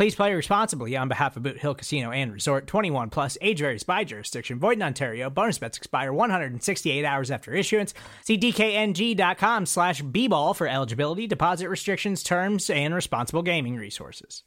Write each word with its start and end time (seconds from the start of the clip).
Please 0.00 0.14
play 0.14 0.32
responsibly 0.32 0.96
on 0.96 1.08
behalf 1.08 1.36
of 1.36 1.42
Boot 1.42 1.58
Hill 1.58 1.74
Casino 1.74 2.10
and 2.10 2.32
Resort 2.32 2.66
21 2.66 3.10
plus 3.10 3.36
age 3.42 3.58
varies 3.58 3.82
by 3.82 4.02
jurisdiction. 4.02 4.58
Void 4.58 4.78
in 4.78 4.82
Ontario. 4.82 5.28
Bonus 5.28 5.58
bets 5.58 5.76
expire 5.76 6.10
168 6.10 7.04
hours 7.04 7.30
after 7.30 7.52
issuance. 7.52 7.92
See 8.24 8.38
DKNG.com 8.38 9.66
slash 9.66 10.00
B 10.00 10.26
ball 10.26 10.54
for 10.54 10.66
eligibility, 10.66 11.26
deposit 11.26 11.68
restrictions, 11.68 12.22
terms, 12.22 12.70
and 12.70 12.94
responsible 12.94 13.42
gaming 13.42 13.76
resources. 13.76 14.42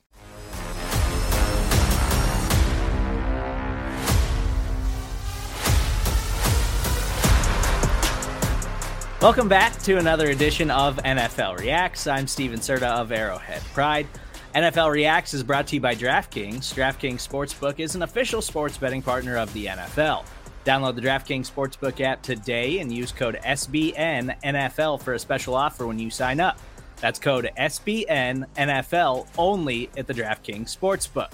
Welcome 9.22 9.48
back 9.48 9.78
to 9.84 10.00
another 10.00 10.32
edition 10.32 10.72
of 10.72 10.96
NFL 10.96 11.60
Reacts. 11.60 12.08
I'm 12.08 12.26
Stephen 12.26 12.60
Serda 12.60 12.90
of 13.00 13.12
Arrowhead 13.12 13.62
Pride. 13.76 14.08
NFL 14.56 14.92
Reacts 14.92 15.34
is 15.34 15.42
brought 15.42 15.66
to 15.68 15.76
you 15.76 15.82
by 15.82 15.96
DraftKings. 15.96 16.76
DraftKings 16.76 17.28
Sportsbook 17.28 17.80
is 17.80 17.96
an 17.96 18.04
official 18.04 18.40
sports 18.40 18.78
betting 18.78 19.02
partner 19.02 19.36
of 19.36 19.52
the 19.54 19.66
NFL. 19.66 20.26
Download 20.64 20.94
the 20.94 21.02
DraftKings 21.02 21.52
Sportsbook 21.52 22.00
app 22.02 22.22
today 22.22 22.78
and 22.78 22.94
use 22.94 23.12
code 23.12 23.40
SBNNFL 23.44 25.02
for 25.02 25.16
a 25.16 25.20
special 25.20 25.56
offer 25.56 25.88
when 25.88 25.98
you 25.98 26.12
sign 26.12 26.40
up. 26.40 26.60
That's 26.98 27.18
code 27.18 27.50
SBNNFL 27.58 29.28
only 29.40 29.90
at 29.98 30.06
the 30.06 30.14
DraftKings 30.14 30.78
Sportsbook. 30.78 31.32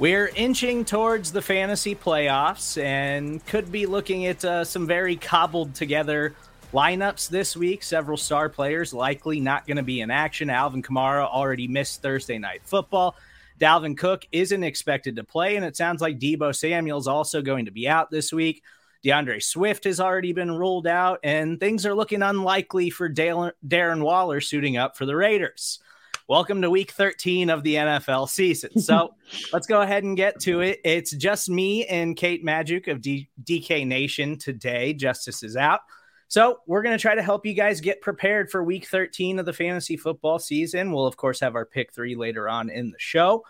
We're 0.00 0.32
inching 0.34 0.84
towards 0.84 1.30
the 1.30 1.40
fantasy 1.40 1.94
playoffs 1.94 2.82
and 2.82 3.46
could 3.46 3.70
be 3.70 3.86
looking 3.86 4.26
at 4.26 4.44
uh, 4.44 4.64
some 4.64 4.88
very 4.88 5.14
cobbled 5.14 5.76
together 5.76 6.34
lineups 6.74 7.28
this 7.28 7.56
week. 7.56 7.84
Several 7.84 8.16
star 8.16 8.48
players 8.48 8.92
likely 8.92 9.38
not 9.38 9.64
going 9.64 9.76
to 9.76 9.84
be 9.84 10.00
in 10.00 10.10
action. 10.10 10.50
Alvin 10.50 10.82
Kamara 10.82 11.24
already 11.24 11.68
missed 11.68 12.02
Thursday 12.02 12.36
night 12.36 12.62
football. 12.64 13.14
Dalvin 13.60 13.96
Cook 13.96 14.26
isn't 14.32 14.64
expected 14.64 15.14
to 15.14 15.22
play, 15.22 15.54
and 15.54 15.64
it 15.64 15.76
sounds 15.76 16.02
like 16.02 16.18
Deebo 16.18 16.54
Samuel's 16.54 17.06
also 17.06 17.40
going 17.42 17.66
to 17.66 17.70
be 17.70 17.88
out 17.88 18.10
this 18.10 18.32
week. 18.32 18.64
D'Andre 19.04 19.38
Swift 19.38 19.84
has 19.84 20.00
already 20.00 20.32
been 20.32 20.50
ruled 20.50 20.88
out, 20.88 21.20
and 21.22 21.60
things 21.60 21.86
are 21.86 21.94
looking 21.94 22.22
unlikely 22.22 22.90
for 22.90 23.08
Darren 23.08 24.02
Waller 24.02 24.40
suiting 24.40 24.76
up 24.76 24.96
for 24.96 25.06
the 25.06 25.14
Raiders. 25.14 25.78
Welcome 26.26 26.62
to 26.62 26.70
week 26.70 26.90
13 26.90 27.50
of 27.50 27.62
the 27.62 27.76
NFL 27.76 28.28
season. 28.28 28.70
So 28.80 29.14
let's 29.52 29.68
go 29.68 29.82
ahead 29.82 30.02
and 30.02 30.16
get 30.16 30.40
to 30.40 30.60
it. 30.62 30.80
It's 30.84 31.12
just 31.12 31.48
me 31.48 31.86
and 31.86 32.16
Kate 32.16 32.44
Magdziuk 32.44 32.88
of 32.88 33.00
D- 33.00 33.28
DK 33.44 33.86
Nation 33.86 34.38
today. 34.38 34.92
Justice 34.92 35.44
is 35.44 35.56
out. 35.56 35.80
So, 36.28 36.60
we're 36.66 36.82
going 36.82 36.96
to 36.96 37.02
try 37.02 37.14
to 37.14 37.22
help 37.22 37.46
you 37.46 37.54
guys 37.54 37.80
get 37.80 38.00
prepared 38.00 38.50
for 38.50 38.62
week 38.62 38.86
13 38.86 39.38
of 39.38 39.46
the 39.46 39.52
fantasy 39.52 39.96
football 39.96 40.38
season. 40.38 40.92
We'll, 40.92 41.06
of 41.06 41.16
course, 41.16 41.40
have 41.40 41.54
our 41.54 41.66
pick 41.66 41.92
three 41.92 42.16
later 42.16 42.48
on 42.48 42.70
in 42.70 42.90
the 42.90 42.98
show, 42.98 43.44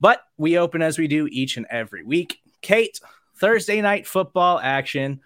but 0.00 0.22
we 0.36 0.58
open 0.58 0.82
as 0.82 0.98
we 0.98 1.08
do 1.08 1.28
each 1.30 1.56
and 1.56 1.66
every 1.70 2.04
week. 2.04 2.40
Kate, 2.60 3.00
Thursday 3.38 3.80
night 3.80 4.06
football 4.06 4.58
action. 4.58 5.20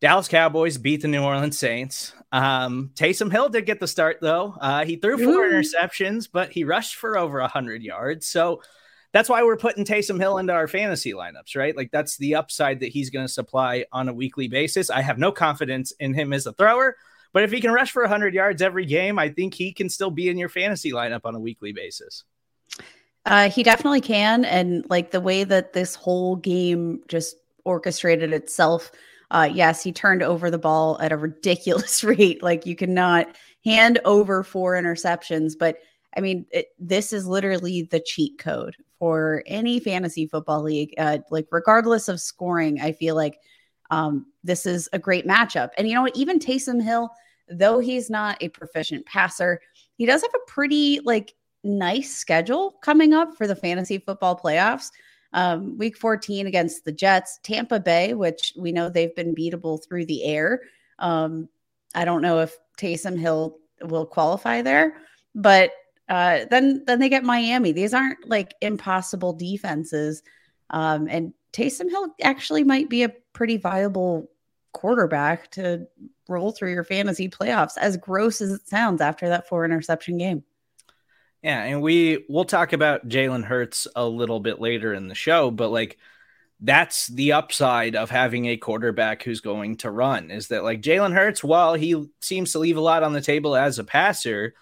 Dallas 0.00 0.26
Cowboys 0.26 0.78
beat 0.78 1.00
the 1.00 1.08
New 1.08 1.22
Orleans 1.22 1.56
Saints. 1.56 2.12
Um, 2.32 2.90
Taysom 2.94 3.30
Hill 3.30 3.50
did 3.50 3.66
get 3.66 3.78
the 3.78 3.86
start, 3.86 4.18
though. 4.20 4.56
Uh, 4.60 4.84
he 4.84 4.96
threw 4.96 5.16
four 5.16 5.44
Ooh. 5.44 5.52
interceptions, 5.52 6.28
but 6.30 6.50
he 6.50 6.64
rushed 6.64 6.96
for 6.96 7.16
over 7.16 7.40
100 7.40 7.82
yards. 7.82 8.26
So, 8.26 8.62
that's 9.12 9.28
why 9.28 9.42
we're 9.42 9.56
putting 9.56 9.84
Taysom 9.84 10.18
Hill 10.18 10.38
into 10.38 10.52
our 10.52 10.66
fantasy 10.66 11.12
lineups, 11.12 11.54
right? 11.54 11.76
Like 11.76 11.90
that's 11.90 12.16
the 12.16 12.34
upside 12.34 12.80
that 12.80 12.88
he's 12.88 13.10
going 13.10 13.26
to 13.26 13.32
supply 13.32 13.84
on 13.92 14.08
a 14.08 14.14
weekly 14.14 14.48
basis. 14.48 14.90
I 14.90 15.02
have 15.02 15.18
no 15.18 15.30
confidence 15.30 15.92
in 16.00 16.14
him 16.14 16.32
as 16.32 16.46
a 16.46 16.52
thrower, 16.54 16.96
but 17.32 17.42
if 17.42 17.52
he 17.52 17.60
can 17.60 17.72
rush 17.72 17.90
for 17.90 18.02
100 18.02 18.32
yards 18.32 18.62
every 18.62 18.86
game, 18.86 19.18
I 19.18 19.28
think 19.28 19.54
he 19.54 19.72
can 19.72 19.90
still 19.90 20.10
be 20.10 20.28
in 20.28 20.38
your 20.38 20.48
fantasy 20.48 20.92
lineup 20.92 21.20
on 21.24 21.34
a 21.34 21.40
weekly 21.40 21.72
basis. 21.72 22.24
Uh, 23.26 23.50
he 23.50 23.62
definitely 23.62 24.00
can. 24.00 24.44
And 24.44 24.84
like 24.88 25.10
the 25.10 25.20
way 25.20 25.44
that 25.44 25.74
this 25.74 25.94
whole 25.94 26.36
game 26.36 27.02
just 27.06 27.36
orchestrated 27.64 28.32
itself, 28.32 28.90
uh, 29.30 29.48
yes, 29.52 29.82
he 29.82 29.92
turned 29.92 30.22
over 30.22 30.50
the 30.50 30.58
ball 30.58 30.98
at 31.00 31.12
a 31.12 31.16
ridiculous 31.16 32.02
rate. 32.04 32.42
Like 32.42 32.64
you 32.66 32.74
cannot 32.74 33.28
hand 33.64 34.00
over 34.04 34.42
four 34.42 34.74
interceptions, 34.74 35.52
but 35.58 35.78
I 36.16 36.20
mean, 36.20 36.46
it, 36.50 36.68
this 36.78 37.12
is 37.12 37.26
literally 37.26 37.82
the 37.82 38.00
cheat 38.00 38.38
code 38.38 38.76
for 39.02 39.42
any 39.46 39.80
fantasy 39.80 40.28
football 40.28 40.62
league. 40.62 40.94
Uh, 40.96 41.18
like, 41.28 41.48
regardless 41.50 42.06
of 42.06 42.20
scoring, 42.20 42.80
I 42.80 42.92
feel 42.92 43.16
like 43.16 43.40
um, 43.90 44.26
this 44.44 44.64
is 44.64 44.88
a 44.92 44.98
great 45.00 45.26
matchup. 45.26 45.70
And 45.76 45.88
you 45.88 45.94
know 45.96 46.02
what? 46.02 46.16
Even 46.16 46.38
Taysom 46.38 46.80
Hill, 46.80 47.10
though 47.48 47.80
he's 47.80 48.08
not 48.10 48.40
a 48.40 48.48
proficient 48.50 49.04
passer, 49.04 49.60
he 49.96 50.06
does 50.06 50.22
have 50.22 50.30
a 50.32 50.48
pretty 50.48 51.00
like 51.02 51.34
nice 51.64 52.14
schedule 52.14 52.76
coming 52.80 53.12
up 53.12 53.36
for 53.36 53.48
the 53.48 53.56
fantasy 53.56 53.98
football 53.98 54.38
playoffs. 54.38 54.92
Um, 55.32 55.76
week 55.78 55.98
14 55.98 56.46
against 56.46 56.84
the 56.84 56.92
Jets, 56.92 57.40
Tampa 57.42 57.80
Bay, 57.80 58.14
which 58.14 58.52
we 58.56 58.70
know 58.70 58.88
they've 58.88 59.16
been 59.16 59.34
beatable 59.34 59.84
through 59.84 60.06
the 60.06 60.22
air. 60.22 60.60
Um, 61.00 61.48
I 61.92 62.04
don't 62.04 62.22
know 62.22 62.38
if 62.38 62.56
Taysom 62.78 63.18
Hill 63.18 63.58
will 63.80 64.06
qualify 64.06 64.62
there, 64.62 64.98
but 65.34 65.72
uh, 66.12 66.44
then 66.50 66.84
then 66.86 66.98
they 66.98 67.08
get 67.08 67.24
Miami. 67.24 67.72
These 67.72 67.94
aren't 67.94 68.28
like 68.28 68.54
impossible 68.60 69.32
defenses. 69.32 70.22
Um, 70.68 71.08
and 71.08 71.32
Taysom 71.54 71.88
Hill 71.88 72.08
actually 72.22 72.64
might 72.64 72.90
be 72.90 73.02
a 73.02 73.08
pretty 73.32 73.56
viable 73.56 74.30
quarterback 74.72 75.50
to 75.52 75.86
roll 76.28 76.52
through 76.52 76.72
your 76.72 76.84
fantasy 76.84 77.30
playoffs, 77.30 77.78
as 77.78 77.96
gross 77.96 78.42
as 78.42 78.50
it 78.50 78.68
sounds 78.68 79.00
after 79.00 79.30
that 79.30 79.48
four 79.48 79.64
interception 79.64 80.18
game. 80.18 80.44
Yeah, 81.42 81.62
and 81.62 81.80
we 81.80 82.26
we'll 82.28 82.44
talk 82.44 82.74
about 82.74 83.08
Jalen 83.08 83.44
Hurts 83.44 83.88
a 83.96 84.06
little 84.06 84.38
bit 84.38 84.60
later 84.60 84.92
in 84.92 85.08
the 85.08 85.14
show, 85.14 85.50
but 85.50 85.70
like 85.70 85.96
that's 86.60 87.06
the 87.06 87.32
upside 87.32 87.96
of 87.96 88.10
having 88.10 88.44
a 88.44 88.58
quarterback 88.58 89.22
who's 89.22 89.40
going 89.40 89.78
to 89.78 89.90
run 89.90 90.30
is 90.30 90.48
that 90.48 90.62
like 90.62 90.82
Jalen 90.82 91.14
Hurts, 91.14 91.42
while 91.42 91.72
he 91.72 92.10
seems 92.20 92.52
to 92.52 92.58
leave 92.58 92.76
a 92.76 92.82
lot 92.82 93.02
on 93.02 93.14
the 93.14 93.22
table 93.22 93.56
as 93.56 93.78
a 93.78 93.84
passer, 93.84 94.52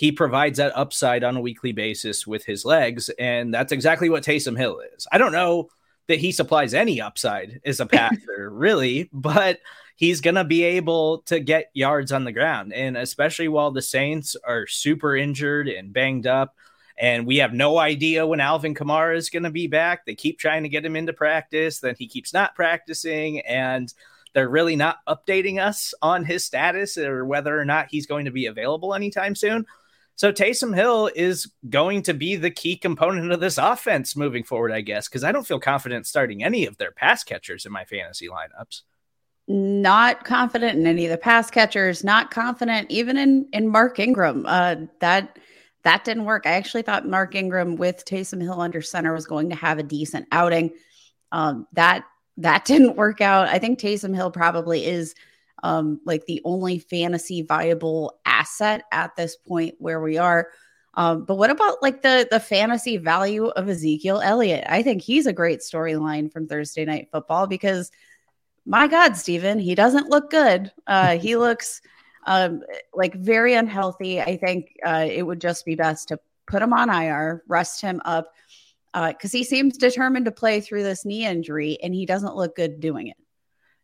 he 0.00 0.10
provides 0.10 0.56
that 0.56 0.74
upside 0.74 1.22
on 1.22 1.36
a 1.36 1.42
weekly 1.42 1.72
basis 1.72 2.26
with 2.26 2.42
his 2.46 2.64
legs. 2.64 3.10
And 3.18 3.52
that's 3.52 3.70
exactly 3.70 4.08
what 4.08 4.22
Taysom 4.22 4.56
Hill 4.56 4.80
is. 4.96 5.06
I 5.12 5.18
don't 5.18 5.30
know 5.30 5.68
that 6.06 6.18
he 6.18 6.32
supplies 6.32 6.72
any 6.72 7.02
upside 7.02 7.60
as 7.66 7.80
a 7.80 7.86
passer, 7.86 8.48
really, 8.48 9.10
but 9.12 9.58
he's 9.96 10.22
going 10.22 10.36
to 10.36 10.44
be 10.44 10.62
able 10.62 11.18
to 11.26 11.38
get 11.38 11.68
yards 11.74 12.12
on 12.12 12.24
the 12.24 12.32
ground. 12.32 12.72
And 12.72 12.96
especially 12.96 13.48
while 13.48 13.72
the 13.72 13.82
Saints 13.82 14.36
are 14.42 14.66
super 14.66 15.14
injured 15.14 15.68
and 15.68 15.92
banged 15.92 16.26
up, 16.26 16.54
and 16.96 17.26
we 17.26 17.36
have 17.36 17.52
no 17.52 17.76
idea 17.76 18.26
when 18.26 18.40
Alvin 18.40 18.74
Kamara 18.74 19.18
is 19.18 19.28
going 19.28 19.42
to 19.42 19.50
be 19.50 19.66
back. 19.66 20.06
They 20.06 20.14
keep 20.14 20.38
trying 20.38 20.62
to 20.62 20.70
get 20.70 20.82
him 20.82 20.96
into 20.96 21.12
practice, 21.12 21.80
then 21.80 21.94
he 21.98 22.08
keeps 22.08 22.32
not 22.32 22.54
practicing. 22.54 23.40
And 23.40 23.92
they're 24.32 24.48
really 24.48 24.76
not 24.76 25.00
updating 25.06 25.62
us 25.62 25.92
on 26.00 26.24
his 26.24 26.42
status 26.42 26.96
or 26.96 27.26
whether 27.26 27.58
or 27.58 27.66
not 27.66 27.88
he's 27.90 28.06
going 28.06 28.24
to 28.24 28.30
be 28.30 28.46
available 28.46 28.94
anytime 28.94 29.34
soon. 29.34 29.66
So 30.20 30.30
Taysom 30.30 30.74
Hill 30.74 31.10
is 31.16 31.50
going 31.70 32.02
to 32.02 32.12
be 32.12 32.36
the 32.36 32.50
key 32.50 32.76
component 32.76 33.32
of 33.32 33.40
this 33.40 33.56
offense 33.56 34.14
moving 34.14 34.44
forward, 34.44 34.70
I 34.70 34.82
guess, 34.82 35.08
because 35.08 35.24
I 35.24 35.32
don't 35.32 35.46
feel 35.46 35.58
confident 35.58 36.06
starting 36.06 36.44
any 36.44 36.66
of 36.66 36.76
their 36.76 36.90
pass 36.90 37.24
catchers 37.24 37.64
in 37.64 37.72
my 37.72 37.86
fantasy 37.86 38.28
lineups. 38.28 38.82
Not 39.48 40.26
confident 40.26 40.78
in 40.78 40.86
any 40.86 41.06
of 41.06 41.10
the 41.10 41.16
pass 41.16 41.50
catchers. 41.50 42.04
Not 42.04 42.30
confident 42.30 42.90
even 42.90 43.16
in 43.16 43.48
in 43.54 43.68
Mark 43.68 43.98
Ingram. 43.98 44.44
Uh, 44.44 44.76
that 44.98 45.38
that 45.84 46.04
didn't 46.04 46.26
work. 46.26 46.42
I 46.44 46.50
actually 46.50 46.82
thought 46.82 47.08
Mark 47.08 47.34
Ingram 47.34 47.76
with 47.76 48.04
Taysom 48.04 48.42
Hill 48.42 48.60
under 48.60 48.82
center 48.82 49.14
was 49.14 49.24
going 49.26 49.48
to 49.48 49.56
have 49.56 49.78
a 49.78 49.82
decent 49.82 50.28
outing. 50.32 50.74
Um, 51.32 51.66
that 51.72 52.04
that 52.36 52.64
didn't 52.66 52.96
work 52.96 53.22
out. 53.22 53.48
I 53.48 53.58
think 53.58 53.78
Taysom 53.78 54.14
Hill 54.14 54.30
probably 54.30 54.84
is 54.84 55.14
um, 55.62 56.00
like 56.04 56.26
the 56.26 56.40
only 56.44 56.78
fantasy 56.78 57.42
viable 57.42 58.18
asset 58.24 58.84
at 58.92 59.16
this 59.16 59.36
point 59.36 59.74
where 59.78 60.00
we 60.00 60.18
are. 60.18 60.48
Um, 60.94 61.24
but 61.24 61.36
what 61.36 61.50
about 61.50 61.82
like 61.82 62.02
the 62.02 62.26
the 62.30 62.40
fantasy 62.40 62.96
value 62.96 63.46
of 63.46 63.68
Ezekiel 63.68 64.20
Elliott? 64.20 64.64
I 64.68 64.82
think 64.82 65.02
he's 65.02 65.26
a 65.26 65.32
great 65.32 65.60
storyline 65.60 66.32
from 66.32 66.48
Thursday 66.48 66.84
night 66.84 67.08
football 67.12 67.46
because 67.46 67.90
my 68.66 68.88
God, 68.88 69.16
Stephen, 69.16 69.58
he 69.58 69.74
doesn't 69.74 70.10
look 70.10 70.30
good. 70.30 70.72
Uh, 70.86 71.18
he 71.18 71.36
looks 71.36 71.80
um, 72.26 72.62
like 72.92 73.14
very 73.14 73.54
unhealthy. 73.54 74.20
I 74.20 74.36
think 74.36 74.76
uh, 74.84 75.06
it 75.10 75.22
would 75.22 75.40
just 75.40 75.64
be 75.64 75.74
best 75.74 76.08
to 76.08 76.18
put 76.46 76.62
him 76.62 76.72
on 76.72 76.90
IR, 76.90 77.44
rest 77.48 77.80
him 77.80 78.00
up, 78.04 78.32
because 78.92 79.34
uh, 79.34 79.38
he 79.38 79.44
seems 79.44 79.78
determined 79.78 80.26
to 80.26 80.32
play 80.32 80.60
through 80.60 80.82
this 80.82 81.04
knee 81.04 81.24
injury, 81.24 81.78
and 81.82 81.94
he 81.94 82.06
doesn't 82.06 82.36
look 82.36 82.56
good 82.56 82.80
doing 82.80 83.06
it. 83.06 83.16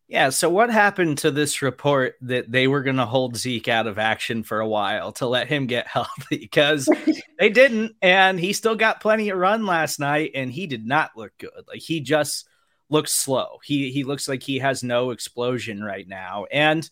Yeah. 0.08 0.31
So, 0.31 0.49
what 0.49 0.70
happened 0.70 1.19
to 1.19 1.32
this 1.32 1.62
report 1.62 2.14
that 2.20 2.50
they 2.50 2.69
were 2.69 2.82
going 2.82 2.97
to 2.97 3.06
hold 3.06 3.37
Zeke 3.37 3.69
out 3.69 3.88
of 3.88 3.99
action 3.99 4.44
for 4.44 4.61
a 4.61 4.69
while 4.69 5.12
to 5.12 5.26
let 5.26 5.49
him 5.49 5.67
get 5.67 5.87
healthy? 5.88 6.38
Because 6.38 6.88
they 7.38 7.50
didn't. 7.50 7.97
And 8.03 8.38
he 8.38 8.53
still 8.53 8.76
got 8.76 9.00
plenty 9.00 9.31
of 9.31 9.38
run 9.38 9.67
last 9.67 9.99
night, 9.99 10.32
and 10.35 10.50
he 10.50 10.67
did 10.67 10.87
not 10.87 11.17
look 11.17 11.32
good. 11.38 11.64
Like, 11.67 11.81
he 11.81 12.00
just 12.00 12.49
looks 12.88 13.12
slow. 13.12 13.58
He, 13.64 13.91
he 13.91 14.05
looks 14.05 14.29
like 14.29 14.43
he 14.43 14.61
has 14.61 14.85
no 14.85 15.11
explosion 15.11 15.82
right 15.82 16.06
now. 16.06 16.47
And, 16.52 16.88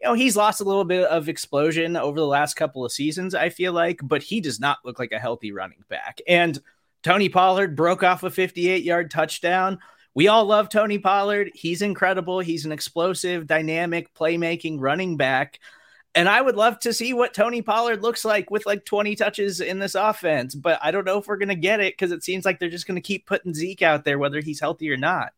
you 0.00 0.08
know, 0.08 0.14
he's 0.14 0.36
lost 0.36 0.60
a 0.60 0.64
little 0.64 0.84
bit 0.84 1.04
of 1.04 1.28
explosion 1.28 1.96
over 1.96 2.20
the 2.20 2.26
last 2.26 2.54
couple 2.54 2.84
of 2.84 2.92
seasons, 2.92 3.34
I 3.34 3.48
feel 3.48 3.72
like, 3.72 3.98
but 4.04 4.22
he 4.22 4.40
does 4.40 4.60
not 4.60 4.78
look 4.84 5.00
like 5.00 5.10
a 5.10 5.18
healthy 5.18 5.50
running 5.50 5.82
back. 5.88 6.20
And 6.28 6.60
Tony 7.02 7.28
Pollard 7.28 7.74
broke 7.74 8.04
off 8.04 8.22
a 8.22 8.30
58 8.30 8.84
yard 8.84 9.10
touchdown 9.10 9.80
we 10.14 10.28
all 10.28 10.44
love 10.44 10.68
Tony 10.68 10.98
Pollard. 10.98 11.50
He's 11.54 11.82
incredible. 11.82 12.40
He's 12.40 12.66
an 12.66 12.72
explosive, 12.72 13.46
dynamic, 13.46 14.14
playmaking 14.14 14.76
running 14.78 15.16
back. 15.16 15.58
And 16.14 16.28
I 16.28 16.40
would 16.40 16.56
love 16.56 16.78
to 16.80 16.92
see 16.92 17.14
what 17.14 17.32
Tony 17.32 17.62
Pollard 17.62 18.02
looks 18.02 18.24
like 18.24 18.50
with 18.50 18.66
like 18.66 18.84
20 18.84 19.16
touches 19.16 19.60
in 19.60 19.78
this 19.78 19.94
offense. 19.94 20.54
But 20.54 20.78
I 20.82 20.90
don't 20.90 21.06
know 21.06 21.18
if 21.18 21.26
we're 21.26 21.38
going 21.38 21.48
to 21.48 21.54
get 21.54 21.80
it 21.80 21.94
because 21.94 22.12
it 22.12 22.22
seems 22.22 22.44
like 22.44 22.58
they're 22.58 22.68
just 22.68 22.86
going 22.86 22.96
to 22.96 23.00
keep 23.00 23.26
putting 23.26 23.54
Zeke 23.54 23.80
out 23.80 24.04
there, 24.04 24.18
whether 24.18 24.40
he's 24.40 24.60
healthy 24.60 24.90
or 24.90 24.98
not. 24.98 25.32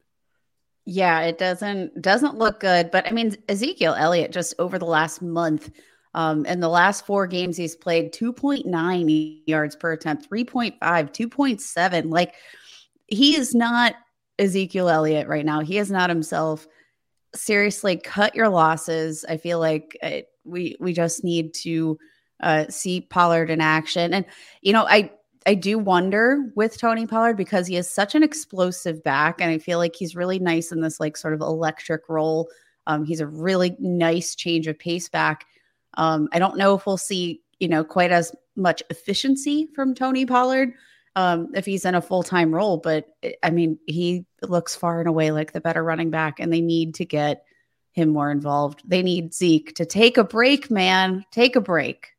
Yeah, 0.87 1.20
it 1.20 1.38
doesn't 1.38 2.03
doesn't 2.03 2.37
look 2.37 2.61
good. 2.61 2.91
But 2.91 3.06
I 3.06 3.12
mean, 3.12 3.37
Ezekiel 3.49 3.94
Elliott 3.94 4.32
just 4.32 4.55
over 4.59 4.79
the 4.79 4.85
last 4.85 5.23
month, 5.23 5.70
um, 6.12 6.44
in 6.44 6.61
the 6.61 6.69
last 6.69 7.06
four 7.06 7.27
games 7.27 7.56
he's 7.56 7.75
played 7.77 8.12
2.9 8.12 9.41
yards 9.47 9.77
per 9.77 9.93
attempt, 9.93 10.29
3.5, 10.29 10.79
2.7. 10.81 12.11
Like 12.11 12.35
he 13.06 13.37
is 13.37 13.55
not 13.55 13.94
Ezekiel 14.39 14.89
Elliott 14.89 15.29
right 15.29 15.45
now. 15.45 15.61
He 15.61 15.79
is 15.79 15.91
not 15.91 16.11
himself. 16.11 16.67
Seriously, 17.35 17.97
cut 17.97 18.35
your 18.35 18.49
losses. 18.49 19.25
I 19.29 19.37
feel 19.37 19.59
like 19.59 19.97
it, 20.03 20.29
we 20.45 20.77
we 20.81 20.93
just 20.93 21.25
need 21.25 21.55
to 21.55 21.99
uh, 22.43 22.67
see 22.69 23.01
Pollard 23.01 23.51
in 23.51 23.61
action. 23.61 24.13
And 24.15 24.25
you 24.63 24.73
know, 24.73 24.87
I 24.87 25.11
I 25.47 25.55
do 25.55 25.79
wonder 25.79 26.53
with 26.57 26.79
Tony 26.79 27.07
Pollard 27.07 27.37
because 27.37 27.67
he 27.67 27.77
is 27.77 27.91
such 27.91 28.15
an 28.15 28.23
explosive 28.23 29.03
back, 29.03 29.41
and 29.41 29.51
I 29.51 29.59
feel 29.59 29.79
like 29.79 29.97
he's 29.97 30.17
really 30.17 30.39
nice 30.39 30.73
in 30.73 30.81
this 30.81 31.01
like 31.01 31.17
sort 31.17 31.35
of 31.35 31.41
electric 31.41 32.09
role. 32.09 32.49
Um, 32.87 33.05
he's 33.05 33.21
a 33.21 33.27
really 33.27 33.77
nice 33.79 34.35
change 34.35 34.67
of 34.67 34.79
pace 34.79 35.09
back. 35.09 35.47
Um, 35.97 36.29
I 36.33 36.39
don't 36.39 36.57
know 36.57 36.75
if 36.75 36.87
we'll 36.87 36.97
see 36.97 37.41
you 37.61 37.69
know 37.69 37.85
quite 37.85 38.13
as 38.13 38.35
much 38.57 38.83
efficiency 38.91 39.69
from 39.75 39.95
Tony 39.95 40.27
Pollard 40.27 40.73
um, 41.17 41.51
if 41.55 41.65
he's 41.65 41.85
in 41.85 41.95
a 41.95 42.03
full 42.03 42.23
time 42.23 42.55
role. 42.55 42.79
But 42.79 43.07
I 43.43 43.51
mean, 43.51 43.79
he 43.87 44.27
looks 44.43 44.75
far 44.75 45.01
and 45.01 45.09
away 45.09 45.31
like 45.31 45.53
the 45.53 45.61
better 45.61 45.83
running 45.83 46.11
back, 46.11 46.41
and 46.41 46.53
they 46.53 46.61
need 46.61 46.95
to 46.97 47.05
get 47.05 47.45
him 47.93 48.09
more 48.11 48.31
involved. 48.31 48.83
They 48.85 49.03
need 49.03 49.35
Zeke 49.35 49.75
to 49.77 49.87
take 49.87 50.19
a 50.19 50.25
break, 50.25 50.71
man. 50.71 51.25
Take 51.31 51.57
a 51.57 51.61
break. 51.61 52.11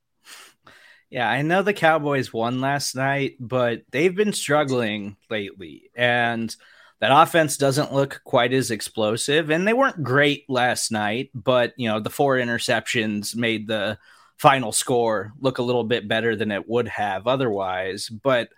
Yeah, 1.10 1.30
I 1.30 1.44
know 1.44 1.62
the 1.62 1.74
Cowboys 1.74 2.34
won 2.34 2.62
last 2.62 2.96
night, 2.96 3.36
but 3.40 3.84
they've 3.92 4.16
been 4.16 4.34
struggling 4.34 5.18
lately. 5.30 5.92
And 5.96 6.54
that 7.00 7.12
offense 7.14 7.58
doesn't 7.58 7.94
look 7.94 8.22
quite 8.24 8.54
as 8.54 8.72
explosive. 8.72 9.50
And 9.50 9.68
they 9.68 9.74
weren't 9.74 10.04
great 10.04 10.50
last 10.50 10.92
night, 10.92 11.30
but, 11.34 11.74
you 11.78 11.88
know, 11.88 12.00
the 12.00 12.10
four 12.10 12.38
interceptions 12.38 13.36
made 13.36 13.68
the 13.68 13.98
final 14.38 14.72
score 14.72 15.32
look 15.40 15.58
a 15.58 15.64
little 15.64 15.84
bit 15.84 16.08
better 16.08 16.36
than 16.36 16.52
it 16.52 16.68
would 16.68 16.88
have 16.88 17.28
otherwise. 17.28 18.10
But 18.10 18.50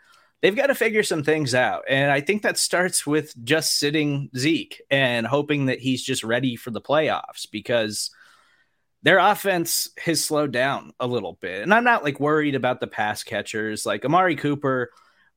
they've 0.42 0.56
got 0.56 0.68
to 0.68 0.76
figure 0.76 1.04
some 1.04 1.24
things 1.24 1.56
out. 1.56 1.84
And 1.90 2.12
I 2.12 2.22
think 2.22 2.44
that 2.44 2.58
starts 2.58 3.06
with 3.06 3.34
just 3.44 3.78
sitting 3.78 4.30
Zeke 4.36 4.82
and 4.90 5.26
hoping 5.26 5.66
that 5.68 5.80
he's 5.80 6.04
just 6.04 6.24
ready 6.24 6.56
for 6.56 6.72
the 6.72 6.82
playoffs 6.82 7.50
because 7.52 8.12
their 9.04 9.20
offense 9.20 9.90
has 9.98 10.24
slowed 10.24 10.52
down 10.52 10.92
a 11.00 11.08
little 11.08 11.38
bit. 11.40 11.62
And 11.62 11.74
I'm 11.74 11.84
not 11.84 12.04
like 12.04 12.20
worried 12.20 12.56
about 12.56 12.80
the 12.80 12.88
pass 12.88 13.24
catchers 13.24 13.86
like 13.86 14.06
Amari 14.06 14.36
Cooper 14.36 14.92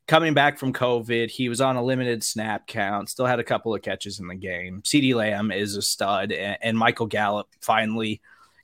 coming 0.08 0.34
back 0.34 0.58
from 0.58 0.72
COVID. 0.72 1.30
He 1.30 1.48
was 1.48 1.60
on 1.60 1.76
a 1.76 1.82
limited 1.82 2.24
snap 2.24 2.66
count, 2.66 3.08
still 3.08 3.26
had 3.26 3.38
a 3.38 3.44
couple 3.44 3.74
of 3.74 3.82
catches 3.82 4.18
in 4.18 4.26
the 4.26 4.34
game. 4.34 4.82
CeeDee 4.82 5.14
Lamb 5.14 5.52
is 5.52 5.76
a 5.76 5.82
stud, 5.82 6.32
and, 6.32 6.58
and 6.60 6.78
Michael 6.78 7.06
Gallup 7.06 7.48
finally 7.60 8.20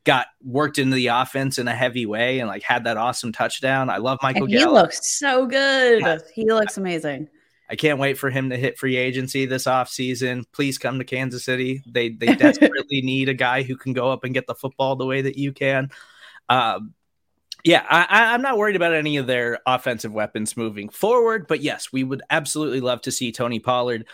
got 0.07 0.29
worked 0.43 0.79
into 0.79 0.95
the 0.95 1.09
offense 1.09 1.59
in 1.59 1.69
a 1.69 1.75
heavy 1.75 2.07
way 2.07 2.39
and 2.39 2.49
like 2.49 2.63
had 2.63 2.85
that 2.85 2.97
awesome 2.97 3.33
touchdown. 3.33 3.91
I 3.91 3.99
love 3.99 4.19
Michael. 4.23 4.45
And 4.45 4.53
he 4.53 4.59
Gallup. 4.59 4.85
looks 4.85 5.19
so 5.19 5.47
good. 5.47 6.01
Yeah. 6.01 6.19
He 6.33 6.47
looks 6.47 6.79
amazing. 6.79 7.29
I 7.69 7.75
can't 7.75 7.99
wait 7.99 8.17
for 8.17 8.31
him 8.31 8.49
to 8.51 8.57
hit 8.57 8.79
free 8.79 8.97
agency 8.97 9.45
this 9.45 9.65
offseason. 9.65 10.45
Please 10.53 10.79
come 10.79 11.01
to 11.01 11.05
Kansas 11.05 11.45
City. 11.45 11.83
They 11.87 12.11
they 12.11 12.37
desperately 12.37 13.01
need 13.03 13.29
a 13.29 13.35
guy 13.35 13.65
who 13.65 13.77
can 13.77 13.93
go 13.93 14.11
up 14.11 14.23
and 14.23 14.33
get 14.33 14.47
the 14.47 14.55
football 14.55 14.95
the 14.95 15.05
way 15.05 15.21
that 15.23 15.37
you 15.37 15.53
can. 15.53 15.91
Um, 16.49 16.95
yeah, 17.65 17.85
I, 17.91 18.33
I'm 18.33 18.43
not 18.43 18.59
worried 18.59 18.77
about 18.77 18.95
any 18.95 19.17
of 19.17 19.27
their 19.27 19.59
offensive 19.67 20.13
weapons 20.13 20.57
moving 20.57 20.89
forward, 20.89 21.49
but 21.49 21.61
yes, 21.61 21.93
we 21.93 22.05
would 22.05 22.23
absolutely 22.31 22.81
love 22.81 23.01
to 23.03 23.11
see 23.11 23.33
Tony 23.33 23.59
Pollard 23.59 24.07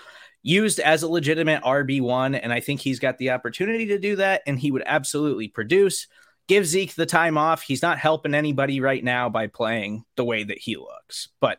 used 0.42 0.80
as 0.80 1.02
a 1.02 1.08
legitimate 1.08 1.62
RB1. 1.62 2.38
And 2.42 2.52
I 2.52 2.60
think 2.60 2.80
he's 2.80 2.98
got 2.98 3.18
the 3.18 3.30
opportunity 3.30 3.86
to 3.86 3.98
do 3.98 4.16
that. 4.16 4.42
And 4.46 4.58
he 4.58 4.70
would 4.70 4.82
absolutely 4.86 5.48
produce. 5.48 6.06
Give 6.48 6.66
Zeke 6.66 6.94
the 6.94 7.06
time 7.06 7.38
off. 7.38 7.62
He's 7.62 7.82
not 7.82 7.98
helping 7.98 8.34
anybody 8.34 8.80
right 8.80 9.02
now 9.02 9.28
by 9.28 9.46
playing 9.46 10.04
the 10.16 10.24
way 10.24 10.42
that 10.42 10.58
he 10.58 10.76
looks. 10.76 11.28
But 11.40 11.58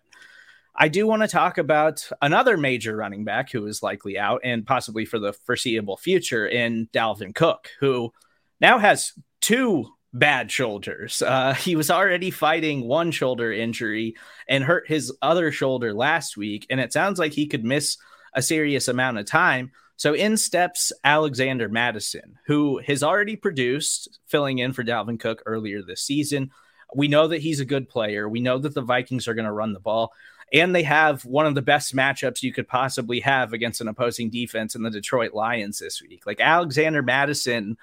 I 0.75 0.87
do 0.87 1.07
want 1.07 1.21
to 1.21 1.27
talk 1.27 1.57
about 1.57 2.07
another 2.21 2.57
major 2.57 2.95
running 2.95 3.23
back 3.23 3.51
who 3.51 3.65
is 3.65 3.83
likely 3.83 4.17
out 4.17 4.41
and 4.43 4.65
possibly 4.65 5.05
for 5.05 5.19
the 5.19 5.31
foreseeable 5.31 5.97
future 5.97 6.47
in 6.47 6.87
Dalvin 6.91 7.33
Cook, 7.33 7.69
who 7.79 8.11
now 8.59 8.79
has 8.79 9.13
two 9.39 9.85
bad 10.13 10.51
shoulders. 10.51 11.21
Uh, 11.21 11.53
he 11.53 11.75
was 11.75 11.89
already 11.89 12.31
fighting 12.31 12.87
one 12.87 13.11
shoulder 13.11 13.51
injury 13.51 14.15
and 14.47 14.63
hurt 14.63 14.87
his 14.87 15.15
other 15.21 15.51
shoulder 15.51 15.93
last 15.93 16.37
week. 16.37 16.65
And 16.69 16.79
it 16.79 16.93
sounds 16.93 17.19
like 17.19 17.33
he 17.33 17.47
could 17.47 17.63
miss 17.63 17.97
a 18.33 18.41
serious 18.41 18.87
amount 18.87 19.19
of 19.19 19.25
time. 19.25 19.71
So 19.95 20.13
in 20.13 20.37
steps 20.37 20.91
Alexander 21.03 21.69
Mattison, 21.69 22.37
who 22.45 22.79
has 22.79 23.03
already 23.03 23.35
produced, 23.35 24.19
filling 24.25 24.59
in 24.59 24.73
for 24.73 24.83
Dalvin 24.83 25.19
Cook 25.19 25.43
earlier 25.45 25.81
this 25.81 26.01
season. 26.01 26.51
We 26.95 27.07
know 27.07 27.27
that 27.27 27.41
he's 27.41 27.59
a 27.59 27.65
good 27.65 27.89
player. 27.89 28.27
We 28.27 28.39
know 28.39 28.57
that 28.59 28.73
the 28.73 28.81
Vikings 28.81 29.27
are 29.27 29.33
going 29.33 29.45
to 29.45 29.51
run 29.51 29.73
the 29.73 29.79
ball. 29.79 30.13
And 30.51 30.75
they 30.75 30.83
have 30.83 31.25
one 31.25 31.47
of 31.47 31.55
the 31.55 31.63
best 31.63 31.95
matchups 31.95 32.43
you 32.43 32.53
could 32.53 32.67
possibly 32.67 33.19
have 33.21 33.53
against 33.53 33.81
an 33.81 33.87
opposing 33.87 34.29
defense 34.29 34.75
in 34.75 34.83
the 34.83 34.91
Detroit 34.91 35.33
Lions 35.33 35.79
this 35.79 36.01
week. 36.01 36.27
Like 36.27 36.39
Alexander 36.39 37.01
Mattison 37.01 37.77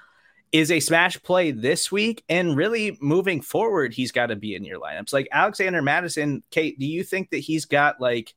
is 0.52 0.70
a 0.70 0.78
smash 0.78 1.20
play 1.22 1.50
this 1.50 1.90
week. 1.90 2.22
And 2.28 2.56
really 2.56 2.96
moving 3.00 3.40
forward, 3.40 3.92
he's 3.92 4.12
got 4.12 4.26
to 4.26 4.36
be 4.36 4.54
in 4.54 4.64
your 4.64 4.78
lineups. 4.78 5.12
Like 5.12 5.28
Alexander 5.32 5.82
Mattison, 5.82 6.44
Kate, 6.50 6.78
do 6.78 6.86
you 6.86 7.02
think 7.02 7.30
that 7.30 7.38
he's 7.38 7.64
got 7.64 8.00
like 8.00 8.34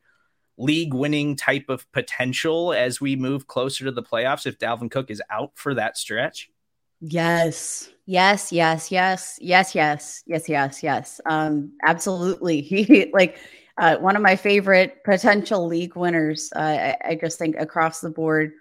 league 0.58 0.94
winning 0.94 1.36
type 1.36 1.66
of 1.70 1.92
potential 1.92 2.74
as 2.74 3.02
we 3.02 3.16
move 3.16 3.48
closer 3.48 3.86
to 3.86 3.92
the 3.92 4.04
playoffs 4.04 4.46
if 4.46 4.60
Dalvin 4.60 4.92
Cook 4.92 5.10
is 5.10 5.22
out 5.30 5.52
for 5.56 5.74
that 5.74 5.98
stretch? 5.98 6.50
Yes. 7.02 7.90
Yes, 8.06 8.52
yes, 8.52 8.92
yes, 8.92 9.38
yes, 9.42 9.76
yes, 9.76 10.24
yes, 10.26 10.50
yes, 10.50 10.84
yes. 10.84 11.22
Um, 11.26 11.74
absolutely. 11.86 12.62
He 12.62 13.10
like 13.14 13.38
uh, 13.78 13.98
one 13.98 14.16
of 14.16 14.22
my 14.22 14.36
favorite 14.36 15.04
potential 15.04 15.66
league 15.68 15.96
winners. 15.96 16.52
Uh, 16.56 16.60
I, 16.60 16.98
I, 17.06 17.16
just 17.16 17.40
think 17.40 17.56
across 17.58 18.02
the 18.02 18.10
board, 18.10 18.54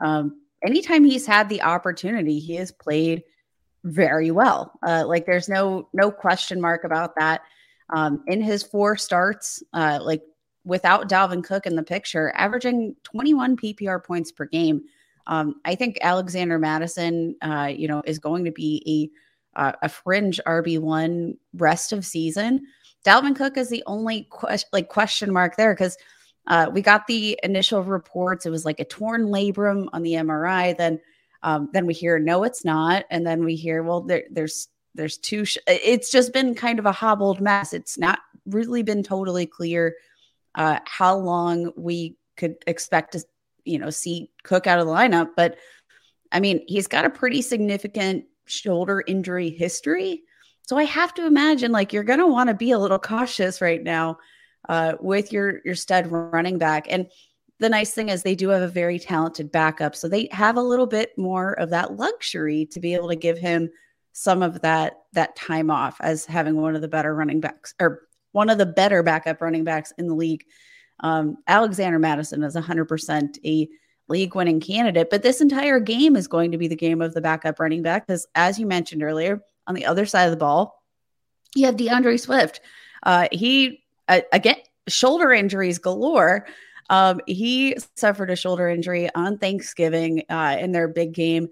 um, 0.00 0.40
anytime 0.64 1.04
he's 1.04 1.26
had 1.26 1.48
the 1.48 1.62
opportunity, 1.62 2.38
he 2.38 2.54
has 2.56 2.70
played 2.70 3.24
very 3.84 4.30
well. 4.30 4.78
Uh, 4.86 5.04
like 5.06 5.26
there's 5.26 5.48
no 5.48 5.88
no 5.92 6.10
question 6.10 6.60
mark 6.60 6.84
about 6.84 7.16
that. 7.16 7.42
Um, 7.92 8.22
in 8.28 8.40
his 8.40 8.62
four 8.62 8.96
starts, 8.96 9.62
uh, 9.72 9.98
like 10.02 10.22
without 10.64 11.08
Dalvin 11.08 11.42
Cook 11.44 11.66
in 11.66 11.76
the 11.76 11.82
picture, 11.82 12.32
averaging 12.36 12.94
21 13.04 13.56
PPR 13.56 14.02
points 14.04 14.30
per 14.32 14.46
game. 14.46 14.82
Um, 15.26 15.56
I 15.64 15.74
think 15.74 15.98
Alexander 16.02 16.58
Mattison, 16.58 17.36
uh, 17.42 17.70
you 17.74 17.88
know, 17.88 18.02
is 18.04 18.18
going 18.18 18.44
to 18.44 18.50
be 18.50 18.82
a 19.56 19.60
uh, 19.60 19.72
a 19.82 19.88
fringe 19.88 20.40
RB 20.46 20.78
one 20.78 21.36
rest 21.54 21.92
of 21.92 22.04
season. 22.06 22.62
Dalvin 23.04 23.34
Cook 23.34 23.56
is 23.56 23.68
the 23.68 23.82
only 23.86 24.28
que- 24.40 24.58
like 24.72 24.88
question 24.88 25.32
mark 25.32 25.56
there 25.56 25.74
because 25.74 25.96
uh, 26.46 26.70
we 26.72 26.82
got 26.82 27.06
the 27.06 27.38
initial 27.42 27.82
reports. 27.82 28.46
It 28.46 28.50
was 28.50 28.64
like 28.64 28.78
a 28.80 28.84
torn 28.84 29.26
labrum 29.26 29.88
on 29.92 30.02
the 30.02 30.12
MRI. 30.14 30.76
Then 30.76 31.00
Um, 31.42 31.70
then 31.72 31.86
we 31.86 31.94
hear, 31.94 32.18
no, 32.18 32.44
it's 32.44 32.64
not. 32.64 33.04
And 33.10 33.26
then 33.26 33.44
we 33.44 33.56
hear, 33.56 33.82
well, 33.82 34.02
there, 34.02 34.24
there's 34.30 34.68
there's 34.94 35.16
two. 35.18 35.44
Sh- 35.44 35.56
it's 35.66 36.10
just 36.10 36.32
been 36.32 36.54
kind 36.54 36.78
of 36.78 36.86
a 36.86 36.92
hobbled 36.92 37.40
mess. 37.40 37.72
It's 37.72 37.96
not 37.96 38.18
really 38.46 38.82
been 38.82 39.02
totally 39.02 39.46
clear 39.46 39.94
uh, 40.54 40.80
how 40.84 41.16
long 41.16 41.72
we 41.76 42.16
could 42.36 42.56
expect 42.66 43.12
to, 43.12 43.24
you 43.64 43.78
know, 43.78 43.90
see 43.90 44.30
Cook 44.42 44.66
out 44.66 44.78
of 44.78 44.86
the 44.86 44.92
lineup. 44.92 45.30
But 45.36 45.58
I 46.32 46.40
mean, 46.40 46.62
he's 46.66 46.86
got 46.86 47.04
a 47.04 47.10
pretty 47.10 47.42
significant 47.42 48.24
shoulder 48.46 49.02
injury 49.06 49.50
history. 49.50 50.22
So 50.62 50.76
I 50.76 50.84
have 50.84 51.14
to 51.14 51.26
imagine 51.26 51.72
like 51.72 51.92
you're 51.92 52.04
going 52.04 52.20
to 52.20 52.26
want 52.26 52.48
to 52.48 52.54
be 52.54 52.70
a 52.70 52.78
little 52.78 52.98
cautious 52.98 53.60
right 53.60 53.82
now 53.82 54.18
uh, 54.68 54.94
with 55.00 55.32
your 55.32 55.60
your 55.64 55.74
stud 55.74 56.06
running 56.08 56.58
back. 56.58 56.86
And 56.88 57.06
the 57.58 57.68
nice 57.68 57.92
thing 57.92 58.08
is 58.08 58.22
they 58.22 58.34
do 58.34 58.48
have 58.48 58.62
a 58.62 58.68
very 58.68 58.98
talented 58.98 59.52
backup, 59.52 59.94
so 59.94 60.08
they 60.08 60.28
have 60.32 60.56
a 60.56 60.62
little 60.62 60.86
bit 60.86 61.16
more 61.18 61.52
of 61.54 61.70
that 61.70 61.96
luxury 61.96 62.66
to 62.66 62.80
be 62.80 62.94
able 62.94 63.08
to 63.08 63.16
give 63.16 63.38
him 63.38 63.70
some 64.12 64.42
of 64.42 64.60
that 64.62 64.94
that 65.12 65.36
time 65.36 65.70
off 65.70 65.96
as 66.00 66.24
having 66.24 66.60
one 66.60 66.74
of 66.74 66.80
the 66.80 66.88
better 66.88 67.14
running 67.14 67.40
backs 67.40 67.74
or 67.80 68.02
one 68.32 68.50
of 68.50 68.58
the 68.58 68.66
better 68.66 69.02
backup 69.02 69.40
running 69.40 69.64
backs 69.64 69.92
in 69.98 70.06
the 70.06 70.14
league. 70.14 70.44
Um, 71.00 71.38
Alexander 71.46 71.98
Mattison 71.98 72.42
is 72.42 72.54
100% 72.54 73.38
a 73.44 73.68
league 74.08 74.34
winning 74.34 74.60
candidate, 74.60 75.08
but 75.10 75.22
this 75.22 75.40
entire 75.40 75.80
game 75.80 76.16
is 76.16 76.28
going 76.28 76.52
to 76.52 76.58
be 76.58 76.68
the 76.68 76.76
game 76.76 77.00
of 77.00 77.14
the 77.14 77.20
backup 77.20 77.58
running 77.60 77.82
back 77.82 78.06
because, 78.06 78.26
as 78.34 78.58
you 78.58 78.66
mentioned 78.66 79.02
earlier, 79.02 79.42
on 79.66 79.74
the 79.74 79.86
other 79.86 80.04
side 80.04 80.24
of 80.24 80.30
the 80.30 80.36
ball, 80.36 80.82
you 81.54 81.66
have 81.66 81.76
D'Andre 81.76 82.16
Swift. 82.16 82.60
Uh, 83.02 83.28
he, 83.32 83.82
uh, 84.08 84.20
again, 84.32 84.56
shoulder 84.88 85.32
injuries 85.32 85.78
galore. 85.78 86.46
Um, 86.90 87.20
he 87.26 87.76
suffered 87.96 88.30
a 88.30 88.36
shoulder 88.36 88.68
injury 88.68 89.08
on 89.14 89.38
Thanksgiving 89.38 90.24
uh, 90.28 90.56
in 90.58 90.72
their 90.72 90.88
big 90.88 91.12
game 91.12 91.48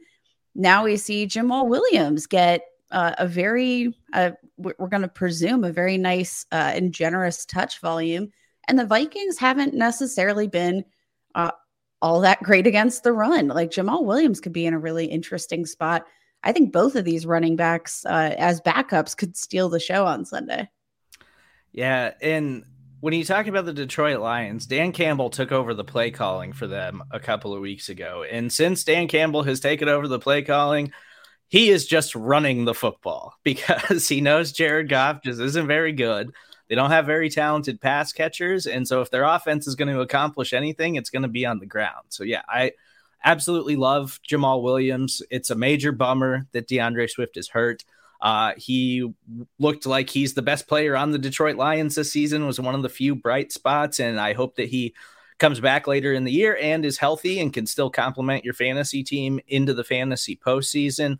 now 0.58 0.84
we 0.84 0.96
see 0.96 1.26
Jamaal 1.26 1.68
Williams 1.68 2.26
get 2.26 2.62
uh, 2.90 3.14
a 3.18 3.26
very, 3.26 3.94
uh, 4.12 4.30
we're 4.56 4.88
going 4.88 5.02
to 5.02 5.08
presume, 5.08 5.64
a 5.64 5.72
very 5.72 5.98
nice 5.98 6.46
uh, 6.52 6.72
and 6.74 6.92
generous 6.92 7.44
touch 7.44 7.80
volume. 7.80 8.30
And 8.66 8.78
the 8.78 8.86
Vikings 8.86 9.38
haven't 9.38 9.74
necessarily 9.74 10.46
been 10.46 10.84
uh, 11.34 11.52
all 12.00 12.20
that 12.20 12.42
great 12.42 12.66
against 12.66 13.02
the 13.02 13.12
run. 13.12 13.48
Like 13.48 13.70
Jamaal 13.70 14.04
Williams 14.04 14.40
could 14.40 14.52
be 14.52 14.66
in 14.66 14.74
a 14.74 14.78
really 14.78 15.06
interesting 15.06 15.66
spot. 15.66 16.06
I 16.42 16.52
think 16.52 16.72
both 16.72 16.94
of 16.94 17.04
these 17.04 17.26
running 17.26 17.56
backs 17.56 18.04
uh, 18.06 18.34
as 18.38 18.60
backups 18.60 19.16
could 19.16 19.36
steal 19.36 19.68
the 19.68 19.80
show 19.80 20.06
on 20.06 20.24
Sunday. 20.24 20.68
Yeah. 21.72 22.12
And 22.22 22.64
when 23.00 23.14
you 23.14 23.24
talk 23.24 23.46
about 23.46 23.64
the 23.64 23.72
Detroit 23.72 24.20
Lions, 24.20 24.66
Dan 24.66 24.92
Campbell 24.92 25.30
took 25.30 25.52
over 25.52 25.74
the 25.74 25.84
play 25.84 26.10
calling 26.10 26.52
for 26.52 26.66
them 26.66 27.02
a 27.10 27.20
couple 27.20 27.54
of 27.54 27.60
weeks 27.60 27.88
ago. 27.88 28.24
And 28.28 28.52
since 28.52 28.84
Dan 28.84 29.08
Campbell 29.08 29.42
has 29.44 29.60
taken 29.60 29.88
over 29.88 30.08
the 30.08 30.18
play 30.18 30.42
calling, 30.42 30.92
he 31.48 31.70
is 31.70 31.86
just 31.86 32.14
running 32.14 32.64
the 32.64 32.74
football 32.74 33.34
because 33.42 34.08
he 34.08 34.20
knows 34.20 34.52
Jared 34.52 34.88
Goff 34.88 35.22
just 35.22 35.40
isn't 35.40 35.66
very 35.66 35.92
good. 35.92 36.32
They 36.68 36.74
don't 36.74 36.90
have 36.90 37.06
very 37.06 37.30
talented 37.30 37.80
pass 37.80 38.12
catchers. 38.12 38.66
And 38.66 38.86
so 38.86 39.00
if 39.00 39.10
their 39.10 39.24
offense 39.24 39.66
is 39.66 39.74
going 39.74 39.88
to 39.88 40.00
accomplish 40.00 40.52
anything, 40.52 40.96
it's 40.96 41.10
going 41.10 41.22
to 41.22 41.28
be 41.28 41.46
on 41.46 41.58
the 41.58 41.66
ground. 41.66 42.06
So, 42.10 42.24
yeah, 42.24 42.42
I 42.46 42.72
absolutely 43.24 43.76
love 43.76 44.20
Jamaal 44.28 44.62
Williams. 44.62 45.22
It's 45.30 45.50
a 45.50 45.54
major 45.54 45.92
bummer 45.92 46.46
that 46.52 46.68
D'Andre 46.68 47.06
Swift 47.06 47.38
is 47.38 47.48
hurt. 47.48 47.84
Uh, 48.20 48.52
he 48.58 49.10
looked 49.58 49.86
like 49.86 50.10
he's 50.10 50.34
the 50.34 50.42
best 50.42 50.68
player 50.68 50.94
on 50.96 51.12
the 51.12 51.18
Detroit 51.18 51.56
Lions 51.56 51.94
this 51.94 52.12
season, 52.12 52.46
was 52.46 52.60
one 52.60 52.74
of 52.74 52.82
the 52.82 52.88
few 52.88 53.14
bright 53.14 53.50
spots. 53.50 53.98
And 53.98 54.20
I 54.20 54.34
hope 54.34 54.56
that 54.56 54.68
he 54.68 54.94
comes 55.38 55.60
back 55.60 55.86
later 55.86 56.12
in 56.12 56.24
the 56.24 56.32
year 56.32 56.58
and 56.60 56.84
is 56.84 56.98
healthy 56.98 57.40
and 57.40 57.52
can 57.52 57.64
still 57.64 57.90
complement 57.90 58.44
your 58.44 58.54
fantasy 58.54 59.02
team 59.02 59.40
into 59.46 59.72
the 59.72 59.84
fantasy 59.84 60.36
postseason. 60.36 61.18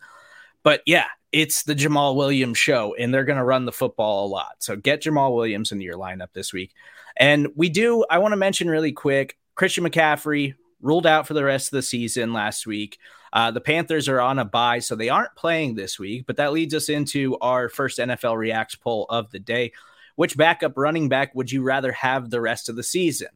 But 0.63 0.81
yeah, 0.85 1.05
it's 1.31 1.63
the 1.63 1.75
Jamaal 1.75 2.15
Williams 2.15 2.57
show, 2.57 2.95
and 2.95 3.13
they're 3.13 3.25
going 3.25 3.37
to 3.37 3.43
run 3.43 3.65
the 3.65 3.71
football 3.71 4.25
a 4.25 4.29
lot. 4.29 4.55
So 4.59 4.75
get 4.75 5.03
Jamaal 5.03 5.35
Williams 5.35 5.71
into 5.71 5.83
your 5.83 5.97
lineup 5.97 6.33
this 6.33 6.51
week. 6.51 6.73
And 7.17 7.49
we 7.55 7.69
do, 7.69 8.05
I 8.09 8.19
want 8.19 8.31
to 8.31 8.37
mention 8.37 8.69
really 8.69 8.91
quick 8.91 9.37
Christian 9.55 9.83
McCaffrey 9.83 10.55
ruled 10.81 11.05
out 11.05 11.27
for 11.27 11.33
the 11.33 11.43
rest 11.43 11.67
of 11.67 11.71
the 11.77 11.81
season 11.81 12.33
last 12.33 12.65
week. 12.65 12.97
Uh, 13.31 13.51
the 13.51 13.61
Panthers 13.61 14.09
are 14.09 14.21
on 14.21 14.39
a 14.39 14.45
bye, 14.45 14.79
so 14.79 14.95
they 14.95 15.09
aren't 15.09 15.35
playing 15.35 15.75
this 15.75 15.99
week, 15.99 16.25
but 16.25 16.37
that 16.37 16.53
leads 16.53 16.73
us 16.73 16.89
into 16.89 17.37
our 17.39 17.69
first 17.69 17.99
NFL 17.99 18.37
Reacts 18.37 18.75
poll 18.75 19.05
of 19.09 19.29
the 19.31 19.39
day. 19.39 19.71
Which 20.15 20.35
backup 20.35 20.73
running 20.77 21.09
back 21.09 21.35
would 21.35 21.51
you 21.51 21.61
rather 21.61 21.91
have 21.91 22.29
the 22.29 22.41
rest 22.41 22.69
of 22.69 22.75
the 22.75 22.83
season? 22.83 23.29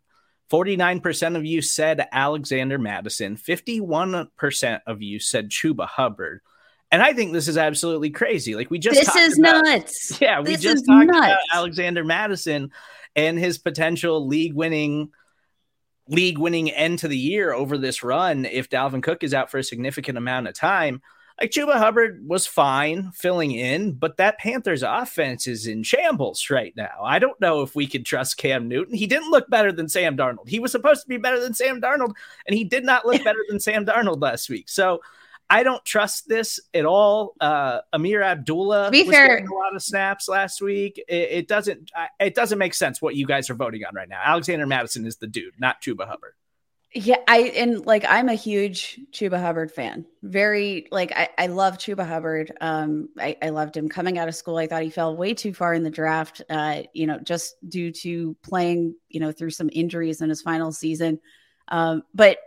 49% 0.51 1.36
of 1.36 1.46
you 1.46 1.62
said 1.62 2.08
Alexander 2.12 2.77
Mattison, 2.77 3.38
51% 3.38 4.82
of 4.86 5.01
you 5.01 5.20
said 5.20 5.50
Chuba 5.50 5.88
Hubbard. 5.88 6.42
And 6.94 7.02
I 7.02 7.12
think 7.12 7.34
this 7.34 7.48
is 7.48 7.58
absolutely 7.58 8.12
crazy. 8.12 8.54
Like 8.54 8.70
we 8.70 8.78
just 8.78 9.00
This 9.00 9.16
is 9.16 9.40
about, 9.40 9.66
nuts. 9.66 10.22
Yeah, 10.22 10.42
we 10.42 10.52
this 10.52 10.62
just 10.62 10.86
talked 10.86 11.08
nuts. 11.08 11.18
about 11.26 11.40
Alexander 11.52 12.04
Mattison 12.04 12.70
and 13.16 13.40
his 13.40 13.58
potential 13.58 14.28
league 14.28 14.54
winning 14.54 15.12
league 16.08 16.38
winning 16.38 16.70
end 16.70 17.00
to 17.00 17.08
the 17.08 17.18
year 17.18 17.52
over 17.52 17.80
this 17.80 18.04
run 18.04 18.46
if 18.46 18.70
Dalvin 18.70 19.02
Cook 19.02 19.24
is 19.24 19.34
out 19.34 19.50
for 19.50 19.58
a 19.58 19.64
significant 19.64 20.20
amount 20.20 20.48
of 20.48 20.54
time. 20.54 21.02
Like 21.42 21.50
Chuba 21.50 21.78
Hubbard 21.78 22.28
was 22.28 22.46
fine 22.46 23.10
filling 23.12 23.54
in, 23.54 23.94
but 23.94 24.18
that 24.18 24.38
Panthers 24.38 24.84
offense 24.84 25.48
is 25.48 25.66
in 25.66 25.82
shambles 25.82 26.52
right 26.52 26.76
now. 26.78 27.02
I 27.04 27.18
don't 27.18 27.42
know 27.42 27.64
if 27.64 27.74
we 27.74 27.88
can 27.88 28.04
trust 28.04 28.38
Cam 28.38 28.68
Newton. 28.68 28.94
He 28.94 29.08
didn't 29.08 29.32
look 29.32 29.50
better 29.50 29.72
than 29.72 29.90
Sam 29.90 30.16
Darnold. 30.16 30.48
He 30.48 30.60
was 30.60 30.72
supposed 30.72 31.02
to 31.02 31.10
be 31.10 31.18
better 31.18 31.40
than 31.40 31.56
Sam 31.56 31.82
Darnold, 31.82 32.14
and 32.46 32.56
he 32.56 32.64
did 32.64 32.86
not 32.86 33.04
look 33.04 33.24
better 33.24 33.44
than 33.50 33.60
Sam 33.60 33.84
Darnold 33.84 34.22
last 34.22 34.48
week. 34.48 34.70
So 34.70 35.02
I 35.50 35.64
don't 35.64 35.84
trust 35.86 36.28
this 36.28 36.60
at 36.74 36.86
all. 36.86 37.36
Uh, 37.40 37.82
Ameer 37.94 38.24
Abdullah 38.24 38.90
be 38.92 39.04
was 39.04 39.16
fair. 39.16 39.28
getting 39.28 39.48
a 39.48 39.54
lot 39.54 39.76
of 39.76 39.84
snaps 39.84 40.28
last 40.28 40.62
week. 40.62 41.04
It, 41.08 41.30
it 41.32 41.48
doesn't. 41.48 41.92
It 42.20 42.36
doesn't 42.36 42.58
make 42.58 42.74
sense 42.74 43.02
what 43.02 43.16
you 43.16 43.26
guys 43.28 43.50
are 43.50 43.56
voting 43.56 43.84
on 43.86 43.94
right 43.94 44.10
now. 44.10 44.22
Alexander 44.24 44.66
Mattison 44.66 45.06
is 45.06 45.18
the 45.18 45.28
dude, 45.28 45.60
not 45.60 45.82
Chuba 45.82 46.08
Hubbard. 46.08 46.34
Yeah, 46.96 47.18
I 47.28 47.52
and 47.56 47.86
like 47.88 48.06
I'm 48.08 48.30
a 48.30 48.36
huge 48.36 49.00
Chuba 49.12 49.40
Hubbard 49.40 49.72
fan. 49.72 50.06
Very 50.22 50.88
like 50.92 51.12
I, 51.16 51.30
I 51.38 51.48
love 51.48 51.80
Chuba 51.80 52.08
Hubbard. 52.08 52.56
Um, 52.62 53.10
I, 53.18 53.36
I 53.42 53.50
loved 53.50 53.76
him 53.76 53.90
coming 53.90 54.20
out 54.20 54.28
of 54.28 54.36
school. 54.36 54.58
I 54.58 54.68
thought 54.68 54.84
he 54.84 54.92
fell 54.92 55.16
way 55.16 55.34
too 55.34 55.56
far 55.56 55.74
in 55.74 55.82
the 55.82 55.90
draft. 55.90 56.44
Uh, 56.50 56.84
you 56.94 57.08
know, 57.08 57.18
just 57.18 57.56
due 57.68 57.92
to 57.94 58.36
playing, 58.44 58.96
you 59.10 59.20
know, 59.20 59.32
through 59.32 59.50
some 59.50 59.72
injuries 59.74 60.22
in 60.22 60.30
his 60.30 60.44
final 60.44 60.72
season. 60.72 61.20
Um, 61.68 62.04
but 62.14 62.38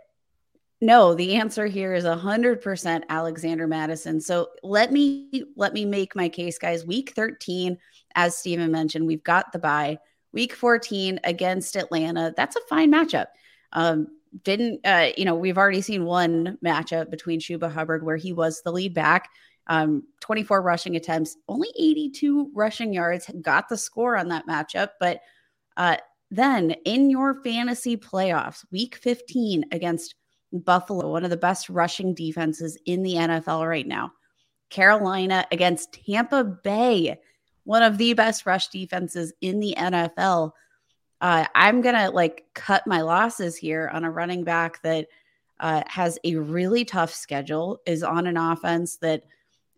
no, 0.79 1.15
the 1.15 1.35
answer 1.35 1.65
here 1.65 1.93
is 1.93 2.03
100% 2.03 3.03
Alexander 3.09 3.67
Mattison. 3.67 4.21
So 4.21 4.49
let 4.61 4.91
me 4.91 5.43
let 5.55 5.73
me 5.73 5.85
make 5.85 6.15
my 6.15 6.29
case 6.29 6.59
guys. 6.59 6.85
Week 6.85 7.13
13 7.15 7.77
as 8.15 8.37
Stephen 8.37 8.71
mentioned, 8.71 9.05
we've 9.07 9.23
got 9.23 9.51
the 9.51 9.59
bye. 9.59 9.97
Week 10.33 10.53
14 10.53 11.19
against 11.23 11.75
Atlanta. 11.75 12.33
That's 12.35 12.55
a 12.55 12.61
fine 12.69 12.91
matchup. 12.91 13.27
Um, 13.73 14.07
didn't 14.43 14.85
uh, 14.85 15.09
you 15.17 15.25
know, 15.25 15.35
we've 15.35 15.57
already 15.57 15.81
seen 15.81 16.05
one 16.05 16.57
matchup 16.63 17.09
between 17.09 17.39
Chuba 17.39 17.71
Hubbard 17.71 18.03
where 18.03 18.17
he 18.17 18.33
was 18.33 18.61
the 18.61 18.71
lead 18.71 18.93
back. 18.93 19.29
Um, 19.67 20.03
24 20.21 20.61
rushing 20.61 20.95
attempts, 20.95 21.37
only 21.49 21.69
82 21.77 22.51
rushing 22.53 22.93
yards, 22.93 23.29
got 23.41 23.67
the 23.67 23.77
score 23.77 24.15
on 24.15 24.29
that 24.29 24.47
matchup, 24.47 24.89
but 24.99 25.19
uh, 25.75 25.97
then 26.31 26.71
in 26.85 27.09
your 27.09 27.41
fantasy 27.43 27.97
playoffs, 27.97 28.63
week 28.71 28.95
15 28.95 29.65
against 29.71 30.15
Buffalo, 30.51 31.11
one 31.11 31.23
of 31.23 31.29
the 31.29 31.37
best 31.37 31.69
rushing 31.69 32.13
defenses 32.13 32.77
in 32.85 33.03
the 33.03 33.15
NFL 33.15 33.67
right 33.67 33.87
now. 33.87 34.11
Carolina 34.69 35.45
against 35.51 35.93
Tampa 35.93 36.43
Bay, 36.43 37.19
one 37.63 37.83
of 37.83 37.97
the 37.97 38.13
best 38.13 38.45
rush 38.45 38.67
defenses 38.69 39.33
in 39.41 39.59
the 39.59 39.75
NFL. 39.77 40.51
Uh, 41.19 41.45
I'm 41.55 41.81
gonna 41.81 42.11
like 42.11 42.45
cut 42.53 42.85
my 42.85 43.01
losses 43.01 43.55
here 43.55 43.89
on 43.91 44.03
a 44.03 44.11
running 44.11 44.43
back 44.43 44.81
that 44.83 45.07
uh, 45.59 45.83
has 45.87 46.19
a 46.23 46.35
really 46.35 46.85
tough 46.85 47.13
schedule, 47.13 47.79
is 47.85 48.03
on 48.03 48.27
an 48.27 48.37
offense 48.37 48.97
that 48.97 49.23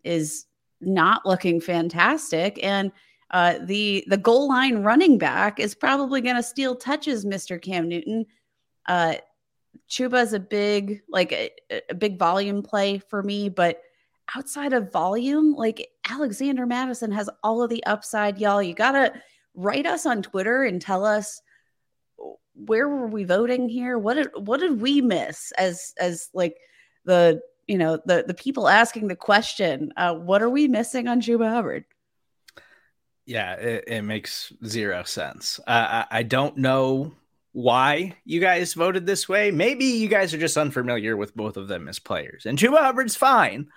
is 0.04 0.46
not 0.80 1.24
looking 1.24 1.60
fantastic, 1.60 2.62
and 2.62 2.92
uh, 3.30 3.54
the 3.62 4.04
the 4.08 4.16
goal 4.16 4.48
line 4.48 4.82
running 4.82 5.16
back 5.16 5.60
is 5.60 5.74
probably 5.74 6.20
going 6.20 6.36
to 6.36 6.42
steal 6.42 6.76
touches, 6.76 7.24
Mister 7.24 7.58
Cam 7.58 7.88
Newton. 7.88 8.26
Uh, 8.86 9.14
Chuba 9.88 10.22
is 10.22 10.32
a 10.32 10.40
big 10.40 11.02
like 11.08 11.32
a, 11.32 11.50
a, 11.90 11.94
big 11.94 12.18
volume 12.18 12.62
play 12.62 12.98
for 12.98 13.22
me, 13.22 13.48
but 13.48 13.82
outside 14.36 14.72
of 14.72 14.92
volume, 14.92 15.54
like 15.54 15.90
Alexander 16.08 16.66
Mattison 16.66 17.10
has 17.12 17.28
all 17.42 17.62
of 17.62 17.70
the 17.70 17.84
upside, 17.84 18.38
y'all. 18.38 18.62
You 18.62 18.74
gotta 18.74 19.12
write 19.54 19.86
us 19.86 20.06
on 20.06 20.22
Twitter 20.22 20.62
and 20.62 20.80
tell 20.80 21.04
us 21.04 21.42
where 22.54 22.88
were 22.88 23.06
we 23.06 23.24
voting 23.24 23.68
here? 23.68 23.98
What 23.98 24.14
did 24.14 24.28
what 24.36 24.60
did 24.60 24.80
we 24.80 25.00
miss 25.00 25.52
as 25.52 25.92
as 25.98 26.30
like 26.34 26.56
the 27.04 27.40
you 27.66 27.78
know 27.78 27.98
the 28.04 28.24
the 28.26 28.34
people 28.34 28.68
asking 28.68 29.08
the 29.08 29.16
question? 29.16 29.92
Uh, 29.96 30.14
what 30.14 30.42
are 30.42 30.50
we 30.50 30.68
missing 30.68 31.08
on 31.08 31.20
Chuba 31.20 31.50
Hubbard? 31.50 31.84
Yeah, 33.26 33.54
it, 33.54 33.84
it 33.86 34.02
makes 34.02 34.52
zero 34.66 35.04
sense. 35.04 35.60
Uh, 35.66 36.04
I, 36.10 36.18
I 36.18 36.22
don't 36.24 36.56
know 36.56 37.12
why 37.52 38.16
you 38.24 38.40
guys 38.40 38.74
voted 38.74 39.06
this 39.06 39.28
way. 39.28 39.50
Maybe 39.50 39.84
you 39.84 40.08
guys 40.08 40.32
are 40.32 40.38
just 40.38 40.56
unfamiliar 40.56 41.16
with 41.16 41.34
both 41.34 41.56
of 41.56 41.68
them 41.68 41.88
as 41.88 41.98
players. 41.98 42.46
And 42.46 42.58
Chuba 42.58 42.78
Hubbard's 42.78 43.16
fine, 43.16 43.68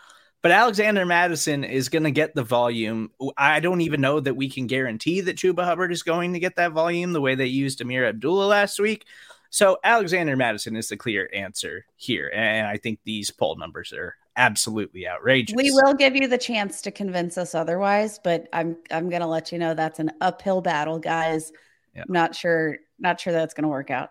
but 0.41 0.51
Alexander 0.51 1.05
Mattison 1.05 1.63
is 1.63 1.89
going 1.89 2.03
to 2.03 2.11
get 2.11 2.35
the 2.35 2.43
volume. 2.43 3.11
I 3.37 3.59
don't 3.59 3.81
even 3.81 4.01
know 4.01 4.19
that 4.19 4.35
we 4.35 4.49
can 4.49 4.67
guarantee 4.67 5.21
that 5.21 5.37
Chuba 5.37 5.63
Hubbard 5.63 5.91
is 5.91 6.03
going 6.03 6.33
to 6.33 6.39
get 6.39 6.55
that 6.57 6.73
volume 6.73 7.13
the 7.13 7.21
way 7.21 7.35
they 7.35 7.47
used 7.47 7.79
Ameer 7.81 8.07
Abdullah 8.07 8.45
last 8.45 8.79
week. 8.79 9.05
So 9.49 9.77
Alexander 9.83 10.35
Mattison 10.35 10.75
is 10.75 10.89
the 10.89 10.97
clear 10.97 11.29
answer 11.33 11.85
here. 11.95 12.31
And 12.33 12.67
I 12.67 12.77
think 12.77 12.99
these 13.03 13.29
poll 13.29 13.55
numbers 13.55 13.93
are 13.93 14.15
absolutely 14.35 15.07
outrageous. 15.07 15.55
We 15.55 15.69
will 15.71 15.93
give 15.93 16.15
you 16.15 16.27
the 16.27 16.39
chance 16.39 16.81
to 16.81 16.91
convince 16.91 17.37
us 17.37 17.53
otherwise, 17.53 18.19
but 18.23 18.47
I'm 18.51 18.77
I'm 18.89 19.09
going 19.09 19.21
to 19.21 19.27
let 19.27 19.51
you 19.51 19.59
know 19.59 19.75
that's 19.75 19.99
an 19.99 20.11
uphill 20.21 20.61
battle, 20.61 20.97
guys. 20.97 21.51
Yep. 21.95 22.05
Not 22.09 22.35
sure 22.35 22.77
not 23.03 23.19
sure 23.19 23.33
that's 23.33 23.53
going 23.53 23.63
to 23.63 23.69
work 23.69 23.91
out. 23.91 24.09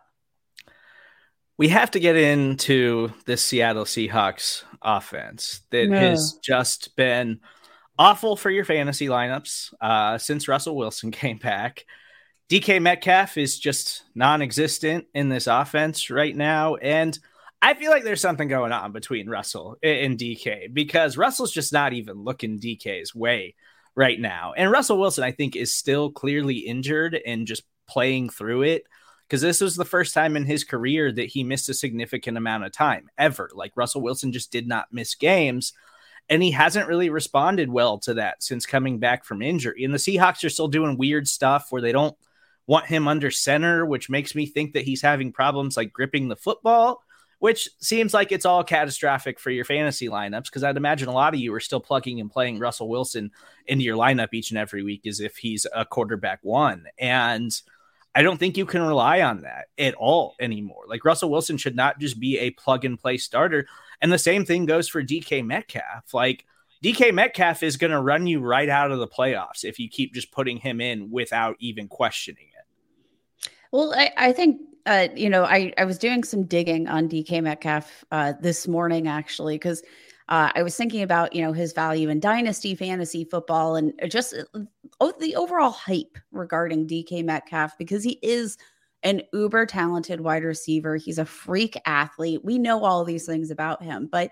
We 1.58 1.68
have 1.68 1.90
to 1.92 2.00
get 2.00 2.16
into 2.16 3.12
the 3.26 3.36
Seattle 3.36 3.84
Seahawks 3.84 4.64
offense 4.80 5.62
that 5.70 5.90
has 5.90 6.38
just 6.42 6.94
been 6.96 7.40
awful 7.98 8.36
for 8.36 8.50
your 8.50 8.64
fantasy 8.64 9.06
lineups 9.06 9.72
uh, 9.80 10.18
since 10.18 10.48
Russell 10.48 10.76
Wilson 10.76 11.10
came 11.12 11.38
back. 11.38 11.84
DK 12.50 12.82
Metcalf 12.82 13.38
is 13.38 13.58
just 13.58 14.04
non 14.14 14.42
existent 14.42 15.06
in 15.14 15.28
this 15.28 15.46
offense 15.46 16.10
right 16.10 16.36
now. 16.36 16.76
And 16.76 17.18
I 17.62 17.74
feel 17.74 17.90
like 17.90 18.02
there's 18.02 18.20
something 18.20 18.48
going 18.48 18.72
on 18.72 18.92
between 18.92 19.30
Russell 19.30 19.76
and 19.82 20.18
DK 20.18 20.72
because 20.74 21.16
Russell's 21.16 21.52
just 21.52 21.72
not 21.72 21.92
even 21.92 22.24
looking 22.24 22.58
DK's 22.58 23.14
way 23.14 23.54
right 23.94 24.18
now. 24.18 24.52
And 24.56 24.70
Russell 24.70 24.98
Wilson, 24.98 25.24
I 25.24 25.32
think, 25.32 25.54
is 25.54 25.74
still 25.74 26.10
clearly 26.10 26.56
injured 26.56 27.18
and 27.24 27.46
just 27.46 27.62
playing 27.86 28.30
through 28.30 28.62
it 28.62 28.84
because 29.28 29.40
this 29.40 29.60
was 29.60 29.76
the 29.76 29.84
first 29.84 30.12
time 30.12 30.36
in 30.36 30.44
his 30.44 30.62
career 30.64 31.10
that 31.10 31.28
he 31.28 31.42
missed 31.42 31.68
a 31.68 31.74
significant 31.74 32.36
amount 32.36 32.64
of 32.64 32.72
time 32.72 33.08
ever. 33.16 33.50
Like 33.54 33.72
Russell 33.76 34.02
Wilson 34.02 34.32
just 34.32 34.52
did 34.52 34.68
not 34.68 34.92
miss 34.92 35.14
games. 35.14 35.72
And 36.28 36.42
he 36.42 36.50
hasn't 36.50 36.86
really 36.86 37.10
responded 37.10 37.70
well 37.70 37.98
to 38.00 38.14
that 38.14 38.42
since 38.42 38.66
coming 38.66 38.98
back 38.98 39.24
from 39.24 39.42
injury. 39.42 39.84
And 39.84 39.92
the 39.92 39.98
Seahawks 39.98 40.44
are 40.44 40.50
still 40.50 40.68
doing 40.68 40.96
weird 40.98 41.26
stuff 41.26 41.68
where 41.70 41.82
they 41.82 41.92
don't 41.92 42.16
want 42.66 42.86
him 42.86 43.08
under 43.08 43.30
center, 43.30 43.84
which 43.84 44.10
makes 44.10 44.34
me 44.34 44.46
think 44.46 44.74
that 44.74 44.84
he's 44.84 45.02
having 45.02 45.32
problems 45.32 45.76
like 45.76 45.92
gripping 45.92 46.28
the 46.28 46.36
football 46.36 47.02
which 47.42 47.68
seems 47.80 48.14
like 48.14 48.30
it's 48.30 48.46
all 48.46 48.62
catastrophic 48.62 49.40
for 49.40 49.50
your 49.50 49.64
fantasy 49.64 50.08
lineups 50.08 50.44
because 50.44 50.62
I'd 50.62 50.76
imagine 50.76 51.08
a 51.08 51.12
lot 51.12 51.34
of 51.34 51.40
you 51.40 51.52
are 51.54 51.58
still 51.58 51.80
plugging 51.80 52.20
and 52.20 52.30
playing 52.30 52.60
Russell 52.60 52.88
Wilson 52.88 53.32
into 53.66 53.82
your 53.82 53.96
lineup 53.96 54.28
each 54.32 54.52
and 54.52 54.58
every 54.58 54.84
week 54.84 55.08
as 55.08 55.18
if 55.18 55.36
he's 55.36 55.66
a 55.74 55.84
quarterback 55.84 56.38
one. 56.42 56.86
And 56.98 57.50
I 58.14 58.22
don't 58.22 58.38
think 58.38 58.56
you 58.56 58.64
can 58.64 58.82
rely 58.82 59.22
on 59.22 59.40
that 59.40 59.70
at 59.76 59.94
all 59.94 60.36
anymore. 60.38 60.84
Like 60.86 61.04
Russell 61.04 61.32
Wilson 61.32 61.56
should 61.56 61.74
not 61.74 61.98
just 61.98 62.20
be 62.20 62.38
a 62.38 62.50
plug 62.50 62.84
and 62.84 62.96
play 62.96 63.18
starter. 63.18 63.66
And 64.00 64.12
the 64.12 64.18
same 64.18 64.44
thing 64.44 64.64
goes 64.64 64.86
for 64.86 65.02
DK 65.02 65.44
Metcalf. 65.44 66.14
Like 66.14 66.46
DK 66.84 67.12
Metcalf 67.12 67.64
is 67.64 67.76
going 67.76 67.90
to 67.90 68.00
run 68.00 68.28
you 68.28 68.38
right 68.38 68.68
out 68.68 68.92
of 68.92 69.00
the 69.00 69.08
playoffs 69.08 69.64
if 69.64 69.80
you 69.80 69.88
keep 69.88 70.14
just 70.14 70.30
putting 70.30 70.58
him 70.58 70.80
in 70.80 71.10
without 71.10 71.56
even 71.58 71.88
questioning 71.88 72.50
it. 72.56 73.50
Well, 73.72 73.92
I, 73.96 74.12
I 74.16 74.32
think 74.32 74.60
uh, 74.86 75.08
you 75.14 75.30
know, 75.30 75.44
I, 75.44 75.72
I 75.78 75.84
was 75.84 75.98
doing 75.98 76.24
some 76.24 76.44
digging 76.44 76.88
on 76.88 77.08
DK 77.08 77.42
Metcalf 77.42 78.04
uh, 78.10 78.34
this 78.40 78.66
morning, 78.66 79.06
actually, 79.06 79.56
because 79.56 79.82
uh, 80.28 80.50
I 80.54 80.62
was 80.62 80.76
thinking 80.76 81.02
about, 81.02 81.34
you 81.34 81.42
know, 81.42 81.52
his 81.52 81.72
value 81.72 82.08
in 82.08 82.20
dynasty 82.20 82.74
fantasy 82.74 83.24
football 83.24 83.76
and 83.76 83.92
just 84.08 84.34
uh, 84.54 85.12
the 85.20 85.36
overall 85.36 85.70
hype 85.70 86.18
regarding 86.30 86.86
DK 86.86 87.24
Metcalf 87.24 87.76
because 87.78 88.02
he 88.02 88.18
is 88.22 88.56
an 89.02 89.22
uber 89.32 89.66
talented 89.66 90.20
wide 90.20 90.44
receiver. 90.44 90.96
He's 90.96 91.18
a 91.18 91.24
freak 91.24 91.76
athlete. 91.86 92.44
We 92.44 92.58
know 92.58 92.84
all 92.84 93.04
these 93.04 93.26
things 93.26 93.50
about 93.50 93.82
him, 93.82 94.08
but 94.10 94.30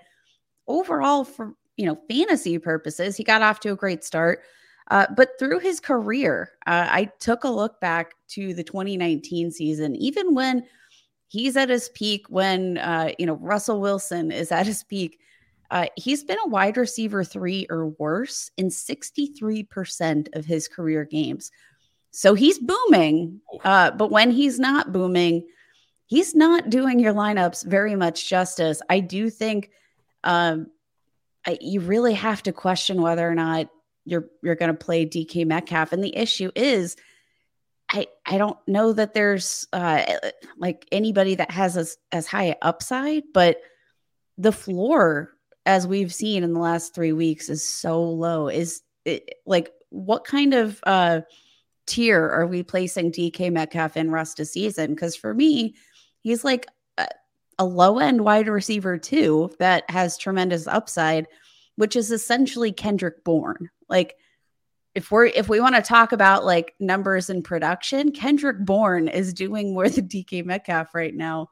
overall, 0.67 1.25
for, 1.25 1.55
you 1.77 1.87
know, 1.87 1.99
fantasy 2.09 2.59
purposes, 2.59 3.17
he 3.17 3.25
got 3.25 3.43
off 3.43 3.61
to 3.61 3.73
a 3.73 3.77
great 3.77 4.05
start. 4.05 4.41
Uh, 4.91 5.07
but 5.17 5.39
through 5.39 5.61
his 5.61 5.79
career, 5.79 6.51
uh, 6.67 6.89
I 6.91 7.05
took 7.21 7.45
a 7.45 7.49
look 7.49 7.81
back 7.81 8.15
to 8.31 8.53
the 8.53 8.65
2019 8.65 9.53
season, 9.53 9.95
even 9.97 10.35
when 10.35 10.65
he's 11.29 11.57
at 11.57 11.69
his 11.69 11.89
peak, 11.91 12.27
when 12.29 12.77
uh, 12.79 13.13
you 13.19 13.25
know 13.25 13.35
Russell 13.35 13.81
Wilson 13.81 14.33
is 14.33 14.51
at 14.51 14.67
his 14.67 14.83
peak, 14.83 15.21
uh, 15.71 15.87
he's 15.97 16.25
been 16.25 16.39
a 16.45 16.49
wide 16.49 16.77
receiver 16.77 17.23
three 17.23 17.67
or 17.71 17.87
worse 17.99 18.51
in 18.57 18.67
63% 18.67 20.37
of 20.37 20.45
his 20.45 20.67
career 20.67 21.05
games. 21.05 21.53
So 22.11 22.35
he's 22.35 22.59
booming, 22.59 23.41
uh, 23.63 23.93
but 23.93 24.11
when 24.11 24.33
he's 24.33 24.59
not 24.59 24.93
booming, 24.93 25.47
he's 26.07 26.35
not 26.35 26.69
doing 26.69 26.99
your 26.99 27.15
lineups 27.15 27.65
very 27.65 27.95
much 27.95 28.29
justice. 28.29 28.83
I 28.91 28.99
do 28.99 29.31
think 29.31 29.71
um, 30.25 30.67
I, 31.47 31.57
you 31.61 31.81
really 31.81 32.15
have 32.15 32.43
to 32.43 32.53
question 32.53 33.01
whether 33.01 33.29
or 33.29 33.37
not 33.37 33.71
you're 34.11 34.27
you're 34.43 34.57
going 34.57 34.73
to 34.73 34.85
play 34.85 35.07
DK 35.07 35.47
Metcalf. 35.47 35.93
And 35.93 36.03
the 36.03 36.17
issue 36.17 36.51
is, 36.57 36.97
I 37.91 38.09
I 38.27 38.39
don't 38.39 38.59
know 38.67 38.93
that 38.93 39.15
there's 39.15 39.67
uh, 39.73 40.03
like 40.59 40.87
anybody 40.91 41.37
that 41.37 41.51
has 41.53 41.77
as 41.77 41.97
as 42.11 42.27
high 42.27 42.57
upside, 42.61 43.23
but 43.33 43.59
the 44.37 44.53
floor 44.53 45.31
as 45.65 45.87
we've 45.87 46.13
seen 46.13 46.43
in 46.43 46.53
the 46.53 46.61
last 46.61 46.95
three 46.95 47.13
weeks 47.13 47.49
is 47.49 47.67
so 47.67 48.03
low. 48.03 48.49
Is 48.49 48.83
it, 49.05 49.35
like 49.47 49.71
what 49.91 50.25
kind 50.25 50.55
of 50.55 50.81
uh, 50.85 51.21
tier 51.87 52.29
are 52.29 52.47
we 52.47 52.63
placing 52.63 53.13
DK 53.13 53.53
Metcalf 53.53 53.97
in 53.97 54.11
rest 54.11 54.41
of 54.41 54.49
season? 54.49 54.95
Because 54.95 55.15
for 55.15 55.33
me, 55.33 55.77
he's 56.23 56.45
like 56.45 56.67
a, 56.99 57.07
a 57.59 57.65
low 57.65 57.99
end 57.99 58.23
wide 58.23 58.49
receiver 58.49 58.99
too 58.99 59.53
that 59.59 59.89
has 59.89 60.19
tremendous 60.19 60.67
upside, 60.67 61.27
which 61.77 61.95
is 61.95 62.11
essentially 62.11 62.73
Kendrick 62.73 63.23
Bourne. 63.23 63.71
Like 63.91 64.17
if 64.95 65.11
we're 65.11 65.27
if 65.27 65.49
we 65.49 65.61
want 65.61 65.77
to 65.77 65.83
talk 65.83 66.13
about 66.13 66.45
like 66.45 66.75
numbers 66.81 67.29
and 67.31 67.45
production, 67.45 68.13
Kendrick 68.13 68.65
Bourne 68.65 69.09
is 69.09 69.35
doing 69.35 69.75
more 69.75 69.89
than 69.89 70.09
DK 70.09 70.45
Metcalf 70.45 70.95
right 70.95 71.15
now. 71.15 71.51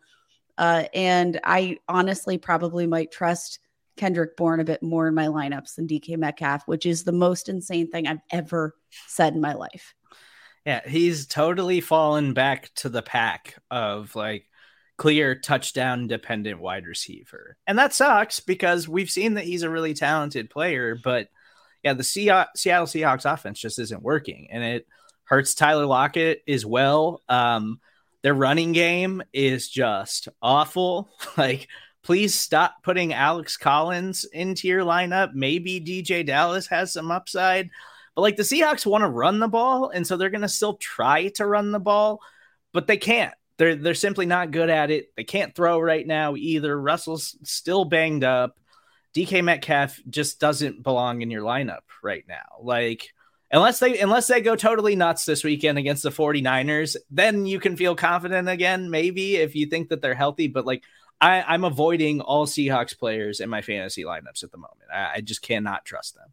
Uh, 0.56 0.84
and 0.92 1.38
I 1.44 1.78
honestly 1.88 2.38
probably 2.38 2.86
might 2.86 3.12
trust 3.12 3.60
Kendrick 3.96 4.36
Bourne 4.36 4.60
a 4.60 4.64
bit 4.64 4.82
more 4.82 5.06
in 5.08 5.14
my 5.14 5.26
lineups 5.26 5.74
than 5.74 5.86
DK 5.86 6.16
Metcalf, 6.16 6.66
which 6.66 6.86
is 6.86 7.04
the 7.04 7.12
most 7.12 7.48
insane 7.48 7.90
thing 7.90 8.06
I've 8.06 8.22
ever 8.30 8.74
said 9.06 9.34
in 9.34 9.40
my 9.40 9.54
life. 9.54 9.94
Yeah, 10.64 10.86
he's 10.86 11.26
totally 11.26 11.80
fallen 11.80 12.34
back 12.34 12.72
to 12.76 12.88
the 12.88 13.02
pack 13.02 13.56
of 13.70 14.14
like 14.16 14.46
clear 14.96 15.36
touchdown 15.36 16.08
dependent 16.08 16.60
wide 16.60 16.86
receiver. 16.86 17.56
And 17.66 17.78
that 17.78 17.94
sucks 17.94 18.40
because 18.40 18.88
we've 18.88 19.10
seen 19.10 19.34
that 19.34 19.44
he's 19.44 19.62
a 19.62 19.70
really 19.70 19.94
talented 19.94 20.50
player, 20.50 20.96
but 20.96 21.28
yeah, 21.82 21.94
the 21.94 22.04
Seattle 22.04 22.46
Seahawks 22.56 23.30
offense 23.30 23.60
just 23.60 23.78
isn't 23.78 24.02
working, 24.02 24.48
and 24.50 24.64
it 24.64 24.86
hurts 25.24 25.54
Tyler 25.54 25.86
Lockett 25.86 26.42
as 26.48 26.66
well. 26.66 27.22
Um, 27.28 27.80
their 28.22 28.34
running 28.34 28.72
game 28.72 29.22
is 29.32 29.68
just 29.68 30.28
awful. 30.42 31.08
like, 31.36 31.68
please 32.02 32.34
stop 32.34 32.82
putting 32.82 33.12
Alex 33.12 33.56
Collins 33.56 34.24
into 34.24 34.66
your 34.66 34.84
lineup. 34.84 35.34
Maybe 35.34 35.80
DeeJay 35.80 36.26
Dallas 36.26 36.66
has 36.68 36.92
some 36.92 37.10
upside, 37.10 37.70
but 38.14 38.22
like 38.22 38.36
the 38.36 38.42
Seahawks 38.42 38.86
want 38.86 39.02
to 39.02 39.08
run 39.08 39.38
the 39.38 39.48
ball, 39.48 39.90
and 39.90 40.06
so 40.06 40.16
they're 40.16 40.30
going 40.30 40.40
to 40.40 40.48
still 40.48 40.74
try 40.74 41.28
to 41.28 41.46
run 41.46 41.70
the 41.70 41.78
ball, 41.78 42.20
but 42.72 42.86
they 42.86 42.96
can't. 42.96 43.34
They're 43.58 43.74
they're 43.76 43.94
simply 43.94 44.26
not 44.26 44.52
good 44.52 44.70
at 44.70 44.90
it. 44.90 45.12
They 45.16 45.24
can't 45.24 45.54
throw 45.54 45.80
right 45.80 46.06
now 46.06 46.36
either. 46.36 46.80
Russell's 46.80 47.36
still 47.42 47.84
banged 47.84 48.24
up. 48.24 48.58
DK 49.18 49.42
Metcalf 49.42 50.00
just 50.08 50.38
doesn't 50.38 50.82
belong 50.84 51.22
in 51.22 51.30
your 51.30 51.42
lineup 51.42 51.80
right 52.04 52.24
now. 52.28 52.58
Like 52.60 53.12
unless 53.50 53.80
they 53.80 53.98
unless 53.98 54.28
they 54.28 54.40
go 54.40 54.54
totally 54.54 54.94
nuts 54.94 55.24
this 55.24 55.42
weekend 55.42 55.76
against 55.76 56.04
the 56.04 56.10
49ers, 56.10 56.96
then 57.10 57.44
you 57.44 57.58
can 57.58 57.76
feel 57.76 57.96
confident 57.96 58.48
again, 58.48 58.90
maybe 58.90 59.36
if 59.36 59.56
you 59.56 59.66
think 59.66 59.88
that 59.88 60.02
they're 60.02 60.14
healthy. 60.14 60.46
But 60.46 60.66
like 60.66 60.84
I, 61.20 61.42
I'm 61.42 61.64
avoiding 61.64 62.20
all 62.20 62.46
Seahawks 62.46 62.96
players 62.96 63.40
in 63.40 63.50
my 63.50 63.60
fantasy 63.60 64.04
lineups 64.04 64.44
at 64.44 64.52
the 64.52 64.58
moment. 64.58 64.90
I, 64.92 65.14
I 65.16 65.20
just 65.20 65.42
cannot 65.42 65.84
trust 65.84 66.14
them. 66.14 66.28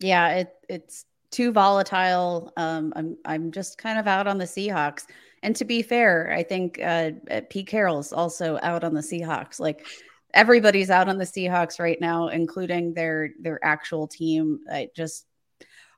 Yeah, 0.00 0.30
it, 0.30 0.54
it's 0.66 1.04
too 1.30 1.52
volatile. 1.52 2.54
Um, 2.56 2.94
I'm 2.96 3.18
I'm 3.26 3.52
just 3.52 3.76
kind 3.76 3.98
of 3.98 4.06
out 4.06 4.26
on 4.26 4.38
the 4.38 4.46
Seahawks. 4.46 5.04
And 5.42 5.54
to 5.56 5.66
be 5.66 5.82
fair, 5.82 6.32
I 6.32 6.42
think 6.42 6.80
uh, 6.82 7.10
Pete 7.50 7.66
Carroll's 7.66 8.14
also 8.14 8.58
out 8.62 8.82
on 8.82 8.94
the 8.94 9.02
Seahawks. 9.02 9.60
Like 9.60 9.86
everybody's 10.34 10.90
out 10.90 11.08
on 11.08 11.18
the 11.18 11.24
Seahawks 11.24 11.80
right 11.80 12.00
now, 12.00 12.28
including 12.28 12.94
their 12.94 13.30
their 13.40 13.62
actual 13.64 14.06
team. 14.06 14.60
I 14.70 14.90
just 14.94 15.26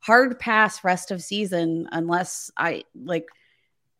hard 0.00 0.38
pass 0.38 0.82
rest 0.82 1.10
of 1.10 1.22
season 1.22 1.88
unless 1.92 2.50
I 2.56 2.84
like 2.94 3.26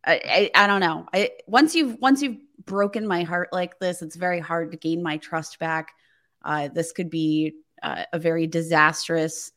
I, 0.04 0.50
I, 0.54 0.64
I 0.64 0.66
don't 0.66 0.80
know. 0.80 1.06
I 1.12 1.30
once 1.46 1.74
you've 1.74 1.98
once 2.00 2.22
you've 2.22 2.38
broken 2.64 3.06
my 3.06 3.22
heart 3.22 3.52
like 3.52 3.78
this, 3.78 4.02
it's 4.02 4.16
very 4.16 4.40
hard 4.40 4.72
to 4.72 4.76
gain 4.76 5.02
my 5.02 5.18
trust 5.18 5.58
back. 5.58 5.92
Uh, 6.42 6.68
this 6.68 6.92
could 6.92 7.10
be 7.10 7.54
uh, 7.82 8.04
a 8.12 8.18
very 8.18 8.46
disastrous 8.46 9.52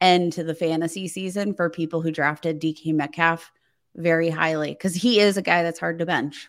end 0.00 0.32
to 0.34 0.44
the 0.44 0.54
fantasy 0.54 1.08
season 1.08 1.54
for 1.54 1.70
people 1.70 2.00
who 2.00 2.10
drafted 2.10 2.60
DK 2.60 2.92
Metcalf 2.92 3.52
very 3.94 4.28
highly 4.28 4.70
because 4.70 4.94
he 4.94 5.20
is 5.20 5.36
a 5.36 5.42
guy 5.42 5.62
that's 5.62 5.78
hard 5.78 6.00
to 6.00 6.06
bench. 6.06 6.48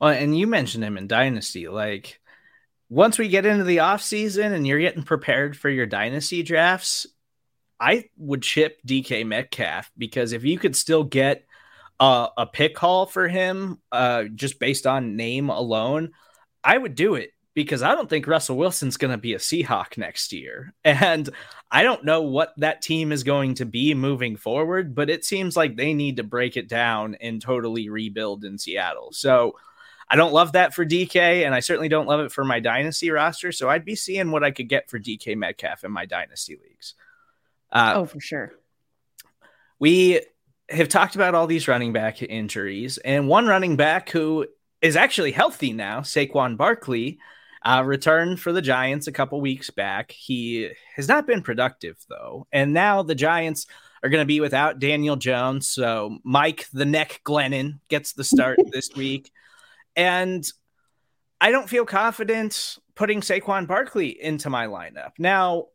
Well, 0.00 0.10
and 0.10 0.36
you 0.36 0.46
mentioned 0.46 0.84
him 0.84 0.98
in 0.98 1.06
Dynasty. 1.06 1.68
Like, 1.68 2.20
once 2.88 3.18
we 3.18 3.28
get 3.28 3.46
into 3.46 3.64
the 3.64 3.80
off 3.80 4.02
season 4.02 4.52
and 4.52 4.66
you're 4.66 4.78
getting 4.78 5.02
prepared 5.02 5.56
for 5.56 5.68
your 5.68 5.86
Dynasty 5.86 6.42
drafts, 6.42 7.06
I 7.80 8.08
would 8.16 8.42
chip 8.42 8.78
DK 8.86 9.26
Metcalf 9.26 9.90
because 9.98 10.32
if 10.32 10.44
you 10.44 10.58
could 10.58 10.76
still 10.76 11.04
get 11.04 11.44
a 11.98 12.46
pick 12.52 12.76
haul 12.78 13.06
for 13.06 13.26
him 13.26 13.80
uh, 13.90 14.24
just 14.34 14.58
based 14.58 14.86
on 14.86 15.16
name 15.16 15.50
alone, 15.50 16.12
I 16.62 16.76
would 16.76 16.94
do 16.94 17.14
it 17.14 17.30
because 17.54 17.82
I 17.82 17.94
don't 17.94 18.08
think 18.08 18.26
Russell 18.26 18.58
Wilson's 18.58 18.98
going 18.98 19.12
to 19.12 19.18
be 19.18 19.32
a 19.32 19.38
Seahawk 19.38 19.96
next 19.96 20.32
year. 20.32 20.74
And 20.84 21.28
I 21.70 21.82
don't 21.82 22.04
know 22.04 22.22
what 22.22 22.52
that 22.58 22.82
team 22.82 23.10
is 23.10 23.24
going 23.24 23.54
to 23.54 23.66
be 23.66 23.92
moving 23.92 24.36
forward, 24.36 24.94
but 24.94 25.10
it 25.10 25.24
seems 25.24 25.56
like 25.56 25.74
they 25.74 25.94
need 25.94 26.18
to 26.18 26.22
break 26.22 26.56
it 26.56 26.68
down 26.68 27.16
and 27.16 27.42
totally 27.42 27.88
rebuild 27.88 28.44
in 28.44 28.56
Seattle. 28.56 29.08
So 29.12 29.56
I 30.08 30.16
don't 30.16 30.32
love 30.32 30.52
that 30.52 30.74
for 30.74 30.84
DK, 30.84 31.44
and 31.44 31.54
I 31.54 31.60
certainly 31.60 31.88
don't 31.88 32.06
love 32.06 32.20
it 32.20 32.32
for 32.32 32.44
my 32.44 32.60
dynasty 32.60 33.10
roster. 33.10 33.50
So 33.52 33.68
I'd 33.68 33.84
be 33.84 33.96
seeing 33.96 34.30
what 34.30 34.44
I 34.44 34.50
could 34.50 34.68
get 34.68 34.88
for 34.88 34.98
DK 34.98 35.36
Metcalf 35.36 35.84
in 35.84 35.90
my 35.90 36.06
dynasty 36.06 36.56
leagues. 36.62 36.94
Uh, 37.72 37.94
oh, 37.96 38.04
for 38.06 38.20
sure. 38.20 38.52
We 39.78 40.20
have 40.68 40.88
talked 40.88 41.16
about 41.16 41.34
all 41.34 41.46
these 41.46 41.68
running 41.68 41.92
back 41.92 42.22
injuries, 42.22 42.98
and 42.98 43.28
one 43.28 43.46
running 43.46 43.76
back 43.76 44.10
who 44.10 44.46
is 44.80 44.96
actually 44.96 45.32
healthy 45.32 45.72
now, 45.72 46.00
Saquon 46.00 46.56
Barkley, 46.56 47.18
uh, 47.64 47.82
returned 47.84 48.38
for 48.40 48.52
the 48.52 48.62
Giants 48.62 49.08
a 49.08 49.12
couple 49.12 49.40
weeks 49.40 49.70
back. 49.70 50.12
He 50.12 50.70
has 50.94 51.08
not 51.08 51.26
been 51.26 51.42
productive 51.42 51.96
though, 52.08 52.46
and 52.52 52.72
now 52.72 53.02
the 53.02 53.14
Giants 53.14 53.66
are 54.02 54.08
going 54.08 54.22
to 54.22 54.26
be 54.26 54.40
without 54.40 54.78
Daniel 54.78 55.16
Jones. 55.16 55.66
So 55.66 56.18
Mike 56.22 56.66
the 56.72 56.84
Neck 56.84 57.20
Glennon 57.24 57.80
gets 57.88 58.12
the 58.12 58.24
start 58.24 58.58
this 58.72 58.90
week, 58.94 59.32
and 59.96 60.46
I 61.40 61.50
don't 61.50 61.68
feel 61.68 61.84
confident 61.84 62.78
putting 62.94 63.20
Saquon 63.20 63.66
Barkley 63.66 64.08
into 64.08 64.50
my 64.50 64.66
lineup 64.66 65.12
now. 65.18 65.66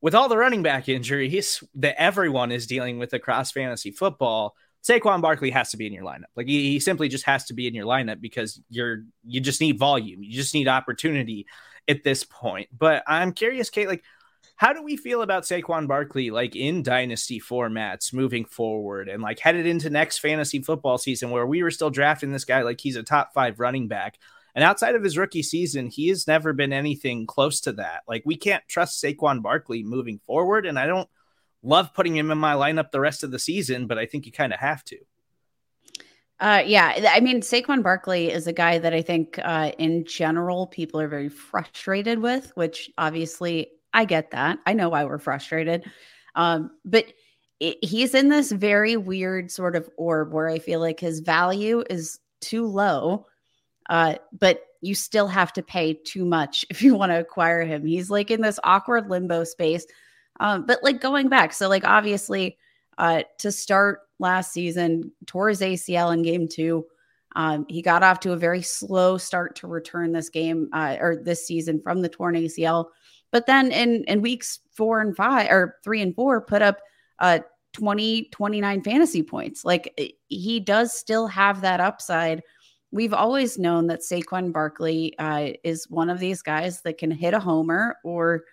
With 0.00 0.16
all 0.16 0.28
the 0.28 0.36
running 0.36 0.64
back 0.64 0.88
injuries 0.88 1.62
that 1.76 1.94
everyone 1.96 2.50
is 2.50 2.66
dealing 2.66 2.98
with 2.98 3.12
across 3.12 3.52
fantasy 3.52 3.92
football, 3.92 4.56
Saquon 4.82 5.22
Barkley 5.22 5.50
has 5.50 5.70
to 5.70 5.76
be 5.76 5.86
in 5.86 5.92
your 5.92 6.02
lineup. 6.02 6.24
Like 6.34 6.48
he, 6.48 6.72
he, 6.72 6.80
simply 6.80 7.08
just 7.08 7.24
has 7.24 7.44
to 7.44 7.54
be 7.54 7.68
in 7.68 7.74
your 7.74 7.86
lineup 7.86 8.20
because 8.20 8.60
you're 8.68 9.04
you 9.24 9.40
just 9.40 9.60
need 9.60 9.78
volume. 9.78 10.24
You 10.24 10.32
just 10.32 10.54
need 10.54 10.66
opportunity 10.66 11.46
at 11.86 12.02
this 12.02 12.24
point. 12.24 12.68
But 12.76 13.04
I'm 13.06 13.32
curious, 13.32 13.70
Kate, 13.70 13.86
like 13.86 14.02
how 14.62 14.72
do 14.72 14.80
we 14.80 14.96
feel 14.96 15.22
about 15.22 15.42
Saquon 15.42 15.88
Barkley 15.88 16.30
like 16.30 16.54
in 16.54 16.84
dynasty 16.84 17.40
formats 17.40 18.14
moving 18.14 18.44
forward 18.44 19.08
and 19.08 19.20
like 19.20 19.40
headed 19.40 19.66
into 19.66 19.90
next 19.90 20.20
fantasy 20.20 20.62
football 20.62 20.98
season 20.98 21.30
where 21.30 21.44
we 21.44 21.64
were 21.64 21.70
still 21.72 21.90
drafting 21.90 22.30
this 22.30 22.44
guy 22.44 22.62
like 22.62 22.80
he's 22.80 22.94
a 22.94 23.02
top 23.02 23.34
five 23.34 23.58
running 23.58 23.88
back. 23.88 24.20
And 24.54 24.62
outside 24.62 24.94
of 24.94 25.02
his 25.02 25.18
rookie 25.18 25.42
season, 25.42 25.88
he 25.88 26.10
has 26.10 26.28
never 26.28 26.52
been 26.52 26.72
anything 26.72 27.26
close 27.26 27.60
to 27.62 27.72
that. 27.72 28.02
Like 28.06 28.22
we 28.24 28.36
can't 28.36 28.62
trust 28.68 29.02
Saquon 29.02 29.42
Barkley 29.42 29.82
moving 29.82 30.20
forward. 30.28 30.64
And 30.64 30.78
I 30.78 30.86
don't 30.86 31.08
love 31.64 31.92
putting 31.92 32.16
him 32.16 32.30
in 32.30 32.38
my 32.38 32.54
lineup 32.54 32.92
the 32.92 33.00
rest 33.00 33.24
of 33.24 33.32
the 33.32 33.40
season, 33.40 33.88
but 33.88 33.98
I 33.98 34.06
think 34.06 34.26
you 34.26 34.32
kind 34.32 34.52
of 34.52 34.60
have 34.60 34.84
to. 34.84 34.98
Uh, 36.38 36.62
yeah, 36.64 37.10
I 37.12 37.18
mean, 37.18 37.40
Saquon 37.40 37.82
Barkley 37.82 38.30
is 38.30 38.46
a 38.46 38.52
guy 38.52 38.78
that 38.78 38.94
I 38.94 39.02
think, 39.02 39.40
uh, 39.42 39.72
in 39.78 40.04
general, 40.04 40.68
people 40.68 41.00
are 41.00 41.08
very 41.08 41.28
frustrated 41.28 42.20
with. 42.20 42.52
Which 42.56 42.90
obviously, 42.96 43.68
I 43.92 44.04
get 44.04 44.30
that. 44.30 44.58
I 44.66 44.72
know 44.72 44.88
why 44.88 45.04
we're 45.04 45.18
frustrated, 45.18 45.84
um, 46.34 46.70
but 46.84 47.06
it, 47.60 47.78
he's 47.84 48.14
in 48.14 48.28
this 48.28 48.50
very 48.50 48.96
weird 48.96 49.50
sort 49.50 49.76
of 49.76 49.88
orb 49.96 50.32
where 50.32 50.48
I 50.48 50.58
feel 50.58 50.80
like 50.80 50.98
his 50.98 51.20
value 51.20 51.84
is 51.90 52.18
too 52.40 52.66
low, 52.66 53.26
uh, 53.88 54.16
but 54.38 54.62
you 54.80 54.94
still 54.94 55.28
have 55.28 55.52
to 55.52 55.62
pay 55.62 55.94
too 55.94 56.24
much 56.24 56.64
if 56.70 56.82
you 56.82 56.94
want 56.94 57.12
to 57.12 57.20
acquire 57.20 57.64
him. 57.64 57.86
He's 57.86 58.10
like 58.10 58.30
in 58.30 58.40
this 58.40 58.58
awkward 58.64 59.10
limbo 59.10 59.44
space 59.44 59.86
um, 60.40 60.66
but 60.66 60.82
like 60.82 61.00
going 61.00 61.28
back, 61.28 61.52
so 61.52 61.68
like 61.68 61.84
obviously, 61.84 62.58
uh, 62.98 63.22
to 63.38 63.52
start 63.52 64.00
last 64.18 64.52
season, 64.52 65.12
tore 65.26 65.48
his 65.48 65.60
ACL 65.60 66.12
in 66.12 66.22
game 66.22 66.48
two. 66.48 66.86
Um, 67.34 67.64
he 67.68 67.80
got 67.80 68.02
off 68.02 68.20
to 68.20 68.32
a 68.32 68.36
very 68.36 68.60
slow 68.60 69.16
start 69.16 69.56
to 69.56 69.66
return 69.66 70.12
this 70.12 70.28
game 70.28 70.68
uh, 70.72 70.96
or 71.00 71.16
this 71.16 71.46
season 71.46 71.80
from 71.80 72.02
the 72.02 72.08
torn 72.08 72.34
ACL. 72.34 72.86
But 73.32 73.46
then 73.46 73.72
in 73.72 74.04
in 74.04 74.22
weeks 74.22 74.60
four 74.70 75.00
and 75.00 75.16
five 75.16 75.50
or 75.50 75.76
three 75.82 76.00
and 76.00 76.14
four, 76.14 76.40
put 76.40 76.62
up 76.62 76.78
uh 77.18 77.40
20, 77.72 78.28
29 78.30 78.82
fantasy 78.82 79.22
points. 79.22 79.64
Like 79.64 79.98
he 80.28 80.60
does 80.60 80.92
still 80.92 81.26
have 81.26 81.62
that 81.62 81.80
upside. 81.80 82.42
We've 82.90 83.14
always 83.14 83.58
known 83.58 83.86
that 83.86 84.00
Saquon 84.00 84.52
Barkley 84.52 85.16
uh, 85.18 85.52
is 85.64 85.88
one 85.88 86.10
of 86.10 86.18
these 86.18 86.42
guys 86.42 86.82
that 86.82 86.98
can 86.98 87.10
hit 87.10 87.32
a 87.32 87.40
homer 87.40 87.96
or 88.04 88.44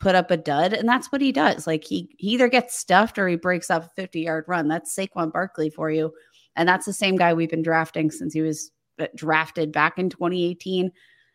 put 0.00 0.14
up 0.14 0.30
a 0.30 0.36
dud, 0.36 0.72
and 0.72 0.88
that's 0.88 1.12
what 1.12 1.20
he 1.20 1.30
does. 1.30 1.66
Like 1.66 1.84
he, 1.84 2.14
he 2.18 2.30
either 2.30 2.48
gets 2.48 2.76
stuffed 2.76 3.18
or 3.18 3.28
he 3.28 3.36
breaks 3.36 3.70
up 3.70 3.84
a 3.84 3.88
50 3.90 4.20
yard 4.22 4.44
run. 4.48 4.66
That's 4.66 4.96
Saquon 4.96 5.32
Barkley 5.32 5.68
for 5.68 5.90
you. 5.90 6.12
And 6.56 6.68
that's 6.68 6.86
the 6.86 6.92
same 6.92 7.16
guy 7.16 7.34
we've 7.34 7.50
been 7.50 7.62
drafting 7.62 8.10
since 8.10 8.32
he 8.32 8.40
was 8.40 8.70
uh, 8.98 9.06
drafted 9.14 9.72
back 9.72 9.98
in 9.98 10.08
2018. 10.08 10.90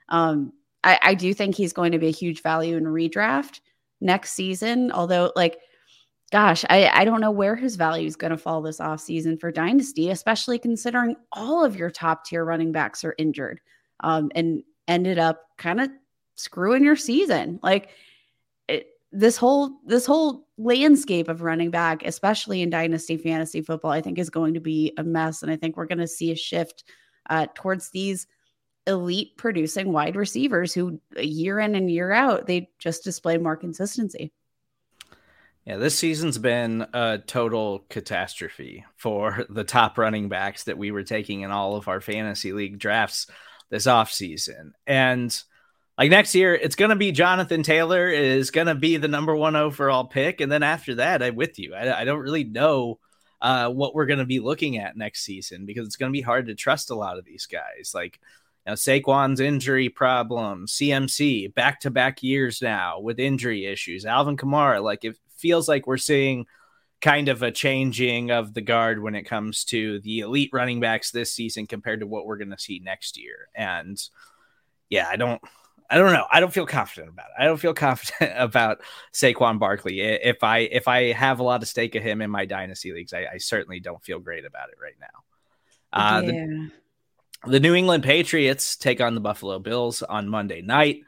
Um, 0.09 0.51
I, 0.87 0.99
I 1.01 1.13
do 1.13 1.33
think 1.33 1.55
he's 1.55 1.73
going 1.73 1.91
to 1.91 1.99
be 1.99 2.07
a 2.07 2.11
huge 2.11 2.41
value 2.41 2.77
in 2.77 2.85
redraft 2.85 3.59
next 3.99 4.33
season. 4.33 4.91
Although, 4.91 5.31
like, 5.35 5.59
gosh, 6.31 6.63
I, 6.69 6.89
I 6.93 7.05
don't 7.05 7.21
know 7.21 7.31
where 7.31 7.55
his 7.55 7.75
value 7.75 8.07
is 8.07 8.15
going 8.15 8.31
to 8.31 8.37
fall 8.37 8.61
this 8.61 8.79
offseason 8.79 9.39
for 9.39 9.51
Dynasty, 9.51 10.09
especially 10.09 10.57
considering 10.57 11.15
all 11.33 11.63
of 11.63 11.75
your 11.75 11.89
top 11.89 12.25
tier 12.25 12.45
running 12.45 12.71
backs 12.71 13.03
are 13.03 13.15
injured 13.17 13.59
um, 13.99 14.31
and 14.33 14.63
ended 14.87 15.19
up 15.19 15.41
kind 15.57 15.81
of 15.81 15.89
screwing 16.35 16.83
your 16.83 16.95
season. 16.95 17.59
Like, 17.61 17.89
this 19.11 19.37
whole 19.37 19.79
this 19.85 20.05
whole 20.05 20.47
landscape 20.57 21.29
of 21.29 21.41
running 21.41 21.71
back, 21.71 22.05
especially 22.05 22.61
in 22.61 22.69
dynasty 22.69 23.17
fantasy 23.17 23.61
football, 23.61 23.91
I 23.91 24.01
think 24.01 24.19
is 24.19 24.29
going 24.29 24.53
to 24.53 24.59
be 24.59 24.93
a 24.97 25.03
mess, 25.03 25.43
and 25.43 25.51
I 25.51 25.55
think 25.55 25.77
we're 25.77 25.85
going 25.85 25.97
to 25.99 26.07
see 26.07 26.31
a 26.31 26.35
shift 26.35 26.83
uh, 27.29 27.47
towards 27.55 27.89
these 27.89 28.27
elite 28.87 29.37
producing 29.37 29.91
wide 29.91 30.15
receivers 30.15 30.73
who 30.73 30.99
year 31.17 31.59
in 31.59 31.75
and 31.75 31.91
year 31.91 32.11
out 32.11 32.47
they 32.47 32.69
just 32.79 33.03
display 33.03 33.37
more 33.37 33.55
consistency. 33.55 34.31
Yeah, 35.65 35.75
this 35.75 35.99
season's 35.99 36.37
been 36.37 36.87
a 36.93 37.17
total 37.17 37.85
catastrophe 37.89 38.85
for 38.95 39.45
the 39.49 39.65
top 39.65 39.97
running 39.97 40.29
backs 40.29 40.63
that 40.63 40.77
we 40.77 40.91
were 40.91 41.03
taking 41.03 41.41
in 41.41 41.51
all 41.51 41.75
of 41.75 41.89
our 41.89 41.99
fantasy 41.99 42.53
league 42.53 42.79
drafts 42.79 43.27
this 43.69 43.85
offseason. 43.85 44.71
And 44.85 45.37
like 45.97 46.09
next 46.09 46.35
year, 46.35 46.55
it's 46.55 46.75
going 46.75 46.91
to 46.91 46.95
be 46.95 47.11
Jonathan 47.11 47.63
Taylor 47.63 48.07
is 48.07 48.51
going 48.51 48.67
to 48.67 48.75
be 48.75 48.95
the 48.95 49.09
number 49.09 49.35
one 49.35 49.55
overall 49.55 50.05
pick, 50.05 50.41
and 50.41 50.51
then 50.51 50.63
after 50.63 50.95
that, 50.95 51.21
I'm 51.21 51.35
with 51.35 51.59
you. 51.59 51.73
I, 51.75 52.01
I 52.01 52.05
don't 52.05 52.19
really 52.19 52.45
know 52.45 52.99
uh, 53.41 53.69
what 53.69 53.93
we're 53.93 54.05
going 54.05 54.19
to 54.19 54.25
be 54.25 54.39
looking 54.39 54.77
at 54.77 54.95
next 54.95 55.23
season 55.23 55.65
because 55.65 55.85
it's 55.85 55.95
going 55.95 56.11
to 56.11 56.17
be 56.17 56.21
hard 56.21 56.47
to 56.47 56.55
trust 56.55 56.91
a 56.91 56.95
lot 56.95 57.17
of 57.17 57.25
these 57.25 57.45
guys. 57.45 57.91
Like 57.93 58.19
know, 58.67 58.73
Saquon's 58.73 59.39
injury 59.39 59.89
problem, 59.89 60.67
CMC 60.67 61.53
back 61.53 61.79
to 61.81 61.89
back 61.89 62.21
years 62.21 62.61
now 62.61 62.99
with 62.99 63.19
injury 63.19 63.65
issues, 63.65 64.05
Alvin 64.05 64.37
Kamara. 64.37 64.83
Like 64.83 65.03
it 65.03 65.17
feels 65.35 65.67
like 65.67 65.87
we're 65.87 65.97
seeing 65.97 66.45
kind 66.99 67.29
of 67.29 67.43
a 67.43 67.51
changing 67.51 68.31
of 68.31 68.53
the 68.53 68.61
guard 68.61 69.01
when 69.01 69.15
it 69.15 69.23
comes 69.23 69.63
to 69.65 69.99
the 69.99 70.19
elite 70.19 70.49
running 70.51 70.79
backs 70.79 71.11
this 71.11 71.31
season 71.31 71.67
compared 71.67 71.99
to 71.99 72.07
what 72.07 72.25
we're 72.25 72.37
going 72.37 72.51
to 72.51 72.59
see 72.59 72.79
next 72.79 73.17
year. 73.17 73.49
And 73.55 74.01
yeah, 74.89 75.07
I 75.09 75.15
don't 75.15 75.41
I 75.89 75.97
don't 75.97 76.11
know. 76.11 76.25
I 76.29 76.41
don't 76.41 76.53
feel 76.53 76.65
confident 76.65 77.09
about 77.09 77.27
it. 77.27 77.41
I 77.41 77.45
don't 77.45 77.59
feel 77.59 77.73
confident 77.73 78.33
about 78.37 78.81
Saquon 79.13 79.59
Barkley. 79.59 80.01
If 80.01 80.43
I 80.43 80.59
if 80.59 80.87
I 80.87 81.13
have 81.13 81.39
a 81.39 81.43
lot 81.43 81.61
of 81.61 81.69
stake 81.69 81.95
of 81.95 82.03
him 82.03 82.21
in 82.21 82.29
my 82.29 82.45
dynasty 82.45 82.91
leagues, 82.91 83.13
I, 83.13 83.27
I 83.33 83.37
certainly 83.37 83.79
don't 83.79 84.03
feel 84.03 84.19
great 84.19 84.45
about 84.45 84.69
it 84.69 84.75
right 84.81 84.95
now. 84.99 85.07
Uh, 85.93 86.21
yeah. 86.25 86.67
The 87.45 87.59
New 87.59 87.75
England 87.75 88.03
Patriots 88.03 88.75
take 88.75 89.01
on 89.01 89.15
the 89.15 89.21
Buffalo 89.21 89.59
Bills 89.59 90.01
on 90.01 90.29
Monday 90.29 90.61
night. 90.61 91.01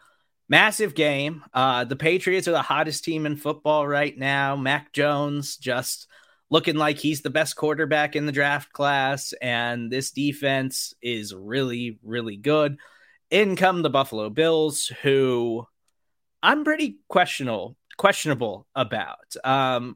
Massive 0.48 0.96
game. 0.96 1.44
Uh, 1.54 1.84
the 1.84 1.96
Patriots 1.96 2.48
are 2.48 2.52
the 2.54 2.62
hottest 2.62 3.04
team 3.04 3.26
in 3.26 3.36
football 3.36 3.88
right 3.88 4.18
now. 4.18 4.56
Mac 4.56 4.92
Jones 4.94 5.58
just 5.58 6.08
looking 6.50 6.76
like 6.76 6.98
he's 6.98 7.22
the 7.22 7.30
best 7.30 7.56
quarterback 7.56 8.16
in 8.16 8.26
the 8.26 8.32
draft 8.32 8.74
class, 8.74 9.34
and 9.42 9.92
this 9.92 10.12
defense 10.12 10.94
is 11.02 11.34
really, 11.34 12.00
really 12.04 12.38
good 12.38 12.78
in 13.30 13.56
come 13.56 13.82
the 13.82 13.90
Buffalo 13.90 14.30
Bills, 14.30 14.92
who 15.04 15.66
I'm 16.42 16.64
pretty 16.64 17.00
questionable 17.08 17.76
questionable 17.98 18.66
about. 18.76 19.36
Um, 19.44 19.96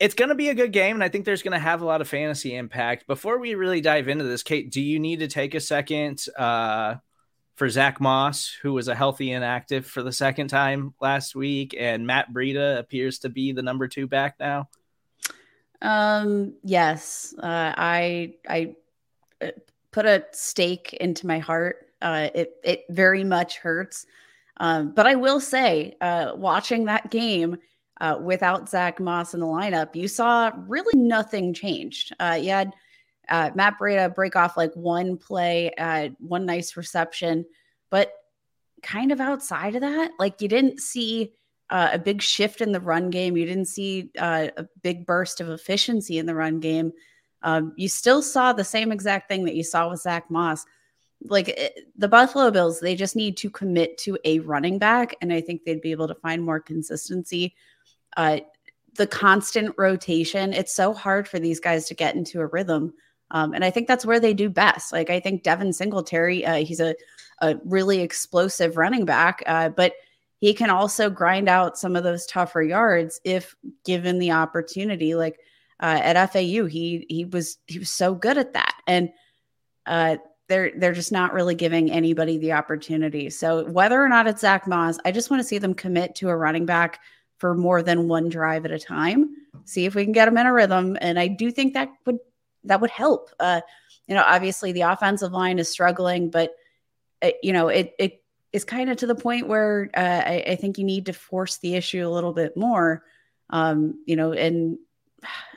it's 0.00 0.14
going 0.14 0.28
to 0.28 0.34
be 0.34 0.48
a 0.48 0.54
good 0.54 0.72
game, 0.72 0.96
and 0.96 1.04
I 1.04 1.08
think 1.08 1.24
there's 1.24 1.42
going 1.42 1.52
to 1.52 1.58
have 1.58 1.80
a 1.80 1.84
lot 1.84 2.00
of 2.00 2.08
fantasy 2.08 2.56
impact. 2.56 3.06
Before 3.06 3.38
we 3.38 3.54
really 3.54 3.80
dive 3.80 4.08
into 4.08 4.24
this, 4.24 4.42
Kate, 4.42 4.70
do 4.70 4.80
you 4.80 4.98
need 4.98 5.20
to 5.20 5.28
take 5.28 5.54
a 5.54 5.60
second 5.60 6.24
uh, 6.36 6.96
for 7.54 7.68
Zack 7.70 8.00
Moss, 8.00 8.56
who 8.62 8.72
was 8.72 8.88
a 8.88 8.94
healthy 8.94 9.30
and 9.32 9.44
active 9.44 9.86
for 9.86 10.02
the 10.02 10.12
second 10.12 10.48
time 10.48 10.94
last 11.00 11.36
week, 11.36 11.74
and 11.78 12.06
Matt 12.06 12.32
Breida 12.32 12.78
appears 12.78 13.20
to 13.20 13.28
be 13.28 13.52
the 13.52 13.62
number 13.62 13.86
two 13.86 14.06
back 14.06 14.36
now? 14.40 14.68
Um, 15.80 16.54
yes, 16.64 17.34
uh, 17.38 17.74
I 17.76 18.34
I 18.48 18.74
put 19.92 20.06
a 20.06 20.24
stake 20.32 20.94
into 20.94 21.26
my 21.26 21.38
heart. 21.38 21.88
Uh, 22.02 22.30
it 22.34 22.56
it 22.64 22.84
very 22.88 23.22
much 23.22 23.58
hurts. 23.58 24.06
Um, 24.56 24.92
but 24.92 25.06
I 25.06 25.16
will 25.16 25.40
say, 25.40 25.96
uh, 26.00 26.32
watching 26.36 26.84
that 26.84 27.10
game 27.10 27.58
uh, 28.00 28.18
without 28.20 28.68
Zack 28.68 29.00
Moss 29.00 29.34
in 29.34 29.40
the 29.40 29.46
lineup, 29.46 29.94
you 29.94 30.08
saw 30.08 30.50
really 30.66 30.98
nothing 30.98 31.54
changed. 31.54 32.14
Uh, 32.18 32.38
you 32.40 32.50
had 32.50 32.72
uh, 33.28 33.50
Matt 33.54 33.78
Breida 33.78 34.14
break 34.14 34.36
off 34.36 34.56
like 34.56 34.74
one 34.74 35.16
play, 35.16 35.72
uh, 35.78 36.10
one 36.18 36.46
nice 36.46 36.76
reception, 36.76 37.44
but 37.90 38.12
kind 38.82 39.12
of 39.12 39.20
outside 39.20 39.74
of 39.74 39.80
that, 39.80 40.12
like 40.18 40.40
you 40.40 40.48
didn't 40.48 40.80
see 40.80 41.32
uh, 41.70 41.90
a 41.92 41.98
big 41.98 42.20
shift 42.20 42.60
in 42.60 42.72
the 42.72 42.80
run 42.80 43.10
game. 43.10 43.36
You 43.36 43.46
didn't 43.46 43.66
see 43.66 44.10
uh, 44.18 44.48
a 44.56 44.66
big 44.82 45.06
burst 45.06 45.40
of 45.40 45.48
efficiency 45.48 46.18
in 46.18 46.26
the 46.26 46.34
run 46.34 46.60
game. 46.60 46.92
Um, 47.42 47.72
you 47.76 47.88
still 47.88 48.22
saw 48.22 48.52
the 48.52 48.64
same 48.64 48.92
exact 48.92 49.28
thing 49.28 49.44
that 49.44 49.54
you 49.54 49.62
saw 49.62 49.90
with 49.90 50.00
Zack 50.00 50.30
Moss. 50.30 50.64
Like 51.26 51.48
it, 51.48 51.58
eh, 51.58 51.80
the 51.96 52.08
Buffalo 52.08 52.50
Bills, 52.50 52.80
they 52.80 52.94
just 52.94 53.16
need 53.16 53.36
to 53.38 53.50
commit 53.50 53.96
to 53.98 54.18
a 54.24 54.40
running 54.40 54.78
back, 54.78 55.14
and 55.20 55.32
I 55.32 55.40
think 55.40 55.64
they'd 55.64 55.80
be 55.80 55.92
able 55.92 56.08
to 56.08 56.14
find 56.16 56.42
more 56.42 56.60
consistency. 56.60 57.54
Uh, 58.16 58.40
the 58.96 59.06
constant 59.06 59.74
rotation, 59.76 60.52
it's 60.52 60.74
so 60.74 60.92
hard 60.92 61.26
for 61.26 61.38
these 61.38 61.60
guys 61.60 61.86
to 61.88 61.94
get 61.94 62.14
into 62.14 62.40
a 62.40 62.46
rhythm. 62.46 62.94
Um, 63.30 63.52
and 63.52 63.64
I 63.64 63.70
think 63.70 63.88
that's 63.88 64.06
where 64.06 64.20
they 64.20 64.34
do 64.34 64.48
best. 64.48 64.92
Like 64.92 65.10
I 65.10 65.18
think 65.18 65.42
Devin 65.42 65.72
Singletary, 65.72 66.44
uh, 66.46 66.64
he's 66.64 66.80
a, 66.80 66.94
a 67.40 67.56
really 67.64 68.00
explosive 68.00 68.76
running 68.76 69.04
back, 69.04 69.42
uh, 69.46 69.70
but 69.70 69.94
he 70.38 70.54
can 70.54 70.70
also 70.70 71.10
grind 71.10 71.48
out 71.48 71.78
some 71.78 71.96
of 71.96 72.04
those 72.04 72.26
tougher 72.26 72.62
yards 72.62 73.20
if 73.24 73.56
given 73.84 74.18
the 74.18 74.32
opportunity. 74.32 75.14
Like 75.14 75.40
uh, 75.80 76.00
at 76.02 76.32
FAU, 76.32 76.66
he 76.66 77.06
he 77.08 77.24
was 77.24 77.58
he 77.66 77.78
was 77.78 77.90
so 77.90 78.14
good 78.14 78.38
at 78.38 78.52
that, 78.52 78.74
and 78.86 79.10
uh, 79.86 80.16
they're 80.48 80.72
they're 80.76 80.92
just 80.92 81.12
not 81.12 81.32
really 81.32 81.54
giving 81.54 81.90
anybody 81.90 82.38
the 82.38 82.52
opportunity. 82.52 83.30
So 83.30 83.64
whether 83.64 84.00
or 84.00 84.08
not 84.08 84.26
it's 84.26 84.42
Zack 84.42 84.68
Moss, 84.68 84.98
I 85.04 85.12
just 85.12 85.30
want 85.30 85.40
to 85.40 85.48
see 85.48 85.58
them 85.58 85.74
commit 85.74 86.14
to 86.16 86.28
a 86.28 86.36
running 86.36 86.66
back 86.66 87.00
for 87.44 87.54
more 87.54 87.82
than 87.82 88.08
one 88.08 88.30
drive 88.30 88.64
at 88.64 88.70
a 88.70 88.78
time. 88.78 89.36
See 89.66 89.84
if 89.84 89.94
we 89.94 90.04
can 90.04 90.14
get 90.14 90.24
them 90.24 90.38
in 90.38 90.46
a 90.46 90.52
rhythm, 90.54 90.96
and 90.98 91.18
I 91.18 91.26
do 91.28 91.50
think 91.50 91.74
that 91.74 91.90
would 92.06 92.18
that 92.64 92.80
would 92.80 92.88
help. 92.88 93.28
Uh, 93.38 93.60
you 94.06 94.14
know, 94.14 94.24
obviously 94.26 94.72
the 94.72 94.80
offensive 94.80 95.30
line 95.30 95.58
is 95.58 95.68
struggling, 95.68 96.30
but 96.30 96.54
it, 97.20 97.34
uh, 97.34 97.36
you 97.42 97.52
know, 97.52 97.68
it 97.68 97.94
it 97.98 98.22
is 98.54 98.64
kind 98.64 98.88
of 98.88 98.96
to 98.96 99.06
the 99.06 99.14
point 99.14 99.46
where 99.46 99.90
uh, 99.94 100.22
I, 100.24 100.44
I, 100.46 100.56
think 100.56 100.78
you 100.78 100.84
need 100.84 101.04
to 101.04 101.12
force 101.12 101.58
the 101.58 101.74
issue 101.74 102.08
a 102.08 102.08
little 102.08 102.32
bit 102.32 102.56
more. 102.56 103.04
Um, 103.50 104.02
you 104.06 104.16
know, 104.16 104.32
and 104.32 104.78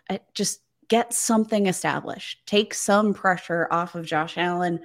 uh, 0.10 0.18
just 0.34 0.60
get 0.90 1.14
something 1.14 1.68
established. 1.68 2.46
Take 2.46 2.74
some 2.74 3.14
pressure 3.14 3.66
off 3.72 3.96
of 3.96 4.06
Josh 4.06 4.38
Allen. 4.38 4.82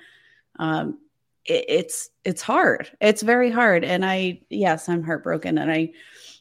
Um, 0.61 1.01
it, 1.45 1.65
it's 1.69 2.11
it's 2.25 2.43
hard. 2.43 2.97
It's 3.01 3.23
very 3.23 3.51
hard, 3.51 3.83
and 3.83 4.05
I 4.05 4.43
yes, 4.49 4.89
I'm 4.89 5.03
heartbroken, 5.03 5.59
and 5.59 5.69
I 5.69 5.95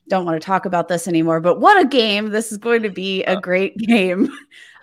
don't 0.08 0.26
want 0.26 0.42
to 0.42 0.46
talk 0.46 0.66
about 0.66 0.88
this 0.88 1.08
anymore. 1.08 1.40
But 1.40 1.60
what 1.60 1.84
a 1.84 1.88
game! 1.88 2.30
This 2.30 2.52
is 2.52 2.58
going 2.58 2.84
to 2.84 2.90
be 2.90 3.24
a 3.24 3.40
great 3.40 3.78
game. 3.78 4.30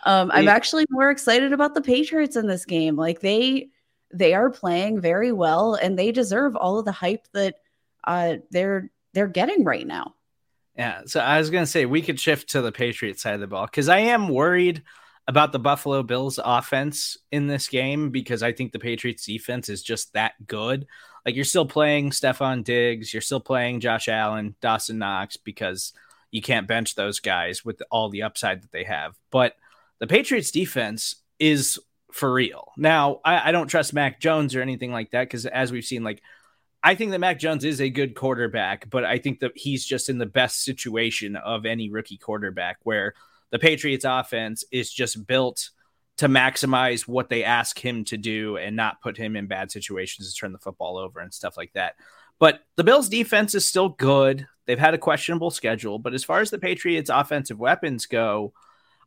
Um, 0.04 0.30
I'm 0.32 0.48
actually 0.48 0.86
more 0.90 1.10
excited 1.10 1.52
about 1.52 1.74
the 1.74 1.82
Patriots 1.82 2.36
in 2.36 2.46
this 2.46 2.64
game. 2.64 2.96
Like 2.96 3.20
they 3.20 3.68
they 4.12 4.34
are 4.34 4.50
playing 4.50 5.00
very 5.00 5.32
well 5.32 5.74
and 5.74 5.98
they 5.98 6.12
deserve 6.12 6.56
all 6.56 6.78
of 6.78 6.84
the 6.84 6.92
hype 6.92 7.26
that 7.32 7.56
uh, 8.04 8.36
they're 8.50 8.90
they're 9.12 9.26
getting 9.26 9.64
right 9.64 9.86
now. 9.86 10.14
Yeah, 10.76 11.02
so 11.06 11.20
I 11.20 11.38
was 11.38 11.50
gonna 11.50 11.66
say 11.66 11.84
we 11.86 12.02
could 12.02 12.20
shift 12.20 12.50
to 12.50 12.62
the 12.62 12.72
Patriots 12.72 13.22
side 13.22 13.34
of 13.34 13.40
the 13.40 13.46
ball 13.48 13.66
because 13.66 13.88
I 13.88 13.98
am 13.98 14.28
worried 14.28 14.82
about 15.26 15.52
the 15.52 15.58
Buffalo 15.58 16.02
Bills 16.02 16.40
offense 16.42 17.18
in 17.30 17.46
this 17.46 17.68
game 17.68 18.10
because 18.10 18.42
I 18.42 18.52
think 18.52 18.72
the 18.72 18.78
Patriots 18.78 19.26
defense 19.26 19.68
is 19.68 19.82
just 19.82 20.14
that 20.14 20.32
good. 20.46 20.86
Like 21.24 21.34
you're 21.34 21.44
still 21.44 21.66
playing 21.66 22.10
Stefon 22.10 22.64
Diggs, 22.64 23.12
you're 23.12 23.20
still 23.20 23.40
playing 23.40 23.80
Josh 23.80 24.08
Allen, 24.08 24.54
Dawson 24.60 24.98
Knox 24.98 25.36
because 25.36 25.92
you 26.30 26.42
can't 26.42 26.68
bench 26.68 26.94
those 26.94 27.20
guys 27.20 27.64
with 27.64 27.82
all 27.90 28.08
the 28.08 28.22
upside 28.22 28.62
that 28.62 28.72
they 28.72 28.84
have. 28.84 29.16
But 29.30 29.56
the 29.98 30.06
Patriots 30.06 30.50
defense 30.50 31.16
is 31.38 31.78
for 32.12 32.32
real. 32.32 32.72
Now, 32.76 33.20
I, 33.24 33.48
I 33.48 33.52
don't 33.52 33.68
trust 33.68 33.92
Mac 33.92 34.20
Jones 34.20 34.54
or 34.54 34.62
anything 34.62 34.92
like 34.92 35.10
that 35.10 35.24
because 35.24 35.46
as 35.46 35.72
we've 35.72 35.84
seen, 35.84 36.04
like 36.04 36.22
I 36.82 36.94
think 36.94 37.10
that 37.10 37.18
Mac 37.18 37.38
Jones 37.38 37.64
is 37.64 37.80
a 37.80 37.90
good 37.90 38.14
quarterback, 38.14 38.88
but 38.88 39.04
I 39.04 39.18
think 39.18 39.40
that 39.40 39.52
he's 39.56 39.84
just 39.84 40.08
in 40.08 40.18
the 40.18 40.26
best 40.26 40.62
situation 40.64 41.36
of 41.36 41.66
any 41.66 41.90
rookie 41.90 42.18
quarterback 42.18 42.78
where 42.84 43.14
the 43.50 43.58
Patriots 43.58 44.04
offense 44.04 44.64
is 44.70 44.92
just 44.92 45.26
built 45.26 45.70
to 46.18 46.28
maximize 46.28 47.08
what 47.08 47.28
they 47.28 47.44
ask 47.44 47.78
him 47.78 48.04
to 48.04 48.16
do 48.16 48.56
and 48.56 48.76
not 48.76 49.00
put 49.00 49.16
him 49.16 49.36
in 49.36 49.46
bad 49.46 49.70
situations 49.70 50.32
to 50.32 50.38
turn 50.38 50.52
the 50.52 50.58
football 50.58 50.98
over 50.98 51.20
and 51.20 51.32
stuff 51.32 51.56
like 51.56 51.72
that. 51.72 51.94
But 52.38 52.60
the 52.76 52.84
Bills 52.84 53.08
defense 53.08 53.54
is 53.54 53.64
still 53.64 53.88
good. 53.88 54.46
They've 54.66 54.78
had 54.78 54.94
a 54.94 54.98
questionable 54.98 55.50
schedule, 55.50 55.98
but 55.98 56.14
as 56.14 56.24
far 56.24 56.40
as 56.40 56.50
the 56.50 56.58
Patriots 56.58 57.10
offensive 57.10 57.58
weapons 57.58 58.06
go, 58.06 58.52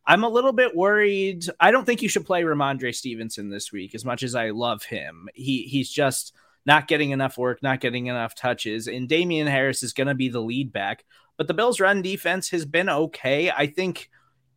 I'm 0.06 0.24
a 0.24 0.30
little 0.30 0.54
bit 0.54 0.76
worried. 0.76 1.46
I 1.60 1.72
don't 1.72 1.86
think 1.86 2.02
you 2.02 2.10
should 2.10 2.26
play 2.26 2.42
Rhamondre 2.44 2.96
Stevenson 2.96 3.50
this 3.50 3.72
week 3.72 3.94
as 3.94 4.04
much 4.04 4.24
as 4.24 4.34
I 4.34 4.50
love 4.50 4.84
him. 4.84 5.30
He 5.34 5.64
he's 5.64 5.92
just 5.92 6.34
not 6.66 6.88
getting 6.88 7.12
enough 7.12 7.38
work, 7.38 7.62
not 7.62 7.82
getting 7.82 8.08
enough 8.08 8.36
touches. 8.36 8.88
And 8.88 9.08
Damien 9.08 9.48
Harris 9.48 9.84
is 9.84 9.94
going 9.94 10.08
to 10.08 10.16
be 10.16 10.30
the 10.30 10.42
lead 10.42 10.72
back. 10.72 11.06
But 11.38 11.48
the 11.48 11.54
Bills' 11.54 11.80
run 11.80 12.02
defense 12.02 12.50
has 12.50 12.66
been 12.66 12.90
okay. 12.90 13.52
I 13.52 13.68
think 13.68 14.10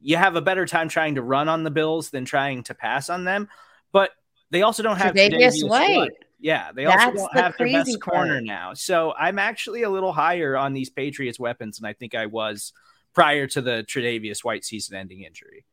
you 0.04 0.16
have 0.16 0.36
a 0.36 0.42
better 0.42 0.66
time 0.66 0.88
trying 0.88 1.16
to 1.16 1.22
run 1.22 1.48
on 1.48 1.64
the 1.64 1.70
Bills 1.70 2.10
than 2.10 2.24
trying 2.24 2.62
to 2.64 2.74
pass 2.74 3.10
on 3.10 3.24
them. 3.24 3.48
But 3.90 4.10
they 4.50 4.62
also 4.62 4.82
don't 4.82 4.98
have 4.98 5.14
Tre'Davious 5.14 5.68
White. 5.68 6.12
Yeah, 6.38 6.72
they 6.72 6.84
That's 6.84 7.04
also 7.06 7.16
don't 7.16 7.32
the 7.32 7.42
have 7.42 7.54
their 7.56 7.72
best 7.72 8.00
part. 8.00 8.14
corner 8.14 8.40
now. 8.40 8.74
So 8.74 9.14
I'm 9.18 9.38
actually 9.38 9.82
a 9.82 9.90
little 9.90 10.12
higher 10.12 10.56
on 10.56 10.74
these 10.74 10.90
Patriots 10.90 11.40
weapons 11.40 11.78
than 11.78 11.88
I 11.88 11.94
think 11.94 12.14
I 12.14 12.26
was 12.26 12.74
prior 13.14 13.46
to 13.46 13.62
the 13.62 13.84
Tre'Davious 13.88 14.44
White 14.44 14.64
season-ending 14.64 15.22
injury. 15.22 15.64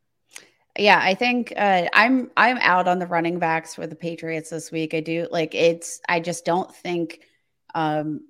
Yeah, 0.79 1.01
I 1.03 1.15
think 1.15 1.51
uh, 1.57 1.87
I'm 1.91 2.31
I'm 2.37 2.57
out 2.59 2.87
on 2.87 2.99
the 2.99 3.07
running 3.07 3.37
backs 3.37 3.75
for 3.75 3.85
the 3.85 3.95
Patriots 3.95 4.51
this 4.51 4.71
week. 4.71 4.93
I 4.93 5.01
do 5.01 5.27
like 5.29 5.53
it's. 5.53 5.99
I 6.07 6.21
just 6.21 6.45
don't 6.45 6.73
think. 6.73 7.19
Um, 7.75 8.21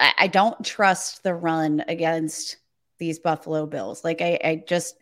I, 0.00 0.12
I 0.20 0.26
don't 0.28 0.64
trust 0.64 1.22
the 1.22 1.34
run 1.34 1.84
against 1.86 2.56
these 2.98 3.18
Buffalo 3.18 3.66
Bills. 3.66 4.02
Like 4.02 4.22
I, 4.22 4.38
I 4.42 4.64
just 4.66 4.96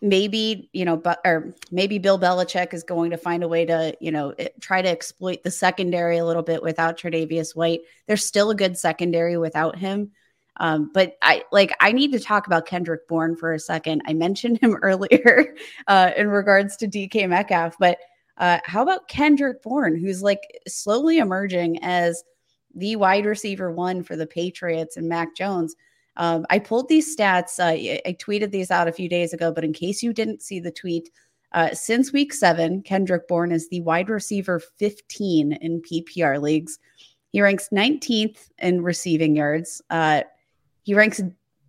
maybe 0.00 0.70
you 0.72 0.84
know, 0.84 0.96
but 0.96 1.20
or 1.24 1.54
maybe 1.70 1.98
Bill 1.98 2.18
Belichick 2.18 2.74
is 2.74 2.82
going 2.82 3.10
to 3.10 3.16
find 3.16 3.42
a 3.42 3.48
way 3.48 3.64
to 3.64 3.96
you 4.00 4.10
know 4.10 4.34
try 4.60 4.82
to 4.82 4.88
exploit 4.88 5.42
the 5.42 5.50
secondary 5.50 6.18
a 6.18 6.24
little 6.24 6.42
bit 6.42 6.62
without 6.62 6.98
Tre'Davious 6.98 7.54
White. 7.54 7.80
There's 8.06 8.24
still 8.24 8.50
a 8.50 8.54
good 8.54 8.78
secondary 8.78 9.36
without 9.36 9.76
him. 9.76 10.12
Um, 10.60 10.90
but 10.92 11.16
I 11.22 11.44
like 11.52 11.72
I 11.80 11.92
need 11.92 12.12
to 12.12 12.20
talk 12.20 12.46
about 12.46 12.66
Kendrick 12.66 13.06
Bourne 13.08 13.36
for 13.36 13.52
a 13.52 13.60
second. 13.60 14.02
I 14.06 14.14
mentioned 14.14 14.58
him 14.58 14.76
earlier 14.82 15.54
uh, 15.86 16.10
in 16.16 16.28
regards 16.28 16.76
to 16.78 16.88
DK 16.88 17.28
Metcalf, 17.28 17.76
but 17.78 17.98
uh, 18.38 18.58
how 18.64 18.82
about 18.82 19.08
Kendrick 19.08 19.62
Bourne, 19.62 19.96
who's 19.96 20.22
like 20.22 20.40
slowly 20.66 21.18
emerging 21.18 21.82
as 21.82 22.22
the 22.74 22.96
wide 22.96 23.26
receiver 23.26 23.70
one 23.70 24.02
for 24.02 24.14
the 24.14 24.26
Patriots 24.26 24.96
and 24.96 25.08
Mac 25.08 25.34
Jones? 25.34 25.74
Um, 26.18 26.44
I 26.50 26.58
pulled 26.58 26.88
these 26.88 27.16
stats. 27.16 27.58
Uh, 27.58 28.02
I 28.06 28.16
tweeted 28.20 28.50
these 28.50 28.70
out 28.70 28.88
a 28.88 28.92
few 28.92 29.08
days 29.08 29.32
ago, 29.32 29.52
but 29.52 29.64
in 29.64 29.72
case 29.72 30.02
you 30.02 30.12
didn't 30.12 30.42
see 30.42 30.60
the 30.60 30.70
tweet, 30.70 31.10
uh, 31.52 31.72
since 31.72 32.12
week 32.12 32.34
seven, 32.34 32.82
Kendrick 32.82 33.26
Bourne 33.28 33.52
is 33.52 33.68
the 33.68 33.80
wide 33.80 34.10
receiver 34.10 34.58
15 34.58 35.52
in 35.52 35.80
PPR 35.80 36.42
leagues. 36.42 36.78
He 37.30 37.40
ranks 37.40 37.70
19th 37.72 38.50
in 38.58 38.82
receiving 38.82 39.36
yards. 39.36 39.80
Uh, 39.88 40.22
he 40.82 40.94
ranks 40.94 41.22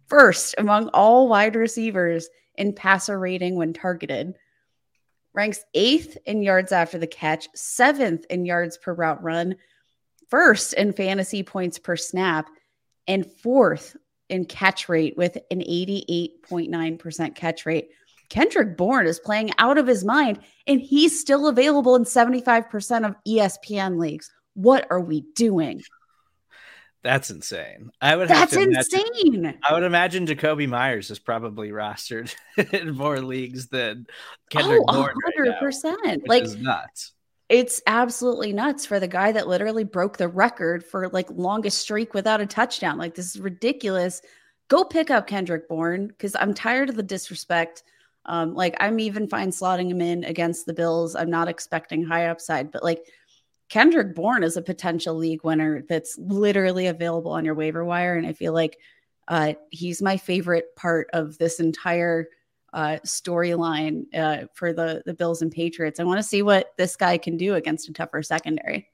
first 0.07 0.55
among 0.57 0.89
all 0.89 1.27
wide 1.27 1.55
receivers 1.55 2.29
in 2.55 2.73
passer 2.73 3.17
rating 3.17 3.55
when 3.55 3.71
targeted, 3.71 4.35
ranks 5.33 5.63
eighth 5.73 6.17
in 6.25 6.41
yards 6.41 6.71
after 6.71 6.97
the 6.97 7.07
catch, 7.07 7.47
seventh 7.55 8.25
in 8.29 8.45
yards 8.45 8.77
per 8.77 8.93
route 8.93 9.23
run, 9.23 9.55
first 10.29 10.73
in 10.73 10.91
fantasy 10.91 11.43
points 11.43 11.77
per 11.79 11.95
snap, 11.95 12.49
and 13.07 13.31
fourth 13.31 13.95
in 14.29 14.45
catch 14.45 14.89
rate 14.89 15.17
with 15.17 15.37
an 15.51 15.59
88.9% 15.59 17.35
catch 17.35 17.65
rate. 17.65 17.89
Kendrick 18.29 18.77
Bourne 18.77 19.07
is 19.07 19.19
playing 19.19 19.51
out 19.57 19.77
of 19.77 19.87
his 19.87 20.05
mind, 20.05 20.39
and 20.67 20.79
he's 20.79 21.19
still 21.19 21.47
available 21.47 21.95
in 21.95 22.03
75% 22.03 23.07
of 23.07 23.15
ESPN 23.27 23.97
leagues. 23.97 24.31
What 24.53 24.85
are 24.91 25.01
we 25.01 25.21
doing? 25.35 25.81
That's 27.01 27.29
insane. 27.29 27.91
I 28.01 28.15
would. 28.15 28.27
That's 28.27 28.53
imagine, 28.53 28.75
insane. 28.75 29.59
I 29.67 29.73
would 29.73 29.83
imagine 29.83 30.27
Jakobi 30.27 30.67
Meyers 30.67 31.09
is 31.09 31.17
probably 31.17 31.69
rostered 31.69 32.35
in 32.73 32.93
more 32.93 33.21
leagues 33.21 33.67
than 33.67 34.05
Kendrick 34.49 34.81
oh, 34.87 35.09
hundred 35.25 35.57
percent. 35.59 35.97
Right 36.03 36.21
like 36.27 36.59
nuts. 36.59 37.13
It's 37.49 37.81
absolutely 37.87 38.53
nuts 38.53 38.85
for 38.85 38.99
the 38.99 39.07
guy 39.07 39.31
that 39.31 39.47
literally 39.47 39.83
broke 39.83 40.17
the 40.17 40.27
record 40.27 40.85
for 40.85 41.09
like 41.09 41.27
longest 41.31 41.79
streak 41.79 42.13
without 42.13 42.41
a 42.41 42.45
touchdown. 42.45 42.99
Like 42.99 43.15
this 43.15 43.35
is 43.35 43.41
ridiculous. 43.41 44.21
Go 44.67 44.83
pick 44.83 45.09
up 45.09 45.25
Kendrick 45.25 45.67
Bourne 45.67 46.07
because 46.07 46.35
I'm 46.35 46.53
tired 46.53 46.89
of 46.89 46.95
the 46.95 47.01
disrespect. 47.03 47.81
Um, 48.25 48.53
like 48.53 48.77
I'm 48.79 48.99
even 48.99 49.27
fine 49.27 49.49
slotting 49.49 49.89
him 49.89 50.01
in 50.01 50.23
against 50.25 50.67
the 50.67 50.73
Bills. 50.73 51.15
I'm 51.15 51.31
not 51.31 51.47
expecting 51.47 52.03
high 52.03 52.27
upside, 52.27 52.71
but 52.71 52.83
like 52.83 53.03
Kendrick 53.67 54.13
Bourne 54.13 54.43
is 54.43 54.55
a 54.55 54.61
potential 54.61 55.15
league 55.15 55.43
winner 55.43 55.83
that's 55.89 56.19
literally 56.19 56.85
available 56.85 57.31
on 57.31 57.45
your 57.45 57.55
waiver 57.55 57.83
wire. 57.83 58.15
And 58.15 58.27
I 58.27 58.33
feel 58.33 58.53
like 58.53 58.77
uh, 59.27 59.53
he's 59.71 60.03
my 60.03 60.17
favorite 60.17 60.75
part 60.75 61.07
of 61.13 61.39
this 61.39 61.59
entire 61.59 62.27
uh, 62.73 62.97
storyline 63.05 64.05
uh, 64.15 64.47
for 64.53 64.73
the 64.73 65.01
the 65.05 65.13
Bills 65.13 65.41
and 65.41 65.51
Patriots. 65.51 65.99
I 65.99 66.03
want 66.03 66.19
to 66.19 66.23
see 66.23 66.41
what 66.41 66.73
this 66.77 66.95
guy 66.95 67.17
can 67.17 67.37
do 67.37 67.55
against 67.55 67.89
a 67.89 67.93
tougher 67.93 68.23
secondary. 68.23 68.89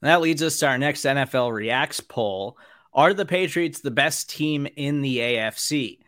that 0.00 0.20
leads 0.20 0.42
us 0.42 0.58
to 0.58 0.66
our 0.66 0.78
next 0.78 1.02
NFL 1.02 1.52
Reacts 1.52 2.00
poll. 2.00 2.58
Are 2.92 3.14
the 3.14 3.26
Patriots 3.26 3.80
the 3.80 3.90
best 3.90 4.30
team 4.30 4.66
in 4.76 5.02
the 5.02 5.18
AFC? 5.18 5.98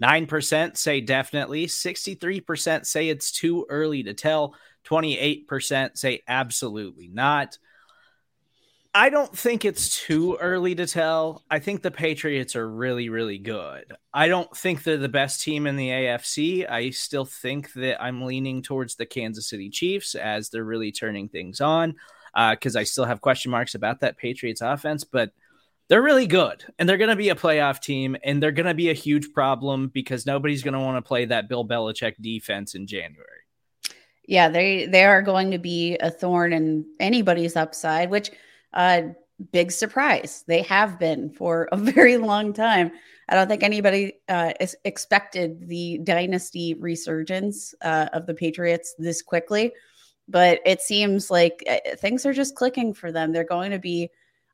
9% 0.00 0.76
say 0.76 1.00
definitely, 1.00 1.66
63% 1.66 2.86
say 2.86 3.08
it's 3.08 3.32
too 3.32 3.66
early 3.68 4.04
to 4.04 4.14
tell, 4.14 4.54
28% 4.84 5.98
say 5.98 6.22
absolutely 6.28 7.08
not. 7.08 7.58
I 8.94 9.10
don't 9.10 9.36
think 9.36 9.64
it's 9.64 10.00
too 10.00 10.36
early 10.40 10.74
to 10.74 10.86
tell. 10.86 11.44
I 11.50 11.58
think 11.58 11.82
the 11.82 11.90
Patriots 11.90 12.56
are 12.56 12.68
really, 12.68 13.10
really 13.10 13.38
good. 13.38 13.92
I 14.14 14.28
don't 14.28 14.54
think 14.56 14.82
they're 14.82 14.96
the 14.96 15.08
best 15.08 15.42
team 15.42 15.66
in 15.66 15.76
the 15.76 15.88
AFC. 15.88 16.68
I 16.68 16.90
still 16.90 17.26
think 17.26 17.72
that 17.74 18.02
I'm 18.02 18.22
leaning 18.22 18.62
towards 18.62 18.96
the 18.96 19.06
Kansas 19.06 19.48
City 19.48 19.68
Chiefs 19.68 20.14
as 20.14 20.48
they're 20.48 20.64
really 20.64 20.90
turning 20.90 21.28
things 21.28 21.60
on 21.60 21.94
because 22.50 22.76
uh, 22.76 22.80
I 22.80 22.84
still 22.84 23.04
have 23.04 23.20
question 23.20 23.50
marks 23.50 23.74
about 23.74 24.00
that 24.00 24.16
Patriots 24.16 24.62
offense, 24.62 25.04
but 25.04 25.32
they're 25.88 26.02
really 26.02 26.26
good 26.26 26.64
and 26.78 26.88
they're 26.88 26.98
going 26.98 27.10
to 27.10 27.16
be 27.16 27.30
a 27.30 27.34
playoff 27.34 27.80
team 27.80 28.16
and 28.24 28.42
they're 28.42 28.52
going 28.52 28.66
to 28.66 28.74
be 28.74 28.90
a 28.90 28.94
huge 28.94 29.32
problem 29.32 29.88
because 29.88 30.26
nobody's 30.26 30.62
going 30.62 30.74
to 30.74 30.80
want 30.80 30.96
to 30.96 31.06
play 31.06 31.24
that 31.26 31.48
Bill 31.48 31.66
Belichick 31.66 32.14
defense 32.20 32.74
in 32.74 32.86
January. 32.86 33.24
Yeah, 34.26 34.50
they 34.50 34.84
they 34.86 35.04
are 35.04 35.22
going 35.22 35.50
to 35.52 35.58
be 35.58 35.96
a 35.98 36.10
thorn 36.10 36.52
in 36.52 36.84
anybody's 37.00 37.56
upside, 37.56 38.10
which 38.10 38.30
uh 38.72 39.02
big 39.52 39.70
surprise. 39.70 40.44
They 40.46 40.62
have 40.62 40.98
been 40.98 41.30
for 41.30 41.68
a 41.72 41.76
very 41.92 42.16
long 42.16 42.52
time. 42.52 42.90
I 43.28 43.34
don't 43.34 43.48
think 43.48 43.62
anybody 43.62 44.14
uh, 44.28 44.52
expected 44.84 45.68
the 45.68 45.98
dynasty 46.02 46.74
resurgence 46.74 47.74
uh, 47.82 48.08
of 48.12 48.26
the 48.26 48.34
Patriots 48.34 48.94
this 48.98 49.22
quickly, 49.22 49.72
but 50.28 50.60
it 50.64 50.80
seems 50.80 51.30
like 51.30 51.62
uh, 51.68 51.96
things 51.96 52.24
are 52.24 52.32
just 52.32 52.56
clicking 52.56 52.94
for 52.94 53.12
them. 53.12 53.32
They're 53.32 53.44
going 53.44 53.70
to 53.70 53.78
be 53.78 54.10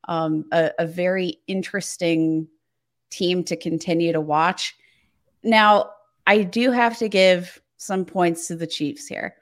um, 0.08 0.44
a, 0.52 0.70
a 0.78 0.86
very 0.86 1.38
interesting 1.46 2.48
team 3.10 3.44
to 3.44 3.56
continue 3.56 4.12
to 4.12 4.20
watch. 4.20 4.74
Now, 5.42 5.90
I 6.26 6.42
do 6.42 6.72
have 6.72 6.98
to 6.98 7.08
give 7.08 7.60
some 7.76 8.04
points 8.04 8.48
to 8.48 8.56
the 8.56 8.66
Chiefs 8.66 9.06
here. 9.06 9.36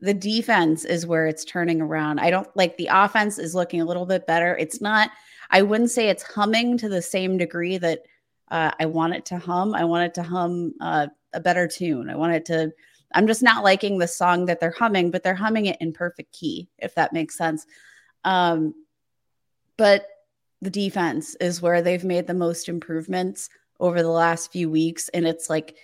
The 0.00 0.14
defense 0.14 0.84
is 0.84 1.06
where 1.06 1.26
it's 1.26 1.44
turning 1.44 1.80
around. 1.80 2.20
I 2.20 2.30
don't 2.30 2.48
like 2.56 2.76
the 2.76 2.88
offense 2.90 3.38
is 3.38 3.54
looking 3.54 3.80
a 3.80 3.84
little 3.84 4.06
bit 4.06 4.26
better. 4.26 4.56
It's 4.56 4.80
not, 4.80 5.10
I 5.50 5.62
wouldn't 5.62 5.90
say 5.90 6.08
it's 6.08 6.22
humming 6.22 6.78
to 6.78 6.88
the 6.88 7.02
same 7.02 7.38
degree 7.38 7.78
that 7.78 8.02
uh, 8.50 8.72
I 8.78 8.86
want 8.86 9.14
it 9.14 9.24
to 9.26 9.38
hum. 9.38 9.74
I 9.74 9.84
want 9.84 10.06
it 10.06 10.14
to 10.14 10.22
hum 10.22 10.74
uh, 10.80 11.06
a 11.32 11.40
better 11.40 11.66
tune. 11.66 12.10
I 12.10 12.16
want 12.16 12.34
it 12.34 12.44
to, 12.46 12.72
I'm 13.14 13.26
just 13.26 13.42
not 13.42 13.64
liking 13.64 13.98
the 13.98 14.08
song 14.08 14.46
that 14.46 14.60
they're 14.60 14.70
humming, 14.70 15.10
but 15.10 15.22
they're 15.22 15.34
humming 15.34 15.66
it 15.66 15.78
in 15.80 15.92
perfect 15.92 16.32
key, 16.32 16.68
if 16.78 16.94
that 16.96 17.12
makes 17.12 17.36
sense. 17.36 17.66
Um, 18.24 18.74
but 19.76 20.06
the 20.60 20.70
defense 20.70 21.34
is 21.36 21.60
where 21.60 21.82
they've 21.82 22.04
made 22.04 22.26
the 22.26 22.34
most 22.34 22.68
improvements 22.68 23.48
over 23.80 24.02
the 24.02 24.10
last 24.10 24.52
few 24.52 24.70
weeks 24.70 25.08
and 25.10 25.26
it's 25.26 25.50
like 25.50 25.76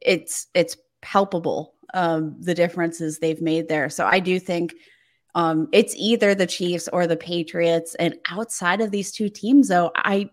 it's 0.00 0.48
it's 0.54 0.76
palpable 1.06 1.74
um 1.94 2.34
the 2.40 2.54
differences 2.54 3.18
they've 3.18 3.40
made 3.40 3.68
there. 3.68 3.88
So 3.88 4.04
i 4.06 4.18
do 4.18 4.40
think 4.40 4.74
um 5.34 5.68
it's 5.72 5.94
either 5.96 6.34
the 6.34 6.46
chiefs 6.46 6.88
or 6.92 7.06
the 7.06 7.16
patriots. 7.16 7.94
And 7.94 8.16
outside 8.28 8.80
of 8.80 8.90
these 8.90 9.12
two 9.12 9.28
teams 9.28 9.68
though 9.68 9.90
i 9.94 10.28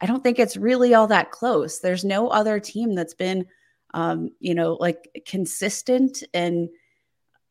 i 0.00 0.06
don't 0.06 0.22
think 0.22 0.38
it's 0.38 0.56
really 0.56 0.94
all 0.94 1.06
that 1.08 1.30
close. 1.30 1.80
There's 1.80 2.04
no 2.04 2.28
other 2.28 2.60
team 2.60 2.94
that's 2.94 3.14
been 3.14 3.46
um 3.94 4.30
you 4.40 4.54
know 4.54 4.76
like 4.78 5.24
consistent 5.26 6.22
and 6.34 6.68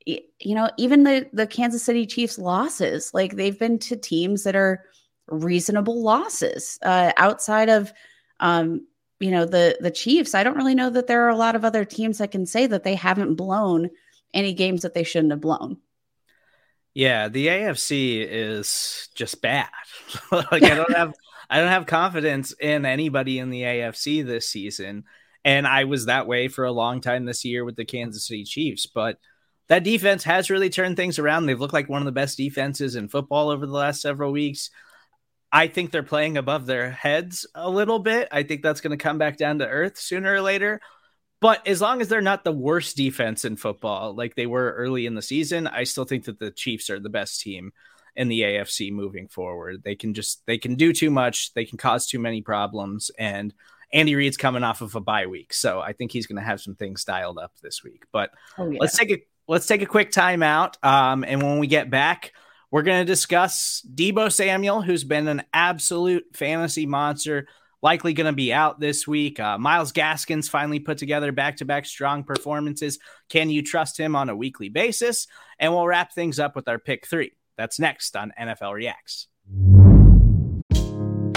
you 0.06 0.56
know, 0.56 0.70
even 0.78 1.04
the 1.04 1.28
the 1.34 1.48
Kansas 1.48 1.84
City 1.84 2.06
Chiefs 2.06 2.40
losses, 2.40 3.14
like 3.14 3.36
they've 3.36 3.60
been 3.60 3.80
to 3.80 3.96
teams 3.96 4.44
that 4.44 4.56
are 4.56 4.84
reasonable 5.28 6.02
losses 6.02 6.80
uh, 6.82 7.12
outside 7.18 7.70
of 7.70 7.94
um, 8.40 8.88
you 9.20 9.32
know 9.32 9.46
the 9.46 9.78
the 9.80 9.92
Chiefs. 9.92 10.36
I 10.36 10.44
don't 10.44 10.58
really 10.58 10.76
know 10.76 10.90
that 10.90 11.08
there 11.08 11.26
are 11.26 11.30
a 11.30 11.36
lot 11.36 11.56
of 11.56 11.66
other 11.66 11.86
teams 11.86 12.18
that 12.20 12.32
can 12.32 12.46
say 12.46 12.68
that 12.68 12.84
they 12.84 12.96
haven't 12.96 13.36
blown 13.36 13.90
any 14.34 14.54
games 14.54 14.84
that 14.84 14.94
they 14.94 15.04
shouldn't 15.04 15.32
have 15.32 15.42
blown. 15.42 15.78
Yeah, 16.94 17.28
the 17.30 17.48
AFC 17.48 18.26
is 18.28 19.10
just 19.16 19.42
bad. 19.42 19.70
like 20.32 20.64
I 20.64 20.76
don't 20.76 20.96
have 20.96 21.14
I 21.50 21.60
don't 21.60 21.70
have 21.70 21.86
confidence 21.86 22.54
in 22.60 22.86
anybody 22.86 23.40
in 23.40 23.50
the 23.50 23.62
AFC 23.62 24.26
this 24.26 24.50
season. 24.50 25.06
And 25.46 25.66
I 25.66 25.86
was 25.86 26.06
that 26.06 26.28
way 26.28 26.48
for 26.48 26.66
a 26.66 26.72
long 26.72 27.02
time 27.02 27.26
this 27.26 27.46
year 27.46 27.64
with 27.64 27.76
the 27.76 27.86
Kansas 27.86 28.28
City 28.28 28.44
Chiefs, 28.44 28.86
but 28.86 29.18
that 29.68 29.84
defense 29.84 30.24
has 30.26 30.50
really 30.50 30.70
turned 30.70 30.98
things 30.98 31.18
around. 31.18 31.46
They've 31.46 31.60
looked 31.60 31.74
like 31.74 31.90
one 31.90 32.02
of 32.02 32.06
the 32.06 32.12
best 32.12 32.38
defenses 32.38 32.96
in 32.96 33.08
football 33.08 33.50
over 33.50 33.66
the 33.66 33.72
last 33.72 34.02
several 34.02 34.32
weeks. 34.32 34.70
I 35.52 35.68
think 35.68 35.92
they're 35.92 36.04
playing 36.04 36.38
above 36.38 36.66
their 36.66 36.92
heads 36.92 37.48
a 37.56 37.70
little 37.70 38.00
bit. 38.00 38.28
I 38.32 38.44
think 38.44 38.62
that's 38.62 38.82
going 38.82 38.98
to 38.98 39.04
come 39.04 39.18
back 39.18 39.38
down 39.38 39.60
to 39.60 39.68
earth 39.68 39.98
sooner 39.98 40.34
or 40.34 40.42
later. 40.42 40.80
But 41.42 41.66
as 41.68 41.82
long 41.82 42.02
as 42.02 42.10
they're 42.10 42.22
not 42.22 42.44
the 42.44 42.52
worst 42.52 42.98
defense 42.98 43.46
in 43.46 43.56
football 43.56 44.14
like 44.14 44.36
they 44.36 44.46
were 44.46 44.74
early 44.74 45.06
in 45.06 45.16
the 45.16 45.22
season, 45.22 45.68
I 45.68 45.86
still 45.86 46.06
think 46.06 46.26
that 46.26 46.40
the 46.40 46.52
Chiefs 46.52 46.90
are 46.90 47.00
the 47.00 47.10
best 47.10 47.42
team 47.42 47.72
in 48.16 48.28
the 48.28 48.42
AFC 48.42 48.92
moving 48.92 49.28
forward. 49.28 49.82
They 49.84 49.96
can 49.96 50.14
just 50.14 50.46
they 50.46 50.58
can 50.58 50.76
do 50.76 50.92
too 50.92 51.10
much, 51.10 51.54
they 51.54 51.66
can 51.66 51.78
cause 51.78 52.06
too 52.06 52.20
many 52.20 52.42
problems 52.42 53.10
and 53.18 53.54
Andy 53.92 54.16
Reid's 54.16 54.38
coming 54.38 54.64
off 54.64 54.82
of 54.82 54.96
a 54.96 55.00
bye 55.00 55.26
week, 55.26 55.54
so 55.54 55.80
I 55.80 55.94
think 55.94 56.12
he's 56.12 56.28
going 56.28 56.38
to 56.38 56.46
have 56.46 56.62
some 56.62 56.76
things 56.76 57.04
dialed 57.04 57.40
up 57.40 57.54
this 57.62 57.84
week. 57.84 58.04
But 58.12 58.32
oh, 58.58 58.70
yeah. 58.70 58.78
let's 58.80 58.98
take 58.98 59.12
a 59.12 59.18
let's 59.48 59.66
take 59.66 59.82
a 59.82 59.88
quick 59.88 60.12
timeout. 60.12 60.84
Um, 60.84 61.24
and 61.24 61.42
when 61.42 61.58
we 61.58 61.68
get 61.68 61.90
back, 61.90 62.34
we're 62.72 62.84
going 62.84 63.02
to 63.02 63.12
discuss 63.12 63.86
Deebo 63.94 64.32
Samuel, 64.32 64.82
who's 64.82 65.04
been 65.04 65.28
an 65.28 65.44
absolute 65.54 66.26
fantasy 66.34 66.86
monster, 66.86 67.48
likely 67.82 68.14
going 68.14 68.26
to 68.26 68.34
be 68.34 68.54
out 68.54 68.80
this 68.80 69.08
week. 69.08 69.40
Uh, 69.40 69.58
Myles 69.58 69.92
Gaskins 69.92 70.50
finally 70.50 70.80
put 70.80 70.98
together 70.98 71.32
back 71.32 71.58
to 71.58 71.66
back 71.66 71.86
strong 71.86 72.24
performances. 72.24 73.00
Can 73.30 73.50
you 73.50 73.64
trust 73.64 74.00
him 74.00 74.16
on 74.16 74.30
a 74.30 74.36
weekly 74.36 74.70
basis? 74.70 75.28
And 75.58 75.74
we'll 75.74 75.88
wrap 75.88 76.14
things 76.14 76.40
up 76.40 76.56
with 76.56 76.68
our 76.68 76.80
pick 76.80 77.08
three. 77.08 77.32
That's 77.58 77.80
next 77.80 78.16
on 78.16 78.34
NFL 78.40 78.74
Reacts. 78.74 79.28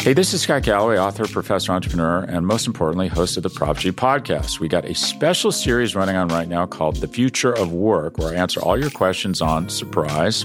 Hey, 0.02 0.14
this 0.14 0.34
is 0.34 0.42
Scott 0.42 0.64
Galloway, 0.64 0.98
author, 0.98 1.28
professor, 1.28 1.70
entrepreneur, 1.70 2.24
and 2.24 2.44
most 2.44 2.66
importantly, 2.66 3.06
host 3.06 3.36
of 3.36 3.44
the 3.44 3.50
Prop 3.50 3.78
G 3.78 3.92
podcast. 3.92 4.58
We 4.58 4.66
got 4.66 4.84
a 4.84 4.94
special 4.96 5.52
series 5.52 5.94
running 5.94 6.16
on 6.16 6.26
right 6.26 6.48
now 6.48 6.66
called 6.66 6.96
The 6.96 7.06
Future 7.06 7.52
of 7.52 7.72
Work, 7.72 8.18
where 8.18 8.34
I 8.34 8.34
answer 8.34 8.60
all 8.60 8.76
your 8.76 8.90
questions 8.90 9.40
on 9.40 9.68
surprise, 9.68 10.44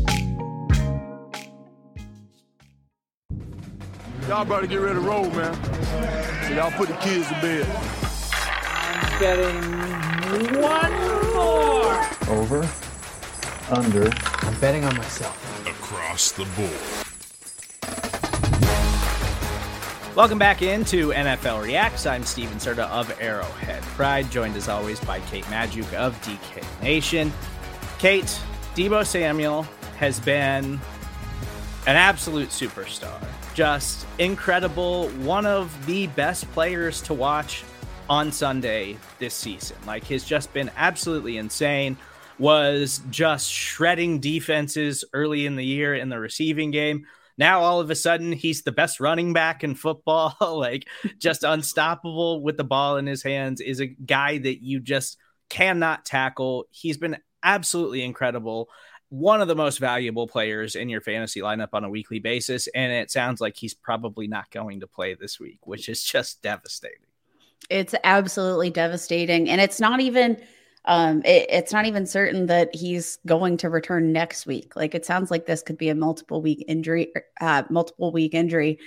Y'all 4.31 4.45
better 4.45 4.65
get 4.65 4.79
ready 4.79 4.95
to 4.95 5.01
roll, 5.01 5.29
man. 5.31 5.53
So 6.45 6.53
y'all 6.53 6.71
put 6.71 6.87
the 6.87 6.95
kids 7.01 7.27
to 7.27 7.33
bed 7.41 7.67
getting 9.19 9.61
one 10.61 10.93
more. 11.33 11.99
Over. 12.29 12.69
Under. 13.69 14.09
I'm 14.47 14.57
betting 14.61 14.85
on 14.85 14.95
myself. 14.95 15.67
Across 15.67 16.31
the 16.31 16.45
board. 16.55 16.71
Welcome 20.15 20.39
back 20.39 20.61
into 20.61 21.09
NFL 21.09 21.61
Reacts. 21.61 22.05
I'm 22.05 22.23
Stephen 22.23 22.57
Serda 22.57 22.87
of 22.89 23.13
Arrowhead 23.19 23.83
Pride, 23.83 24.31
joined 24.31 24.55
as 24.55 24.69
always 24.69 25.01
by 25.01 25.19
Kate 25.19 25.43
Magdziuk 25.47 25.93
of 25.93 26.15
DK 26.21 26.81
Nation. 26.81 27.33
Kate, 27.99 28.39
Deebo 28.75 29.05
Samuel 29.05 29.63
has 29.97 30.21
been 30.21 30.79
an 31.85 31.97
absolute 31.97 32.47
superstar. 32.47 33.21
Just 33.53 34.05
incredible. 34.17 35.09
One 35.09 35.45
of 35.45 35.85
the 35.85 36.07
best 36.07 36.49
players 36.53 37.01
to 37.03 37.13
watch 37.13 37.63
on 38.09 38.31
Sunday 38.31 38.97
this 39.19 39.33
season. 39.33 39.77
Like, 39.85 40.05
has 40.05 40.23
just 40.23 40.53
been 40.53 40.71
absolutely 40.77 41.37
insane. 41.37 41.97
was 42.39 43.01
just 43.09 43.51
shredding 43.51 44.19
defenses 44.19 45.03
early 45.13 45.45
in 45.45 45.55
the 45.55 45.65
year 45.65 45.93
in 45.93 46.09
the 46.09 46.19
receiving 46.19 46.71
game. 46.71 47.05
Now 47.37 47.61
all 47.61 47.79
of 47.79 47.89
a 47.89 47.95
sudden 47.95 48.31
he's 48.33 48.63
the 48.63 48.71
best 48.71 48.99
running 48.99 49.33
back 49.33 49.63
in 49.63 49.75
football, 49.75 50.35
like 50.41 50.87
just 51.17 51.43
unstoppable 51.43 52.41
with 52.41 52.57
the 52.57 52.63
ball 52.63 52.97
in 52.97 53.05
his 53.05 53.23
hands 53.23 53.61
is 53.61 53.79
a 53.79 53.85
guy 53.85 54.37
that 54.37 54.63
you 54.63 54.79
just 54.79 55.17
cannot 55.49 56.05
tackle. 56.05 56.65
He's 56.71 56.97
been 56.97 57.17
absolutely 57.43 58.03
incredible. 58.03 58.69
One 59.11 59.41
of 59.41 59.49
the 59.49 59.55
most 59.55 59.77
valuable 59.77 60.25
players 60.25 60.75
in 60.75 60.87
your 60.87 61.01
fantasy 61.01 61.41
lineup 61.41 61.69
on 61.73 61.83
a 61.83 61.89
weekly 61.89 62.19
basis. 62.19 62.67
And 62.67 62.93
it 62.93 63.11
sounds 63.11 63.41
like 63.41 63.57
he's 63.57 63.73
probably 63.73 64.25
not 64.25 64.49
going 64.51 64.79
to 64.79 64.87
play 64.87 65.15
this 65.15 65.37
week, 65.37 65.59
which 65.67 65.89
is 65.89 66.01
just 66.01 66.41
devastating. 66.41 66.99
It's 67.69 67.93
absolutely 68.05 68.69
devastating. 68.69 69.49
And 69.49 69.59
it's 69.59 69.81
not 69.81 69.99
even 69.99 70.37
um 70.85 71.21
it, 71.25 71.45
it's 71.49 71.71
not 71.71 71.85
even 71.85 72.05
certain 72.05 72.47
that 72.47 72.73
he's 72.73 73.19
going 73.25 73.57
to 73.57 73.69
return 73.69 74.11
next 74.11 74.45
week 74.45 74.75
like 74.75 74.95
it 74.95 75.05
sounds 75.05 75.29
like 75.29 75.45
this 75.45 75.61
could 75.61 75.77
be 75.77 75.89
a 75.89 75.95
multiple 75.95 76.41
week 76.41 76.63
injury 76.67 77.11
uh 77.39 77.63
multiple 77.69 78.11
week 78.11 78.33
injury 78.33 78.79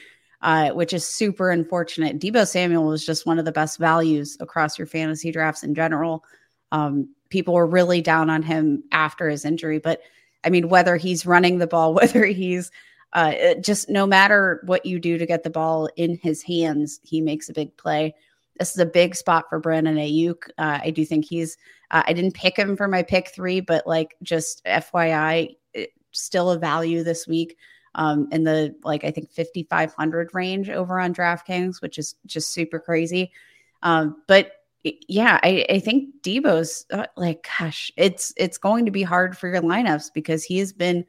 uh 0.42 0.70
which 0.70 0.92
is 0.92 1.06
super 1.06 1.50
unfortunate 1.50 2.18
deebo 2.18 2.46
samuel 2.46 2.84
was 2.84 3.06
just 3.06 3.26
one 3.26 3.38
of 3.38 3.44
the 3.44 3.52
best 3.52 3.78
values 3.78 4.36
across 4.40 4.76
your 4.76 4.86
fantasy 4.88 5.30
drafts 5.30 5.62
in 5.62 5.74
general 5.74 6.24
um 6.72 7.08
people 7.30 7.54
were 7.54 7.66
really 7.66 8.00
down 8.00 8.30
on 8.30 8.42
him 8.42 8.82
after 8.92 9.28
his 9.28 9.44
injury 9.44 9.78
but 9.78 10.00
i 10.44 10.50
mean 10.50 10.68
whether 10.68 10.96
he's 10.96 11.26
running 11.26 11.58
the 11.58 11.66
ball 11.66 11.94
whether 12.00 12.24
he's 12.24 12.70
uh 13.12 13.54
just 13.60 13.88
no 13.88 14.06
matter 14.06 14.60
what 14.66 14.86
you 14.86 14.98
do 14.98 15.18
to 15.18 15.26
get 15.26 15.42
the 15.42 15.50
ball 15.50 15.88
in 15.96 16.18
his 16.22 16.42
hands 16.42 17.00
he 17.02 17.20
makes 17.20 17.48
a 17.48 17.54
big 17.54 17.76
play 17.76 18.14
this 18.58 18.70
is 18.70 18.78
a 18.78 18.86
big 18.86 19.16
spot 19.16 19.46
for 19.48 19.58
Brandon 19.58 19.96
Aiyuk. 19.96 20.48
Uh, 20.58 20.78
I 20.82 20.90
do 20.90 21.04
think 21.04 21.24
he's. 21.24 21.56
Uh, 21.90 22.04
I 22.06 22.12
didn't 22.12 22.34
pick 22.34 22.56
him 22.56 22.76
for 22.76 22.86
my 22.86 23.02
pick 23.02 23.30
three, 23.30 23.58
but 23.58 23.84
like 23.84 24.16
just 24.22 24.64
FYI, 24.64 25.56
still 26.12 26.50
a 26.50 26.58
value 26.58 27.02
this 27.02 27.26
week 27.26 27.56
um, 27.94 28.28
in 28.32 28.44
the 28.44 28.74
like 28.84 29.04
I 29.04 29.10
think 29.10 29.30
5500 29.30 30.30
range 30.34 30.70
over 30.70 30.98
on 30.98 31.14
DraftKings, 31.14 31.82
which 31.82 31.98
is 31.98 32.14
just 32.26 32.52
super 32.52 32.78
crazy. 32.78 33.32
Um, 33.82 34.22
but 34.26 34.52
yeah, 34.84 35.40
I, 35.42 35.64
I 35.70 35.78
think 35.78 36.22
Deebo's 36.22 36.84
uh, 36.92 37.06
like, 37.16 37.46
gosh, 37.58 37.90
it's 37.96 38.34
it's 38.36 38.58
going 38.58 38.84
to 38.84 38.90
be 38.90 39.02
hard 39.02 39.36
for 39.36 39.48
your 39.48 39.62
lineups 39.62 40.12
because 40.12 40.44
he 40.44 40.58
has 40.58 40.72
been 40.72 41.06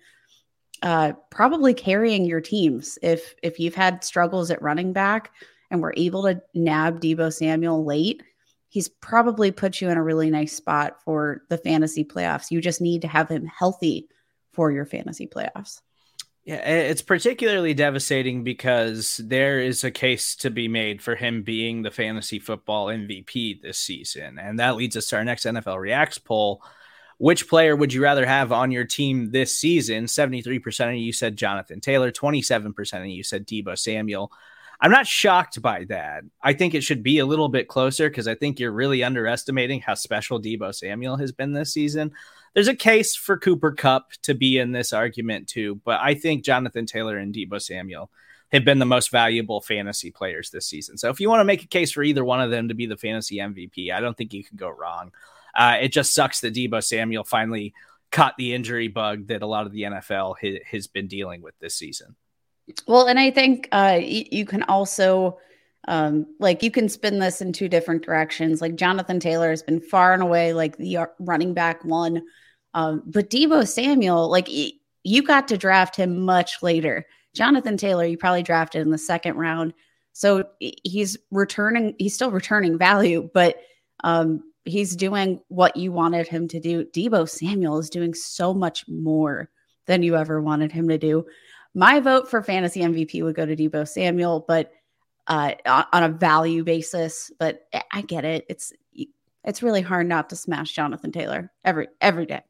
uh, 0.82 1.14
probably 1.30 1.74
carrying 1.74 2.26
your 2.26 2.42
teams. 2.42 2.98
If 3.02 3.36
if 3.44 3.60
you've 3.60 3.76
had 3.76 4.04
struggles 4.04 4.50
at 4.50 4.62
running 4.62 4.94
back 4.94 5.32
and 5.70 5.82
we're 5.82 5.94
able 5.98 6.24
to 6.24 6.42
nab 6.54 7.02
Deebo 7.02 7.34
Samuel 7.34 7.84
late, 7.84 8.24
he's 8.70 8.88
probably 8.88 9.52
put 9.52 9.82
you 9.82 9.90
in 9.90 9.98
a 9.98 10.04
really 10.04 10.30
nice 10.30 10.54
spot 10.54 11.02
for 11.04 11.42
the 11.50 11.58
fantasy 11.58 12.06
playoffs. 12.06 12.52
You 12.52 12.62
just 12.62 12.82
need 12.82 13.02
to 13.02 13.10
have 13.10 13.28
him 13.28 13.46
healthy 13.46 14.08
for 14.54 14.72
your 14.72 14.86
fantasy 14.86 15.28
playoffs. 15.28 15.82
Yeah, 16.46 16.58
it's 16.58 17.02
particularly 17.02 17.74
devastating 17.74 18.43
because 18.43 19.18
there 19.18 19.60
is 19.60 19.84
a 19.84 19.89
case 19.89 20.36
to 20.38 20.52
be 20.52 20.68
made 20.68 21.02
for 21.02 21.16
him 21.16 21.41
being 21.41 21.82
the 21.82 21.89
fantasy 21.89 22.38
football 22.38 22.86
MVP 22.86 23.64
this 23.64 23.80
season. 23.80 24.38
And 24.38 24.60
that 24.60 24.76
leads 24.76 24.96
us 24.96 25.08
to 25.08 25.16
our 25.16 25.24
next 25.24 25.46
NFL 25.46 25.80
Reacts 25.80 26.20
poll. 26.20 26.62
Which 27.18 27.48
player 27.48 27.76
would 27.76 27.93
you 27.93 28.04
rather 28.04 28.28
have 28.28 28.52
on 28.52 28.72
your 28.72 28.84
team 28.84 29.32
this 29.32 29.58
season? 29.58 30.06
73% 30.06 30.89
of 30.89 30.96
you 30.96 31.14
said 31.14 31.36
Jonathan 31.36 31.82
Taylor, 31.82 32.12
27% 32.12 33.00
of 33.00 33.08
you 33.08 33.24
said 33.24 33.48
Deebo 33.48 33.76
Samuel. 33.76 34.32
I'm 34.80 34.91
not 34.91 35.08
shocked 35.08 35.62
by 35.64 35.86
that. 35.86 36.26
I 36.43 36.54
think 36.54 36.76
it 36.76 36.82
should 36.82 37.02
be 37.02 37.18
a 37.20 37.26
little 37.26 37.50
bit 37.50 37.70
closer 37.70 38.08
because 38.08 38.28
I 38.28 38.36
think 38.36 38.60
you're 38.60 38.72
really 38.72 39.04
underestimating 39.04 39.82
how 39.82 39.96
special 39.96 40.39
Deebo 40.39 40.76
Samuel 40.76 41.18
has 41.18 41.32
been 41.32 41.54
this 41.54 41.74
season. 41.74 42.12
There's 42.56 42.68
a 42.70 42.76
case 42.76 43.16
for 43.16 43.38
Cooper 43.38 43.74
Kupp 43.74 44.14
to 44.24 44.34
be 44.34 44.58
in 44.58 44.72
this 44.72 44.93
argument 44.93 45.49
too, 45.49 45.82
but 45.84 45.99
I 46.01 46.16
think 46.16 46.43
Jonathan 46.43 46.86
Taylor 46.86 47.18
and 47.18 47.36
Deebo 47.36 47.62
Samuel 47.62 48.10
have 48.51 48.64
been 48.64 48.80
the 48.80 48.86
most 48.86 49.12
valuable 49.12 49.60
fantasy 49.60 50.10
players 50.10 50.49
this 50.49 50.66
season. 50.66 50.97
So 50.97 51.10
if 51.10 51.20
you 51.20 51.30
want 51.30 51.41
to 51.41 51.45
make 51.45 51.64
a 51.64 51.68
case 51.68 51.91
for 51.91 52.01
either 52.01 52.24
one 52.24 52.41
of 52.41 52.51
them 52.51 52.70
to 52.70 52.74
be 52.74 52.86
the 52.86 52.95
fantasy 52.95 53.38
MVP, 53.38 53.91
I 53.91 53.99
don't 53.99 54.18
think 54.18 54.34
you 54.34 54.43
can 54.43 54.56
go 54.56 54.70
wrong. 54.70 55.12
Uh, 55.53 55.78
it 55.82 55.89
just 55.89 56.14
sucks 56.14 56.39
that 56.41 56.53
Deebo 56.53 56.82
Samuel 56.82 57.26
finally 57.26 57.74
caught 58.12 58.38
the 58.38 58.53
injury 58.53 58.88
bug 58.88 59.28
that 59.28 59.41
a 59.41 59.47
lot 59.47 59.66
of 59.66 59.74
the 59.74 59.84
NFL 59.84 60.36
ha- 60.41 60.64
has 60.72 60.88
been 60.88 61.08
dealing 61.08 61.41
with 61.41 61.58
this 61.60 61.76
season. 61.76 62.16
Well, 62.88 63.08
and 63.08 63.20
I 63.20 63.32
think 63.32 63.68
uh, 63.74 63.99
you 64.01 64.45
can 64.45 64.64
also, 64.64 65.38
um, 65.88 66.26
like, 66.39 66.64
you 66.64 66.72
can 66.72 66.88
spin 66.88 67.20
this 67.20 67.41
in 67.41 67.51
two 67.51 67.68
different 67.68 68.03
directions. 68.03 68.62
Like, 68.62 68.76
Jonathan 68.76 69.20
Taylor 69.20 69.49
has 69.49 69.62
been 69.62 69.82
far 69.82 70.14
and 70.14 70.24
away 70.24 70.53
like 70.53 70.78
the 70.78 70.97
uh, 70.97 71.06
running 71.20 71.53
back 71.53 71.84
one. 71.84 72.24
Um, 72.76 73.02
but 73.08 73.32
Deebo 73.32 73.68
Samuel, 73.68 74.30
like, 74.30 74.48
you 75.04 75.24
got 75.24 75.48
to 75.48 75.58
draft 75.58 75.96
him 75.96 76.22
much 76.22 76.62
later. 76.62 77.06
Jonathan 77.34 77.78
Taylor, 77.78 78.06
you 78.06 78.18
probably 78.18 78.44
drafted 78.44 78.82
in 78.82 78.92
the 78.92 78.98
second 79.00 79.36
round. 79.36 79.74
So 80.14 80.46
he's 80.60 81.18
returning, 81.32 81.96
he's 81.98 82.14
still 82.14 82.32
returning 82.32 82.78
value, 82.78 83.28
but 83.34 83.58
um, 84.04 84.44
he's 84.66 84.96
doing 84.96 85.42
what 85.48 85.76
you 85.76 85.92
wanted 85.92 86.28
him 86.28 86.48
to 86.50 86.60
do. 86.60 86.86
Deebo 86.86 87.28
Samuel 87.28 87.80
is 87.80 87.90
doing 87.90 88.14
so 88.14 88.54
much 88.54 88.88
more 88.88 89.50
than 89.88 90.04
you 90.04 90.16
ever 90.16 90.40
wanted 90.40 90.72
him 90.72 90.88
to 90.90 91.00
do 91.00 91.26
my 91.76 92.00
vote 92.00 92.30
for 92.30 92.42
fantasy 92.42 92.80
MVP 92.80 93.22
would 93.22 93.36
go 93.36 93.46
to 93.46 93.56
Deebo 93.56 93.88
Samuel, 93.88 94.44
but 94.48 94.72
uh, 95.28 95.52
on 95.66 96.04
a 96.04 96.10
value 96.10 96.64
basis. 96.64 97.32
But 97.38 97.68
I 97.92 98.02
get 98.02 98.26
it. 98.26 98.46
It's 98.50 98.74
it's 99.44 99.62
really 99.62 99.82
hard 99.82 100.08
not 100.08 100.30
to 100.30 100.36
smash 100.36 100.72
Jonathan 100.72 101.12
Taylor 101.12 101.52
every 101.64 101.90
every 102.02 102.26
day. 102.26 102.42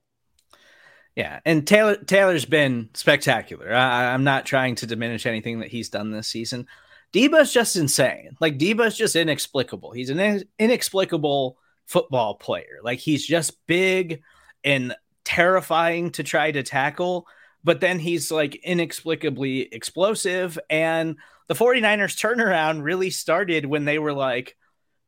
Yeah, 1.16 1.40
and 1.46 1.66
Taylor 1.66 1.96
Taylor's 1.96 2.46
been 2.46 2.90
spectacular. 2.94 3.74
I, 3.74 4.14
I'm 4.14 4.24
not 4.24 4.46
trying 4.46 4.76
to 4.76 4.88
diminish 4.88 5.26
anything 5.26 5.60
that 5.60 5.70
he's 5.70 5.90
done 5.90 6.12
this 6.12 6.28
season. 6.28 6.68
Deebo's 7.14 7.54
just 7.54 7.78
insane. 7.78 8.36
Like 8.42 8.58
Deebo's 8.58 8.98
just 8.98 9.16
inexplicable. 9.16 9.92
He's 9.92 10.10
an 10.10 10.44
inexplicable 10.60 11.58
football 11.86 12.36
player. 12.36 12.80
Like 12.84 13.00
he's 13.00 13.26
just 13.26 13.66
big 13.68 14.22
and 14.64 14.94
terrifying 15.24 16.12
to 16.12 16.24
try 16.24 16.52
to 16.52 16.64
tackle 16.64 17.28
but 17.66 17.82
then 17.82 17.98
he's 17.98 18.32
like 18.32 18.56
inexplicably 18.64 19.62
explosive. 19.74 20.58
And 20.70 21.18
the 21.48 21.56
49ers 21.56 22.16
turnaround 22.16 22.84
really 22.84 23.10
started 23.10 23.66
when 23.66 23.86
they 23.86 23.98
were 23.98 24.14
like, 24.14 24.56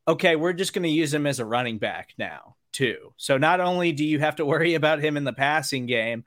okay, 0.07 0.35
we're 0.35 0.53
just 0.53 0.73
going 0.73 0.83
to 0.83 0.89
use 0.89 1.13
him 1.13 1.27
as 1.27 1.39
a 1.39 1.45
running 1.45 1.77
back 1.77 2.13
now, 2.17 2.55
too. 2.71 3.13
So 3.17 3.37
not 3.37 3.59
only 3.59 3.91
do 3.91 4.05
you 4.05 4.19
have 4.19 4.35
to 4.37 4.45
worry 4.45 4.75
about 4.75 5.03
him 5.03 5.17
in 5.17 5.23
the 5.23 5.33
passing 5.33 5.85
game, 5.85 6.23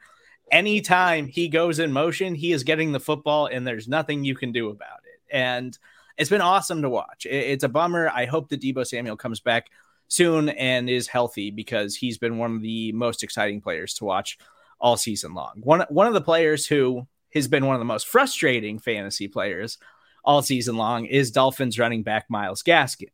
anytime 0.51 1.27
he 1.27 1.49
goes 1.49 1.79
in 1.79 1.93
motion, 1.93 2.35
he 2.35 2.53
is 2.53 2.65
getting 2.65 2.93
the 2.93 3.01
football 3.01 3.47
and 3.47 3.67
there's 3.67 3.89
nothing 3.89 4.25
you 4.25 4.35
can 4.35 4.53
do 4.53 4.71
about 4.71 5.01
it. 5.05 5.21
And 5.35 5.77
it's 6.17 6.31
been 6.31 6.41
awesome 6.41 6.83
to 6.83 6.91
watch. 6.91 7.27
It's 7.27 7.65
a 7.65 7.69
bummer. 7.69 8.11
I 8.11 8.27
hope 8.27 8.49
that 8.51 8.61
Deebo 8.61 8.87
Samuel 8.87 9.17
comes 9.17 9.41
back 9.41 9.71
soon 10.09 10.49
and 10.51 10.91
is 10.91 11.07
healthy 11.07 11.51
because 11.51 11.97
he's 11.97 12.19
been 12.19 12.37
one 12.37 12.57
of 12.57 12.63
the 12.63 12.93
most 12.93 13.23
exciting 13.23 13.61
players 13.61 13.95
to 13.95 14.05
watch 14.05 14.39
all 14.81 14.97
season 14.97 15.35
long. 15.35 15.61
One 15.63 15.85
one 15.89 16.07
of 16.07 16.15
the 16.15 16.21
players 16.21 16.67
who 16.67 17.07
has 17.33 17.49
been 17.49 17.65
one 17.65 17.77
of 17.77 17.81
the 17.81 17.85
most 17.85 18.09
frustrating 18.09 18.79
fantasy 18.79 19.29
players 19.29 19.79
all 20.25 20.43
season 20.43 20.77
long 20.77 21.07
is 21.07 21.31
Dolphins 21.31 21.79
running 21.79 22.03
back 22.03 22.27
Myles 22.29 22.63
Gaskin. 22.63 23.11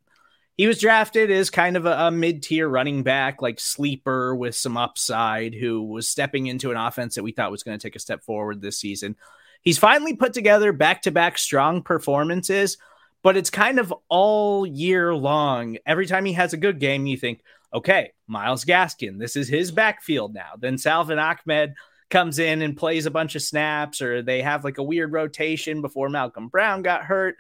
He 0.57 0.67
was 0.67 0.81
drafted 0.81 1.31
as 1.31 1.51
kind 1.51 1.77
of 1.77 1.85
a, 1.85 1.93
a 2.07 2.11
mid 2.11 2.43
tier 2.43 2.69
running 2.69 3.03
back, 3.03 3.43
like 3.43 3.61
sleeper 3.61 4.35
with 4.35 4.55
some 4.55 4.77
upside, 4.77 5.55
who 5.55 5.83
was 5.83 6.09
stepping 6.09 6.47
into 6.47 6.71
an 6.71 6.79
offense 6.79 7.15
that 7.15 7.23
we 7.23 7.33
thought 7.33 7.51
was 7.51 7.63
going 7.63 7.79
to 7.79 7.83
take 7.87 7.97
a 7.97 8.01
step 8.01 8.25
forward 8.25 8.61
this 8.63 8.79
season. 8.79 9.17
He's 9.61 9.79
finally 9.79 10.15
put 10.15 10.33
together 10.33 10.73
back 10.73 11.03
to 11.03 11.11
back 11.11 11.37
strong 11.37 11.83
performances, 11.83 12.79
but 13.23 13.37
it's 13.37 13.51
kind 13.51 13.79
of 13.79 13.93
all 14.09 14.65
year 14.65 15.15
long. 15.15 15.77
Every 15.85 16.07
time 16.07 16.25
he 16.25 16.35
has 16.35 16.53
a 16.53 16.59
good 16.59 16.79
game, 16.79 17.07
you 17.07 17.17
think, 17.17 17.43
okay, 17.75 18.13
Myles 18.27 18.65
Gaskin, 18.65 19.19
this 19.19 19.37
is 19.37 19.49
his 19.49 19.73
backfield 19.73 20.33
now. 20.33 20.53
Then 20.59 20.79
Salvon 20.79 21.19
Ahmed 21.19 21.75
comes 22.09 22.39
in 22.39 22.63
and 22.63 22.77
plays 22.77 23.05
a 23.05 23.11
bunch 23.11 23.35
of 23.35 23.43
snaps, 23.43 24.01
or 24.01 24.23
they 24.23 24.41
have 24.43 24.65
like 24.65 24.79
a 24.79 24.83
weird 24.83 25.13
rotation 25.13 25.83
before 25.83 26.09
Malcolm 26.09 26.49
Brown 26.49 26.83
got 26.83 27.03
hurt. 27.03 27.37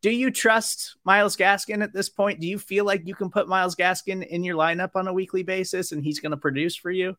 Do 0.00 0.10
you 0.10 0.30
trust 0.30 0.96
Myles 1.04 1.36
Gaskin 1.36 1.82
at 1.82 1.92
this 1.92 2.08
point? 2.08 2.40
Do 2.40 2.46
you 2.46 2.58
feel 2.58 2.84
like 2.84 3.06
you 3.06 3.14
can 3.14 3.30
put 3.30 3.48
Myles 3.48 3.74
Gaskin 3.74 4.26
in 4.26 4.44
your 4.44 4.56
lineup 4.56 4.90
on 4.94 5.08
a 5.08 5.12
weekly 5.12 5.42
basis 5.42 5.92
and 5.92 6.04
he's 6.04 6.20
going 6.20 6.30
to 6.30 6.36
produce 6.36 6.76
for 6.76 6.90
you? 6.90 7.16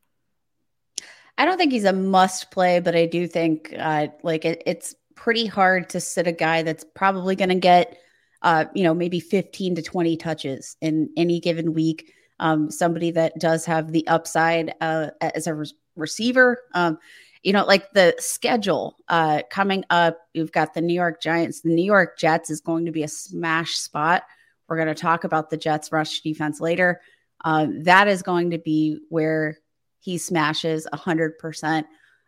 I 1.36 1.44
don't 1.44 1.58
think 1.58 1.72
he's 1.72 1.84
a 1.84 1.92
must 1.92 2.50
play, 2.50 2.80
but 2.80 2.96
I 2.96 3.06
do 3.06 3.26
think 3.26 3.74
uh, 3.78 4.08
like 4.22 4.44
it, 4.44 4.62
it's 4.66 4.94
pretty 5.14 5.46
hard 5.46 5.90
to 5.90 6.00
sit 6.00 6.26
a 6.26 6.32
guy 6.32 6.62
that's 6.62 6.84
probably 6.94 7.36
going 7.36 7.50
to 7.50 7.54
get, 7.54 7.98
uh, 8.42 8.64
you 8.74 8.84
know, 8.84 8.94
maybe 8.94 9.20
15 9.20 9.74
to 9.76 9.82
20 9.82 10.16
touches 10.16 10.76
in 10.80 11.10
any 11.16 11.40
given 11.40 11.74
week 11.74 12.12
um, 12.40 12.70
somebody 12.70 13.10
that 13.12 13.38
does 13.38 13.64
have 13.66 13.92
the 13.92 14.06
upside 14.08 14.74
uh, 14.80 15.10
as 15.20 15.46
a 15.46 15.54
re- 15.54 15.70
receiver. 15.94 16.62
Um, 16.74 16.98
you 17.42 17.52
know, 17.52 17.64
like 17.64 17.92
the 17.92 18.14
schedule 18.18 18.96
uh, 19.08 19.42
coming 19.50 19.84
up, 19.90 20.18
you've 20.34 20.52
got 20.52 20.74
the 20.74 20.82
New 20.82 20.94
York 20.94 21.22
Giants. 21.22 21.62
The 21.62 21.70
New 21.70 21.84
York 21.84 22.18
Jets 22.18 22.50
is 22.50 22.60
going 22.60 22.86
to 22.86 22.92
be 22.92 23.02
a 23.02 23.08
smash 23.08 23.76
spot. 23.76 24.24
We're 24.68 24.76
going 24.76 24.88
to 24.88 24.94
talk 24.94 25.24
about 25.24 25.50
the 25.50 25.56
Jets 25.56 25.90
rush 25.90 26.20
defense 26.20 26.60
later. 26.60 27.00
Um, 27.44 27.82
that 27.84 28.08
is 28.08 28.22
going 28.22 28.50
to 28.50 28.58
be 28.58 28.98
where 29.08 29.56
he 30.00 30.18
smashes 30.18 30.86
100%. 30.92 31.84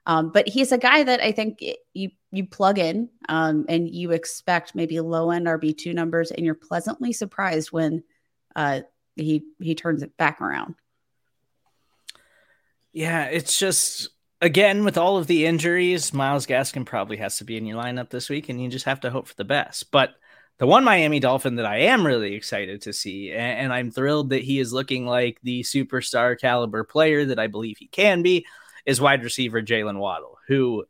Um, 0.06 0.30
but 0.30 0.48
he's 0.48 0.72
a 0.72 0.78
guy 0.78 1.04
that 1.04 1.20
I 1.20 1.30
think 1.32 1.62
you 1.92 2.10
you 2.32 2.46
plug 2.46 2.78
in 2.78 3.08
um, 3.28 3.66
and 3.68 3.88
you 3.88 4.10
expect 4.10 4.74
maybe 4.74 4.98
low 4.98 5.30
end 5.30 5.46
RB 5.46 5.76
two 5.76 5.94
numbers, 5.94 6.32
and 6.32 6.44
you're 6.44 6.56
pleasantly 6.56 7.12
surprised 7.12 7.70
when 7.70 8.02
uh, 8.56 8.80
he 9.14 9.44
he 9.60 9.76
turns 9.76 10.02
it 10.02 10.16
back 10.16 10.40
around. 10.40 10.74
Yeah, 12.92 13.26
it's 13.26 13.56
just 13.58 14.08
again 14.43 14.84
with 14.84 14.99
all 14.99 15.16
of 15.16 15.28
the 15.28 15.47
injuries, 15.47 16.12
Myles 16.12 16.47
Gaskin 16.47 16.84
probably 16.84 17.16
has 17.18 17.38
to 17.38 17.45
be 17.45 17.57
in 17.57 17.64
your 17.64 17.80
lineup 17.80 18.11
this 18.11 18.28
week, 18.28 18.49
and 18.49 18.62
you 18.62 18.68
just 18.68 18.84
have 18.84 19.01
to 19.01 19.11
hope 19.11 19.28
for 19.28 19.36
the 19.36 19.45
best. 19.45 19.90
But 19.90 20.11
the 20.59 20.66
one 20.66 20.84
Miami 20.84 21.20
Dolphin 21.20 21.57
that 21.57 21.64
I 21.64 21.78
am 21.78 22.07
really 22.07 22.34
excited 22.34 22.82
to 22.82 22.93
see, 22.93 23.32
and, 23.32 23.72
I'm 23.72 23.90
thrilled 23.90 24.30
that 24.30 24.43
he 24.43 24.59
is 24.59 24.72
looking 24.72 25.07
like 25.07 25.38
the 25.43 25.62
superstar 25.62 26.38
caliber 26.38 26.84
player 26.84 27.24
that 27.26 27.38
I 27.38 27.47
believe 27.47 27.78
he 27.78 27.86
can 27.86 28.22
be, 28.22 28.45
is 28.84 29.01
wide 29.01 29.24
receiver 29.24 29.62
Jaylen 29.62 29.99
Waddle, 29.99 30.38
who 30.49 30.84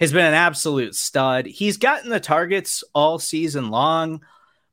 has 0.00 0.12
been 0.12 0.24
an 0.24 0.34
absolute 0.34 0.94
stud. 0.94 1.46
He's 1.46 1.76
gotten 1.76 2.10
the 2.10 2.20
targets 2.20 2.82
all 2.94 3.18
season 3.18 3.70
long. 3.70 4.22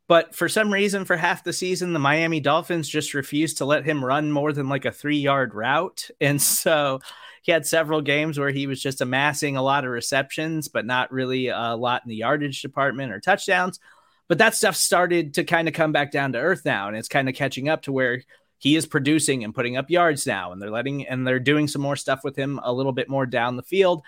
But 0.08 0.36
for 0.36 0.50
some 0.50 0.74
reason, 0.74 1.06
for 1.06 1.16
half 1.16 1.46
the 1.46 1.54
season, 1.54 1.94
the 1.94 2.00
Miami 2.00 2.42
Dolphins 2.42 2.90
just 2.90 3.14
refused 3.14 3.60
to 3.60 3.66
let 3.66 3.86
him 3.86 4.04
run 4.04 4.30
more 4.30 4.52
than 4.52 4.68
like 4.68 4.84
a 4.84 4.92
three 4.92 5.20
yard 5.20 5.54
route. 5.54 6.10
And 6.20 6.42
so 6.42 7.00
he 7.42 7.52
had 7.52 7.66
several 7.66 8.02
games 8.02 8.38
where 8.38 8.52
he 8.52 8.68
was 8.68 8.82
just 8.82 9.02
amassing 9.02 9.58
a 9.58 9.64
lot 9.64 9.84
of 9.84 9.92
receptions, 9.92 10.68
but 10.68 10.86
not 10.86 11.12
really 11.12 11.48
a 11.48 11.76
lot 11.76 12.04
in 12.06 12.10
the 12.10 12.16
yardage 12.16 12.62
department 12.62 13.12
or 13.12 13.20
touchdowns. 13.20 13.80
But 14.28 14.38
that 14.38 14.56
stuff 14.56 14.76
started 14.76 15.34
to 15.34 15.44
kind 15.44 15.68
of 15.68 15.74
come 15.74 15.92
back 15.92 16.12
down 16.12 16.34
to 16.34 16.40
earth 16.40 16.64
now. 16.64 16.88
And 16.88 16.96
it's 16.96 17.08
kind 17.08 17.28
of 17.28 17.36
catching 17.36 17.68
up 17.68 17.82
to 17.84 17.92
where 17.92 18.24
he 18.60 18.76
is 18.76 18.86
producing 18.86 19.44
and 19.44 19.56
putting 19.56 19.76
up 19.76 19.90
yards 19.90 20.28
now. 20.28 20.52
And 20.52 20.62
they're 20.62 20.70
letting, 20.70 21.08
and 21.08 21.28
they're 21.28 21.40
doing 21.40 21.68
some 21.68 21.82
more 21.82 21.96
stuff 21.96 22.24
with 22.24 22.36
him 22.36 22.60
a 22.64 22.72
little 22.72 22.94
bit 22.94 23.10
more 23.10 23.26
down 23.26 23.58
the 23.58 23.64
field. 23.64 24.04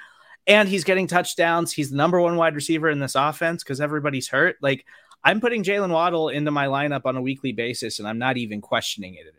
And 0.45 0.69
he's 0.69 0.83
getting 0.83 1.07
touchdowns. 1.07 1.71
He's 1.71 1.89
the 1.89 1.97
number 1.97 2.21
one 2.21 2.35
wide 2.35 2.55
receiver 2.55 2.89
in 2.89 2.99
this 2.99 3.15
offense 3.15 3.63
because 3.63 3.81
everybody's 3.81 4.27
hurt. 4.27 4.57
Like, 4.61 4.85
I'm 5.23 5.41
putting 5.41 5.63
Jaylen 5.63 5.89
Waddle 5.89 6.29
into 6.29 6.51
my 6.51 6.67
lineup 6.67 7.05
on 7.05 7.15
a 7.15 7.21
weekly 7.21 7.53
basis, 7.53 7.97
and 7.97 8.07
I'm 8.07 8.19
not 8.19 8.37
even 8.37 8.61
questioning 8.61 9.15
it. 9.15 9.33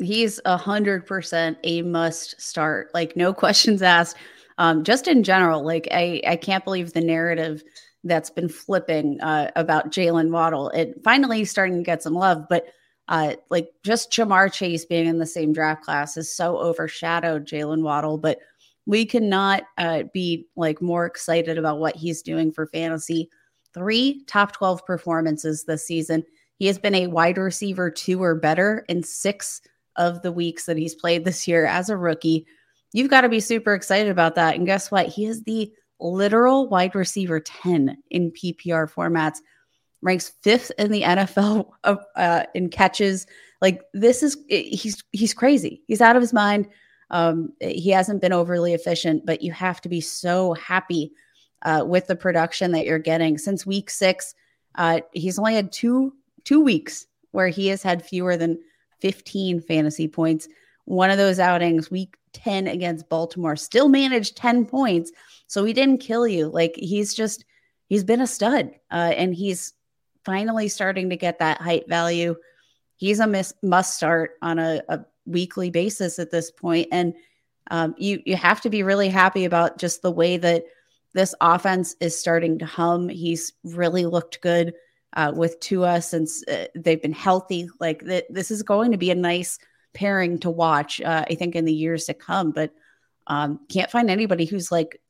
He's 0.00 0.40
a 0.44 0.56
hundred 0.56 1.06
percent 1.06 1.58
a 1.64 1.82
must 1.82 2.40
start. 2.40 2.90
Like 2.94 3.16
no 3.16 3.32
questions 3.34 3.82
asked. 3.82 4.16
Um, 4.58 4.84
just 4.84 5.08
in 5.08 5.22
general, 5.22 5.64
like 5.64 5.88
I, 5.90 6.20
I 6.26 6.36
can't 6.36 6.64
believe 6.64 6.92
the 6.92 7.00
narrative 7.00 7.62
that's 8.04 8.30
been 8.30 8.48
flipping 8.48 9.20
uh, 9.20 9.50
about 9.56 9.90
Jaylen 9.90 10.30
Waddle. 10.30 10.70
It 10.70 11.00
finally 11.04 11.44
starting 11.44 11.78
to 11.78 11.82
get 11.82 12.02
some 12.02 12.14
love, 12.14 12.46
but 12.48 12.66
uh, 13.08 13.34
like 13.50 13.70
just 13.82 14.12
Ja'Marr 14.12 14.52
Chase 14.52 14.84
being 14.84 15.06
in 15.06 15.18
the 15.18 15.26
same 15.26 15.52
draft 15.52 15.82
class 15.82 16.16
is 16.16 16.34
so 16.34 16.58
overshadowed 16.58 17.46
Jaylen 17.46 17.82
Waddle. 17.82 18.18
But 18.18 18.38
we 18.86 19.04
cannot 19.04 19.64
uh, 19.78 20.04
be 20.12 20.46
like 20.56 20.80
more 20.80 21.06
excited 21.06 21.58
about 21.58 21.78
what 21.78 21.96
he's 21.96 22.22
doing 22.22 22.52
for 22.52 22.66
fantasy 22.66 23.30
three 23.72 24.24
top 24.26 24.52
12 24.52 24.84
performances 24.84 25.64
this 25.64 25.86
season. 25.86 26.24
He 26.56 26.66
has 26.66 26.78
been 26.78 26.94
a 26.94 27.06
wide 27.06 27.38
receiver 27.38 27.90
two 27.90 28.22
or 28.22 28.34
better 28.34 28.84
in 28.88 29.02
six 29.02 29.60
of 29.96 30.22
the 30.22 30.32
weeks 30.32 30.66
that 30.66 30.76
he's 30.76 30.94
played 30.94 31.24
this 31.24 31.46
year 31.46 31.66
as 31.66 31.88
a 31.88 31.96
rookie. 31.96 32.46
You've 32.92 33.10
got 33.10 33.22
to 33.22 33.28
be 33.28 33.40
super 33.40 33.74
excited 33.74 34.10
about 34.10 34.34
that. 34.34 34.56
And 34.56 34.66
guess 34.66 34.90
what? 34.90 35.06
He 35.06 35.26
is 35.26 35.42
the 35.44 35.72
literal 36.00 36.68
wide 36.68 36.94
receiver 36.94 37.40
10 37.40 37.96
in 38.10 38.30
PPR 38.32 38.90
formats, 38.90 39.38
ranks 40.02 40.32
fifth 40.42 40.72
in 40.78 40.90
the 40.90 41.02
NFL 41.02 41.70
uh, 41.84 41.96
uh, 42.16 42.44
in 42.54 42.68
catches. 42.70 43.26
Like 43.60 43.82
this 43.92 44.22
is 44.22 44.38
he's 44.48 45.04
he's 45.12 45.34
crazy. 45.34 45.82
He's 45.86 46.00
out 46.00 46.16
of 46.16 46.22
his 46.22 46.32
mind. 46.32 46.68
Um, 47.10 47.52
he 47.60 47.90
hasn't 47.90 48.22
been 48.22 48.32
overly 48.32 48.72
efficient, 48.72 49.26
but 49.26 49.42
you 49.42 49.52
have 49.52 49.80
to 49.82 49.88
be 49.88 50.00
so 50.00 50.54
happy 50.54 51.12
uh, 51.62 51.84
with 51.86 52.06
the 52.06 52.16
production 52.16 52.72
that 52.72 52.86
you're 52.86 52.98
getting. 52.98 53.36
Since 53.36 53.66
week 53.66 53.90
six, 53.90 54.34
uh, 54.76 55.00
he's 55.12 55.38
only 55.38 55.54
had 55.54 55.72
two 55.72 56.14
two 56.44 56.60
weeks 56.60 57.06
where 57.32 57.48
he 57.48 57.68
has 57.68 57.82
had 57.82 58.04
fewer 58.04 58.36
than 58.36 58.58
15 59.00 59.60
fantasy 59.60 60.08
points. 60.08 60.48
One 60.84 61.10
of 61.10 61.18
those 61.18 61.38
outings, 61.38 61.90
week 61.90 62.16
10 62.32 62.66
against 62.66 63.08
Baltimore, 63.08 63.56
still 63.56 63.88
managed 63.88 64.36
10 64.36 64.66
points. 64.66 65.12
So 65.46 65.64
he 65.64 65.72
didn't 65.72 65.98
kill 65.98 66.26
you. 66.26 66.48
Like 66.48 66.74
he's 66.76 67.14
just, 67.14 67.44
he's 67.88 68.04
been 68.04 68.20
a 68.20 68.26
stud 68.26 68.70
uh, 68.90 69.12
and 69.16 69.34
he's 69.34 69.72
finally 70.24 70.68
starting 70.68 71.10
to 71.10 71.16
get 71.16 71.38
that 71.38 71.60
height 71.60 71.88
value. 71.88 72.36
He's 72.96 73.20
a 73.20 73.26
miss, 73.26 73.54
must 73.62 73.96
start 73.96 74.32
on 74.42 74.58
a, 74.58 74.82
a 74.88 75.04
weekly 75.26 75.70
basis 75.70 76.18
at 76.18 76.30
this 76.30 76.50
point. 76.50 76.88
And 76.92 77.14
um, 77.70 77.94
you, 77.98 78.22
you 78.26 78.36
have 78.36 78.60
to 78.62 78.70
be 78.70 78.82
really 78.82 79.08
happy 79.08 79.44
about 79.44 79.78
just 79.78 80.02
the 80.02 80.10
way 80.10 80.36
that 80.36 80.64
this 81.12 81.34
offense 81.40 81.96
is 82.00 82.18
starting 82.18 82.58
to 82.58 82.66
hum. 82.66 83.08
He's 83.08 83.52
really 83.64 84.06
looked 84.06 84.40
good 84.40 84.74
uh, 85.14 85.32
with 85.34 85.60
Tua 85.60 86.02
since 86.02 86.46
uh, 86.46 86.66
they've 86.74 87.02
been 87.02 87.12
healthy. 87.12 87.68
Like 87.80 88.04
th- 88.04 88.26
this 88.30 88.50
is 88.50 88.62
going 88.62 88.92
to 88.92 88.98
be 88.98 89.10
a 89.10 89.14
nice 89.14 89.58
pairing 89.92 90.38
to 90.40 90.50
watch, 90.50 91.00
uh, 91.00 91.24
I 91.28 91.34
think, 91.34 91.56
in 91.56 91.64
the 91.64 91.74
years 91.74 92.04
to 92.06 92.14
come. 92.14 92.52
But 92.52 92.72
um, 93.26 93.60
can't 93.68 93.90
find 93.90 94.10
anybody 94.10 94.44
who's 94.44 94.70
like 94.72 95.00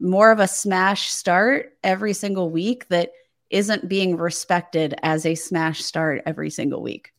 more 0.00 0.30
of 0.30 0.40
a 0.40 0.48
smash 0.48 1.10
start 1.10 1.76
every 1.82 2.12
single 2.12 2.50
week 2.50 2.88
that 2.88 3.10
isn't 3.50 3.88
being 3.88 4.16
respected 4.16 4.94
as 5.02 5.26
a 5.26 5.34
smash 5.34 5.82
start 5.82 6.22
every 6.26 6.50
single 6.50 6.82
week. 6.82 7.12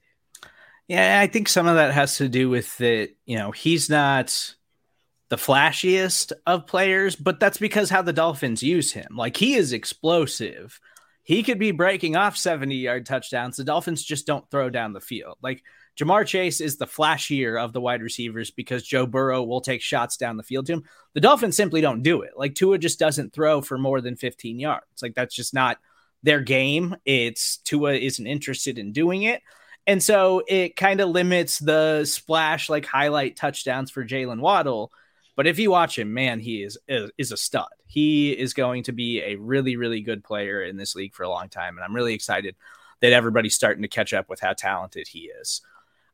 Yeah, 0.87 1.19
I 1.19 1.27
think 1.27 1.49
some 1.49 1.67
of 1.67 1.75
that 1.75 1.93
has 1.93 2.17
to 2.17 2.29
do 2.29 2.49
with 2.49 2.77
that. 2.77 3.09
You 3.25 3.37
know, 3.37 3.51
he's 3.51 3.89
not 3.89 4.55
the 5.29 5.35
flashiest 5.35 6.31
of 6.45 6.67
players, 6.67 7.15
but 7.15 7.39
that's 7.39 7.57
because 7.57 7.89
how 7.89 8.01
the 8.01 8.13
Dolphins 8.13 8.63
use 8.63 8.93
him. 8.93 9.15
Like 9.15 9.35
he 9.35 9.55
is 9.55 9.73
explosive. 9.73 10.79
He 11.27 11.43
could 11.43 11.59
be 11.59 11.71
breaking 11.71 12.15
off 12.15 12.37
70 12.37 12.73
yard 12.73 13.05
touchdowns. 13.05 13.57
The 13.57 13.65
Dolphins 13.65 14.01
just 14.01 14.25
don't 14.25 14.49
throw 14.49 14.69
down 14.69 14.93
the 14.93 15.01
field. 15.01 15.37
Like 15.43 15.61
Ja'Marr 15.99 16.25
Chase 16.25 16.61
is 16.61 16.77
the 16.77 16.87
flashier 16.87 17.61
of 17.61 17.73
the 17.73 17.81
wide 17.81 18.01
receivers 18.01 18.49
because 18.49 18.81
Joe 18.81 19.05
Burrow 19.05 19.43
will 19.43 19.59
take 19.59 19.81
shots 19.81 20.15
down 20.15 20.37
the 20.37 20.43
field 20.43 20.67
to 20.67 20.73
him. 20.73 20.83
The 21.15 21.19
Dolphins 21.19 21.57
simply 21.57 21.81
don't 21.81 22.01
do 22.01 22.21
it. 22.21 22.31
Like 22.37 22.55
Tua 22.55 22.77
just 22.77 22.97
doesn't 22.97 23.33
throw 23.33 23.61
for 23.61 23.77
more 23.77 23.99
than 23.99 24.15
15 24.15 24.57
yards. 24.57 25.01
Like 25.01 25.15
that's 25.15 25.35
just 25.35 25.53
not 25.53 25.79
their 26.23 26.39
game. 26.39 26.95
It's 27.03 27.57
Tua 27.57 27.95
isn't 27.95 28.25
interested 28.25 28.79
in 28.79 28.93
doing 28.93 29.23
it. 29.23 29.41
And 29.85 30.01
so 30.01 30.43
it 30.47 30.77
kind 30.77 31.01
of 31.01 31.09
limits 31.09 31.59
the 31.59 32.05
splash, 32.05 32.69
like 32.69 32.85
highlight 32.85 33.35
touchdowns 33.35 33.91
for 33.91 34.05
Jaylen 34.05 34.39
Waddle 34.39 34.93
but 35.37 35.47
if 35.47 35.59
you 35.59 35.69
watch 35.71 35.97
him, 35.97 36.13
man, 36.13 36.39
he 36.39 36.63
is, 36.63 36.77
is, 36.89 37.31
a 37.31 37.37
stud. 37.37 37.69
He 37.85 38.31
is 38.31 38.55
going 38.55 38.83
to 38.83 38.91
be 38.91 39.21
a 39.21 39.35
really 39.35 39.77
really 39.77 40.01
good 40.01 40.23
player 40.23 40.63
in 40.63 40.75
this 40.75 40.95
league 40.95 41.13
for 41.13 41.23
a 41.23 41.29
long 41.29 41.47
time, 41.47 41.77
and 41.77 41.85
I'm 41.85 41.95
really 41.95 42.15
excited 42.15 42.55
that 42.99 43.13
everybody's 43.13 43.55
starting 43.55 43.83
to 43.83 43.87
catch 43.87 44.13
up 44.13 44.27
with 44.27 44.39
how 44.39 44.53
talented 44.53 45.07
he 45.07 45.29
is. 45.39 45.61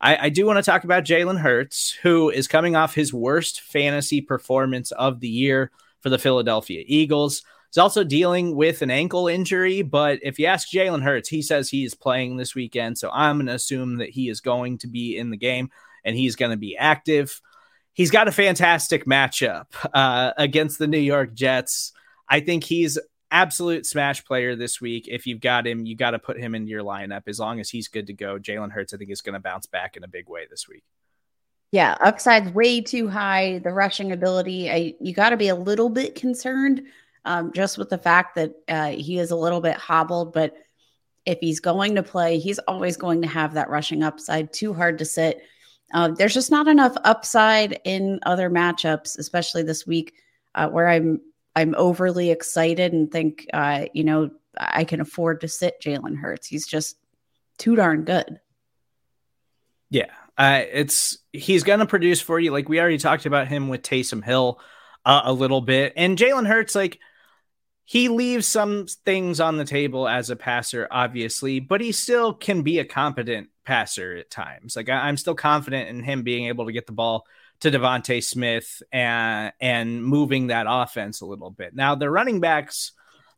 I, 0.01 0.25
I 0.25 0.29
do 0.29 0.45
want 0.45 0.57
to 0.57 0.69
talk 0.69 0.83
about 0.83 1.05
Jalen 1.05 1.39
Hurts, 1.39 1.91
who 2.03 2.29
is 2.29 2.49
coming 2.49 2.75
off 2.75 2.93
his 2.93 3.13
worst 3.13 3.61
fantasy 3.61 4.19
performance 4.19 4.91
of 4.91 5.21
the 5.21 5.29
year 5.29 5.71
for 6.01 6.09
the 6.09 6.19
Philadelphia 6.19 6.83
Eagles. 6.85 7.43
He's 7.69 7.77
also 7.77 8.03
dealing 8.03 8.55
with 8.55 8.81
an 8.81 8.91
ankle 8.91 9.29
injury, 9.29 9.81
but 9.81 10.19
if 10.21 10.37
you 10.37 10.45
ask 10.45 10.69
Jalen 10.69 11.01
Hurts, 11.01 11.29
he 11.29 11.41
says 11.41 11.69
he 11.69 11.85
is 11.85 11.95
playing 11.95 12.35
this 12.35 12.53
weekend. 12.53 12.97
So 12.97 13.09
I'm 13.11 13.37
going 13.37 13.47
to 13.47 13.53
assume 13.53 13.97
that 13.97 14.09
he 14.09 14.27
is 14.27 14.41
going 14.41 14.79
to 14.79 14.87
be 14.87 15.17
in 15.17 15.29
the 15.29 15.37
game 15.37 15.71
and 16.03 16.17
he's 16.17 16.35
going 16.35 16.51
to 16.51 16.57
be 16.57 16.75
active 16.75 17.41
he's 17.93 18.11
got 18.11 18.27
a 18.27 18.31
fantastic 18.31 19.05
matchup 19.05 19.67
uh, 19.93 20.33
against 20.37 20.79
the 20.79 20.87
New 20.87 20.99
York 20.99 21.33
Jets. 21.33 21.93
I 22.27 22.39
think 22.39 22.63
he's 22.63 22.99
absolute 23.31 23.85
smash 23.85 24.23
player 24.25 24.55
this 24.55 24.79
week. 24.79 25.07
If 25.07 25.25
you've 25.25 25.41
got 25.41 25.65
him, 25.65 25.85
you 25.85 25.95
got 25.95 26.11
to 26.11 26.19
put 26.19 26.37
him 26.37 26.53
into 26.55 26.69
your 26.69 26.83
lineup. 26.83 27.23
As 27.27 27.39
long 27.39 27.59
as 27.59 27.69
he's 27.69 27.87
good 27.87 28.07
to 28.07 28.13
go, 28.13 28.37
Jalen 28.37 28.71
Hurts, 28.71 28.93
I 28.93 28.97
think, 28.97 29.09
is 29.09 29.21
going 29.21 29.33
to 29.33 29.39
bounce 29.39 29.65
back 29.65 29.97
in 29.97 30.03
a 30.03 30.07
big 30.07 30.29
way 30.29 30.45
this 30.49 30.67
week. 30.67 30.83
Yeah, 31.71 31.97
upside's 32.01 32.51
way 32.51 32.81
too 32.81 33.07
high. 33.07 33.59
The 33.63 33.71
rushing 33.71 34.11
ability, 34.11 34.69
I, 34.69 34.93
you 34.99 35.13
got 35.13 35.31
to 35.31 35.37
be 35.37 35.47
a 35.47 35.55
little 35.55 35.89
bit 35.89 36.13
concerned, 36.13 36.83
um, 37.25 37.51
just 37.51 37.79
with 37.79 37.89
the 37.89 37.97
fact 37.97 38.35
that 38.35 38.53
uh, 38.67 38.91
he 38.91 39.17
is 39.17 39.31
a 39.31 39.35
little 39.35 39.61
bit 39.61 39.75
hobbled. 39.75 40.33
But 40.33 40.55
if 41.25 41.39
he's 41.39 41.59
going 41.59 41.95
to 41.95 42.03
play, 42.03 42.37
he's 42.37 42.59
always 42.59 42.95
going 42.95 43.23
to 43.23 43.27
have 43.27 43.55
that 43.55 43.69
rushing 43.69 44.03
upside. 44.03 44.53
Too 44.53 44.73
hard 44.73 44.99
to 44.99 45.05
sit. 45.05 45.41
Uh, 45.93 46.09
there's 46.09 46.33
just 46.33 46.51
not 46.51 46.67
enough 46.67 46.95
upside 47.03 47.79
in 47.85 48.19
other 48.25 48.49
matchups, 48.49 49.17
especially 49.19 49.63
this 49.63 49.85
week, 49.85 50.13
uh, 50.55 50.67
where 50.67 50.87
I'm 50.87 51.21
I'm 51.55 51.75
overly 51.75 52.31
excited 52.31 52.93
and 52.93 53.11
think, 53.11 53.45
uh, 53.53 53.85
you 53.93 54.03
know, 54.03 54.31
I 54.57 54.85
can 54.85 55.01
afford 55.01 55.41
to 55.41 55.47
sit 55.47 55.79
Jalen 55.81 56.17
Hurts. 56.17 56.47
He's 56.47 56.65
just 56.65 56.97
too 57.59 57.75
darn 57.75 58.05
good. 58.05 58.39
Yeah, 59.91 60.09
it's 60.39 61.19
he's 61.31 61.63
going 61.63 61.79
to 61.79 61.85
produce 61.85 62.21
for 62.21 62.39
you. 62.39 62.51
Like 62.51 62.67
we 62.67 62.79
already 62.79 62.97
talked 62.97 63.27
about 63.27 63.47
him 63.47 63.67
with 63.67 63.83
Taysom 63.83 64.23
Hill 64.23 64.59
uh, 65.05 65.21
a 65.25 65.33
little 65.33 65.61
bit, 65.61 65.93
and 65.95 66.17
Jalen 66.17 66.47
Hurts, 66.47 66.73
like 66.73 66.99
he 67.85 68.09
leaves 68.09 68.47
some 68.47 68.87
things 69.05 69.39
on 69.39 69.57
the 69.57 69.65
table 69.65 70.07
as 70.07 70.29
a 70.31 70.35
passer, 70.35 70.87
obviously, 70.89 71.59
but 71.59 71.81
he 71.81 71.91
still 71.91 72.33
can 72.33 72.63
be 72.63 72.79
a 72.79 72.85
competent 72.85 73.49
passer 73.65 74.15
at 74.15 74.29
times. 74.29 74.75
Like 74.75 74.89
I, 74.89 75.09
am 75.09 75.17
still 75.17 75.35
confident 75.35 75.89
in 75.89 76.03
him 76.03 76.23
being 76.23 76.47
able 76.47 76.65
to 76.65 76.71
get 76.71 76.85
the 76.85 76.91
ball 76.91 77.25
to 77.61 77.71
DeVonta 77.71 78.23
Smith 78.23 78.83
and 78.91 79.53
and 79.59 80.03
moving 80.03 80.47
that 80.47 80.65
offense 80.67 81.21
a 81.21 81.25
little 81.25 81.51
bit. 81.51 81.75
Now 81.75 81.95
the 81.95 82.09
running 82.09 82.39
backs 82.39 82.91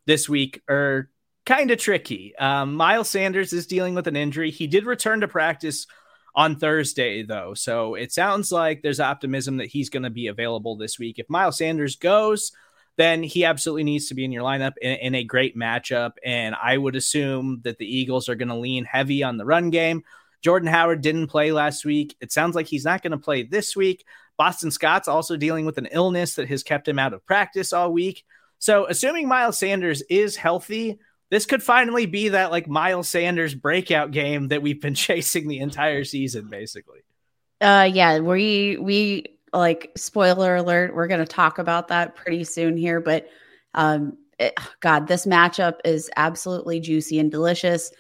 this 0.06 0.28
week 0.28 0.62
are 0.70 1.10
kind 1.46 1.72
of 1.72 1.78
tricky. 1.78 2.36
Um, 2.38 2.76
Miles 2.76 3.10
Sanders 3.10 3.54
is 3.54 3.68
dealing 3.68 3.94
with 3.96 4.08
an 4.08 4.16
injury. 4.16 4.52
He 4.52 4.68
did 4.68 4.86
return 4.86 5.22
to 5.22 5.28
practice 5.28 5.88
on 6.34 6.58
Thursday, 6.58 7.24
though. 7.24 7.54
So 7.54 7.96
it 7.96 8.12
sounds 8.12 8.52
like 8.52 8.82
there's 8.82 9.00
optimism 9.00 9.58
that 9.58 9.68
he's 9.68 9.90
going 9.90 10.04
to 10.04 10.10
be 10.10 10.28
available 10.28 10.76
this 10.76 11.00
week. 11.00 11.18
If 11.18 11.30
Miles 11.30 11.58
Sanders 11.58 11.96
goes, 11.96 12.52
then 12.98 13.24
he 13.24 13.46
absolutely 13.46 13.84
needs 13.84 14.08
to 14.08 14.16
be 14.16 14.24
in 14.24 14.32
your 14.32 14.44
lineup 14.44 14.74
in, 14.82 14.94
in 14.98 15.16
a 15.16 15.24
great 15.24 15.58
matchup. 15.58 16.14
And 16.24 16.56
I 16.56 16.78
would 16.78 16.96
assume 16.96 17.62
that 17.64 17.78
the 17.78 17.86
Eagles 17.86 18.30
are 18.30 18.36
going 18.36 18.50
to 18.50 18.56
lean 18.56 18.86
heavy 18.86 19.24
on 19.24 19.38
the 19.38 19.46
run 19.46 19.70
game. 19.70 20.04
Jordan 20.42 20.70
Howard 20.70 21.02
didn't 21.02 21.28
play 21.28 21.52
last 21.52 21.86
week. 21.86 22.16
It 22.22 22.32
sounds 22.32 22.56
like 22.56 22.68
he's 22.68 22.86
not 22.86 23.02
going 23.02 23.12
to 23.12 23.18
play 23.18 23.44
this 23.44 23.76
week. 23.76 24.06
Boston 24.38 24.72
Scott's 24.72 25.08
also 25.08 25.38
dealing 25.38 25.66
with 25.66 25.78
an 25.78 25.88
illness 25.92 26.36
that 26.36 26.48
has 26.50 26.64
kept 26.64 26.88
him 26.88 27.00
out 27.00 27.14
of 27.14 27.26
practice 27.26 27.74
all 27.74 27.92
week. 27.92 28.24
So, 28.60 28.86
assuming 28.88 29.28
Miles 29.28 29.58
Sanders 29.58 30.02
is 30.04 30.36
healthy, 30.36 31.00
this 31.30 31.46
could 31.46 31.64
finally 31.64 32.06
be 32.06 32.30
that 32.30 32.52
like 32.52 32.68
Miles 32.68 33.10
Sanders 33.10 33.56
breakout 33.56 34.12
game 34.12 34.50
that 34.50 34.62
we've 34.62 34.82
been 34.82 34.96
chasing 34.96 35.48
the 35.48 35.60
entire 35.60 36.04
season, 36.04 36.48
basically. 36.50 37.00
Uh, 37.62 37.90
yeah, 37.92 38.20
we 38.20 38.78
we 38.78 39.35
like 39.58 39.92
spoiler 39.96 40.56
alert. 40.58 40.94
We're 40.94 41.08
going 41.08 41.20
to 41.20 41.26
talk 41.26 41.58
about 41.60 41.88
that 41.90 42.16
pretty 42.16 42.44
soon 42.44 42.78
here, 42.78 43.00
but 43.00 43.28
um, 43.74 44.18
it, 44.40 44.54
God, 44.82 45.08
this 45.08 45.26
matchup 45.26 45.80
is 45.86 46.10
absolutely 46.16 46.80
juicy 46.80 47.20
and 47.20 47.32
delicious 47.32 47.92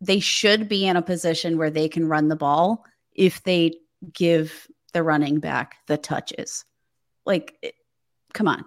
they 0.00 0.20
should 0.20 0.68
be 0.68 0.86
in 0.86 0.96
a 0.96 1.02
position 1.02 1.58
where 1.58 1.70
they 1.70 1.88
can 1.88 2.08
run 2.08 2.28
the 2.28 2.36
ball 2.36 2.84
if 3.14 3.42
they 3.42 3.74
give 4.12 4.68
the 4.92 5.02
running 5.02 5.40
back 5.40 5.76
the 5.86 5.96
touches. 5.96 6.64
Like, 7.24 7.74
come 8.32 8.48
on, 8.48 8.64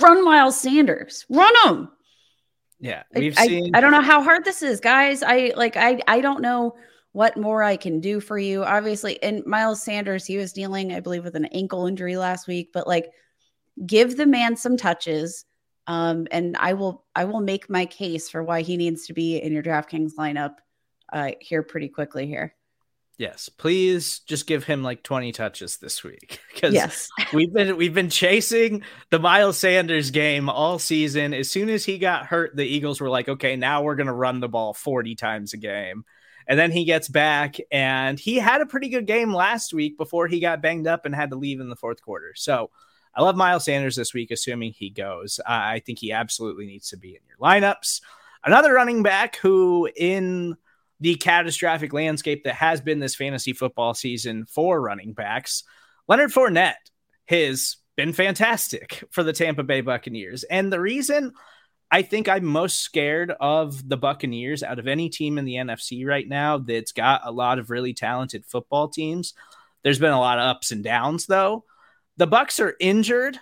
run 0.00 0.24
Miles 0.24 0.60
Sanders, 0.60 1.24
run 1.28 1.52
him. 1.64 1.88
Yeah, 2.80 3.02
we've 3.14 3.38
I, 3.38 3.46
seen. 3.46 3.74
I, 3.74 3.78
I 3.78 3.80
don't 3.80 3.92
know 3.92 4.00
how 4.00 4.22
hard 4.22 4.44
this 4.44 4.62
is, 4.62 4.80
guys. 4.80 5.22
I 5.22 5.52
like. 5.54 5.76
I 5.76 6.00
I 6.08 6.20
don't 6.20 6.40
know 6.40 6.76
what 7.12 7.36
more 7.36 7.62
I 7.62 7.76
can 7.76 8.00
do 8.00 8.20
for 8.20 8.38
you. 8.38 8.64
Obviously, 8.64 9.22
and 9.22 9.44
Miles 9.46 9.82
Sanders, 9.82 10.24
he 10.24 10.36
was 10.36 10.52
dealing, 10.52 10.92
I 10.92 11.00
believe, 11.00 11.24
with 11.24 11.36
an 11.36 11.46
ankle 11.46 11.86
injury 11.86 12.16
last 12.16 12.46
week. 12.46 12.70
But 12.72 12.86
like, 12.86 13.10
give 13.86 14.16
the 14.16 14.26
man 14.26 14.56
some 14.56 14.76
touches 14.76 15.44
um, 15.90 16.28
and 16.30 16.56
I 16.56 16.74
will 16.74 17.04
I 17.16 17.24
will 17.24 17.40
make 17.40 17.68
my 17.68 17.84
case 17.84 18.28
for 18.28 18.44
why 18.44 18.62
he 18.62 18.76
needs 18.76 19.06
to 19.06 19.12
be 19.12 19.38
in 19.38 19.52
your 19.52 19.62
DraftKings 19.62 20.12
lineup 20.16 20.54
uh, 21.12 21.32
here 21.40 21.64
pretty 21.64 21.88
quickly 21.88 22.28
here. 22.28 22.54
Yes, 23.18 23.48
please 23.48 24.20
just 24.20 24.46
give 24.46 24.64
him 24.64 24.82
like 24.82 25.02
20 25.02 25.32
touches 25.32 25.76
this 25.76 26.02
week 26.02 26.40
because 26.54 26.72
yes. 26.72 27.08
we've 27.34 27.52
been 27.52 27.76
we've 27.76 27.92
been 27.92 28.08
chasing 28.08 28.82
the 29.10 29.18
Miles 29.18 29.58
Sanders 29.58 30.12
game 30.12 30.48
all 30.48 30.78
season. 30.78 31.34
As 31.34 31.50
soon 31.50 31.68
as 31.68 31.84
he 31.84 31.98
got 31.98 32.26
hurt, 32.26 32.54
the 32.54 32.64
Eagles 32.64 33.00
were 33.00 33.10
like, 33.10 33.28
"Okay, 33.28 33.56
now 33.56 33.82
we're 33.82 33.96
going 33.96 34.06
to 34.06 34.12
run 34.12 34.38
the 34.38 34.48
ball 34.48 34.72
40 34.72 35.16
times 35.16 35.54
a 35.54 35.58
game." 35.58 36.04
And 36.46 36.58
then 36.58 36.72
he 36.72 36.84
gets 36.84 37.08
back 37.08 37.56
and 37.70 38.18
he 38.18 38.36
had 38.36 38.60
a 38.60 38.66
pretty 38.66 38.88
good 38.88 39.06
game 39.06 39.32
last 39.32 39.72
week 39.72 39.96
before 39.96 40.26
he 40.26 40.40
got 40.40 40.62
banged 40.62 40.86
up 40.86 41.06
and 41.06 41.14
had 41.14 41.30
to 41.30 41.36
leave 41.36 41.60
in 41.60 41.68
the 41.68 41.76
fourth 41.76 42.02
quarter. 42.02 42.32
So, 42.34 42.70
I 43.14 43.22
love 43.22 43.36
Miles 43.36 43.64
Sanders 43.64 43.96
this 43.96 44.14
week, 44.14 44.30
assuming 44.30 44.72
he 44.72 44.88
goes. 44.88 45.40
Uh, 45.40 45.48
I 45.48 45.82
think 45.84 45.98
he 45.98 46.12
absolutely 46.12 46.66
needs 46.66 46.90
to 46.90 46.96
be 46.96 47.08
in 47.08 47.22
your 47.26 47.38
lineups. 47.38 48.02
Another 48.44 48.72
running 48.72 49.02
back 49.02 49.36
who, 49.36 49.88
in 49.96 50.56
the 51.00 51.16
catastrophic 51.16 51.92
landscape 51.92 52.44
that 52.44 52.54
has 52.54 52.80
been 52.80 53.00
this 53.00 53.16
fantasy 53.16 53.52
football 53.52 53.94
season 53.94 54.46
for 54.46 54.80
running 54.80 55.12
backs, 55.12 55.64
Leonard 56.06 56.30
Fournette 56.30 56.74
has 57.26 57.78
been 57.96 58.12
fantastic 58.12 59.02
for 59.10 59.22
the 59.22 59.32
Tampa 59.32 59.62
Bay 59.62 59.80
Buccaneers. 59.80 60.44
And 60.44 60.72
the 60.72 60.80
reason 60.80 61.32
I 61.90 62.02
think 62.02 62.28
I'm 62.28 62.44
most 62.44 62.80
scared 62.80 63.32
of 63.40 63.88
the 63.88 63.96
Buccaneers 63.96 64.62
out 64.62 64.78
of 64.78 64.86
any 64.86 65.08
team 65.08 65.38
in 65.38 65.44
the 65.44 65.54
NFC 65.54 66.06
right 66.06 66.28
now 66.28 66.58
that's 66.58 66.92
got 66.92 67.22
a 67.24 67.32
lot 67.32 67.58
of 67.58 67.70
really 67.70 67.94
talented 67.94 68.46
football 68.46 68.88
teams. 68.88 69.34
There's 69.82 69.98
been 69.98 70.12
a 70.12 70.20
lot 70.20 70.38
of 70.38 70.44
ups 70.44 70.70
and 70.70 70.84
downs, 70.84 71.26
though 71.26 71.64
the 72.20 72.28
Bucs 72.28 72.60
are 72.60 72.76
injured, 72.78 73.38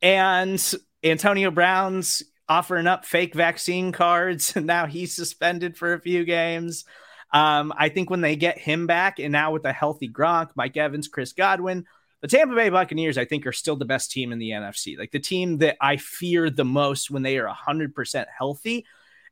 and 0.00 0.74
Antonio 1.02 1.50
Brown's 1.50 2.22
offering 2.48 2.86
up 2.86 3.04
fake 3.04 3.34
vaccine 3.34 3.90
cards, 3.90 4.52
and 4.56 4.64
now 4.64 4.86
he's 4.86 5.14
suspended 5.14 5.76
for 5.76 5.92
a 5.92 6.00
few 6.00 6.24
games. 6.24 6.84
Um, 7.32 7.72
I 7.76 7.88
think 7.88 8.10
when 8.10 8.20
they 8.20 8.36
get 8.36 8.58
him 8.58 8.86
back, 8.86 9.18
and 9.18 9.32
now 9.32 9.52
with 9.52 9.64
a 9.64 9.72
healthy 9.72 10.08
Gronk, 10.08 10.50
Mike 10.54 10.76
Evans, 10.76 11.08
Chris 11.08 11.32
Godwin, 11.32 11.86
the 12.22 12.28
Tampa 12.28 12.54
Bay 12.54 12.70
Buccaneers, 12.70 13.18
I 13.18 13.24
think, 13.24 13.46
are 13.46 13.52
still 13.52 13.76
the 13.76 13.84
best 13.84 14.12
team 14.12 14.32
in 14.32 14.38
the 14.38 14.50
NFC. 14.50 14.96
Like 14.96 15.10
the 15.10 15.18
team 15.18 15.58
that 15.58 15.76
I 15.80 15.96
fear 15.96 16.48
the 16.48 16.64
most 16.64 17.10
when 17.10 17.22
they 17.22 17.36
are 17.36 17.52
100% 17.52 18.26
healthy. 18.38 18.86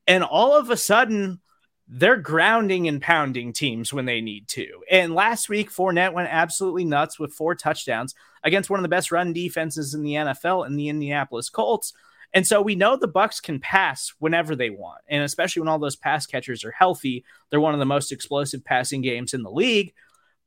And 0.09 0.25
all 0.25 0.57
of 0.57 0.71
a 0.71 0.77
sudden, 0.77 1.41
they're 1.87 2.17
grounding 2.17 2.89
and 2.89 3.01
pounding 3.01 3.53
teams 3.53 3.93
when 3.93 4.07
they 4.07 4.21
need 4.21 4.49
to. 4.49 4.67
And 4.91 5.15
last 5.15 5.49
week, 5.49 5.71
Fournette 5.71 6.13
went 6.13 6.29
absolutely 6.31 6.85
nuts 6.85 7.19
with 7.19 7.33
four 7.33 7.55
touchdowns 7.55 8.15
against 8.43 8.71
one 8.71 8.81
of 8.81 8.83
the 8.83 8.89
best 8.89 9.13
run 9.13 9.33
defenses 9.33 9.95
in 9.95 10.03
the 10.03 10.15
NFL 10.15 10.67
in 10.67 10.77
the 10.77 10.89
Indianapolis 10.89 11.49
Colts. 11.49 11.93
And 12.33 12.47
so 12.47 12.61
we 12.61 12.75
know 12.75 12.97
the 12.97 13.09
Bucs 13.09 13.43
can 13.43 13.59
pass 13.61 14.13
whenever 14.19 14.55
they 14.55 14.71
want, 14.71 15.01
and 15.09 15.25
especially 15.25 15.61
when 15.61 15.69
all 15.69 15.81
those 15.81 15.97
pass 15.97 16.27
catchers 16.27 16.65
are 16.65 16.71
healthy, 16.71 17.25
they're 17.51 17.61
one 17.61 17.75
of 17.75 17.81
the 17.81 17.87
most 17.87 18.13
explosive 18.13 18.65
passing 18.65 19.01
games 19.01 19.35
in 19.35 19.43
the 19.43 19.51
league. 19.51 19.93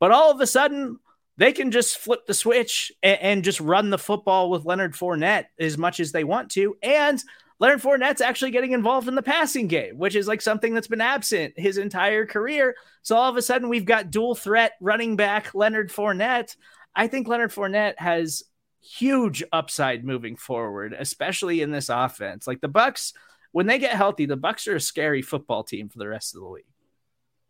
But 0.00 0.10
all 0.10 0.30
of 0.30 0.40
a 0.40 0.46
sudden, 0.46 0.98
they 1.36 1.52
can 1.52 1.70
just 1.70 1.98
flip 1.98 2.26
the 2.26 2.34
switch 2.34 2.92
and, 3.02 3.20
and 3.20 3.44
just 3.44 3.60
run 3.60 3.90
the 3.90 3.98
football 3.98 4.50
with 4.50 4.64
Leonard 4.64 4.94
Fournette 4.94 5.46
as 5.58 5.76
much 5.78 6.00
as 6.00 6.12
they 6.12 6.24
want 6.24 6.50
to, 6.52 6.76
and 6.82 7.22
Leonard 7.60 7.82
Fournette's 7.82 8.20
actually 8.20 8.50
getting 8.50 8.72
involved 8.72 9.06
in 9.08 9.14
the 9.14 9.22
passing 9.22 9.68
game, 9.68 9.96
which 9.96 10.16
is 10.16 10.26
like 10.26 10.42
something 10.42 10.74
that's 10.74 10.88
been 10.88 11.00
absent 11.00 11.54
his 11.56 11.78
entire 11.78 12.26
career. 12.26 12.74
So 13.02 13.16
all 13.16 13.30
of 13.30 13.36
a 13.36 13.42
sudden, 13.42 13.68
we've 13.68 13.84
got 13.84 14.10
dual 14.10 14.34
threat 14.34 14.72
running 14.80 15.16
back 15.16 15.54
Leonard 15.54 15.90
Fournette. 15.90 16.56
I 16.96 17.06
think 17.06 17.28
Leonard 17.28 17.52
Fournette 17.52 17.98
has 17.98 18.42
huge 18.80 19.42
upside 19.52 20.04
moving 20.04 20.36
forward, 20.36 20.94
especially 20.98 21.62
in 21.62 21.70
this 21.70 21.88
offense. 21.88 22.46
Like 22.46 22.60
the 22.60 22.68
Bucs, 22.68 23.14
when 23.52 23.66
they 23.66 23.78
get 23.78 23.92
healthy, 23.92 24.26
the 24.26 24.36
Bucs 24.36 24.66
are 24.68 24.76
a 24.76 24.80
scary 24.80 25.22
football 25.22 25.62
team 25.62 25.88
for 25.88 25.98
the 25.98 26.08
rest 26.08 26.34
of 26.34 26.42
the 26.42 26.48
league. 26.48 26.64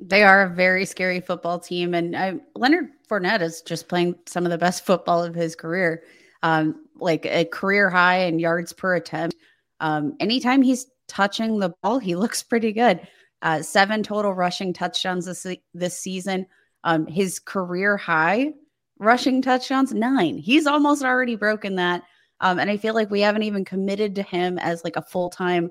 They 0.06 0.22
are 0.22 0.42
a 0.42 0.54
very 0.54 0.84
scary 0.84 1.20
football 1.20 1.58
team, 1.58 1.94
and 1.94 2.14
I, 2.14 2.34
Leonard 2.54 2.90
Fournette 3.08 3.40
is 3.40 3.62
just 3.62 3.88
playing 3.88 4.16
some 4.26 4.44
of 4.44 4.50
the 4.50 4.58
best 4.58 4.84
football 4.84 5.24
of 5.24 5.34
his 5.34 5.56
career, 5.56 6.02
um, 6.42 6.84
like 6.96 7.24
a 7.24 7.46
career 7.46 7.88
high 7.88 8.18
in 8.24 8.38
yards 8.38 8.72
per 8.72 8.96
attempt. 8.96 9.36
Um, 9.80 10.14
anytime 10.20 10.60
he's 10.60 10.86
touching 11.08 11.58
the 11.58 11.72
ball, 11.82 11.98
he 11.98 12.16
looks 12.16 12.42
pretty 12.42 12.72
good. 12.72 13.00
Uh, 13.40 13.62
seven 13.62 14.02
total 14.02 14.34
rushing 14.34 14.72
touchdowns 14.72 15.26
this 15.26 15.46
this 15.72 15.98
season. 15.98 16.46
Um, 16.84 17.06
his 17.06 17.38
career 17.38 17.96
high 17.96 18.52
rushing 18.98 19.42
touchdowns, 19.42 19.92
nine. 19.92 20.38
He's 20.38 20.66
almost 20.66 21.02
already 21.02 21.36
broken 21.36 21.76
that. 21.76 22.02
Um, 22.40 22.58
and 22.58 22.70
I 22.70 22.76
feel 22.76 22.94
like 22.94 23.10
we 23.10 23.20
haven't 23.20 23.42
even 23.42 23.64
committed 23.64 24.14
to 24.16 24.22
him 24.22 24.58
as 24.58 24.84
like 24.84 24.96
a 24.96 25.02
full 25.02 25.30
time, 25.30 25.70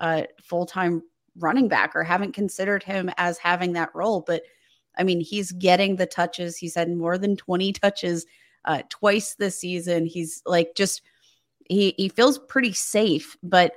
uh, 0.00 0.22
full 0.42 0.66
time 0.66 1.02
running 1.38 1.68
back, 1.68 1.94
or 1.94 2.04
haven't 2.04 2.32
considered 2.32 2.82
him 2.82 3.10
as 3.16 3.38
having 3.38 3.72
that 3.72 3.94
role. 3.94 4.22
But 4.26 4.42
I 4.96 5.04
mean, 5.04 5.20
he's 5.20 5.52
getting 5.52 5.96
the 5.96 6.06
touches. 6.06 6.56
He's 6.56 6.74
had 6.74 6.90
more 6.90 7.18
than 7.18 7.36
twenty 7.36 7.72
touches 7.72 8.26
uh, 8.64 8.82
twice 8.88 9.34
this 9.34 9.58
season. 9.58 10.06
He's 10.06 10.42
like 10.46 10.74
just 10.74 11.02
he 11.68 11.94
he 11.96 12.08
feels 12.08 12.38
pretty 12.38 12.72
safe. 12.72 13.36
But 13.42 13.74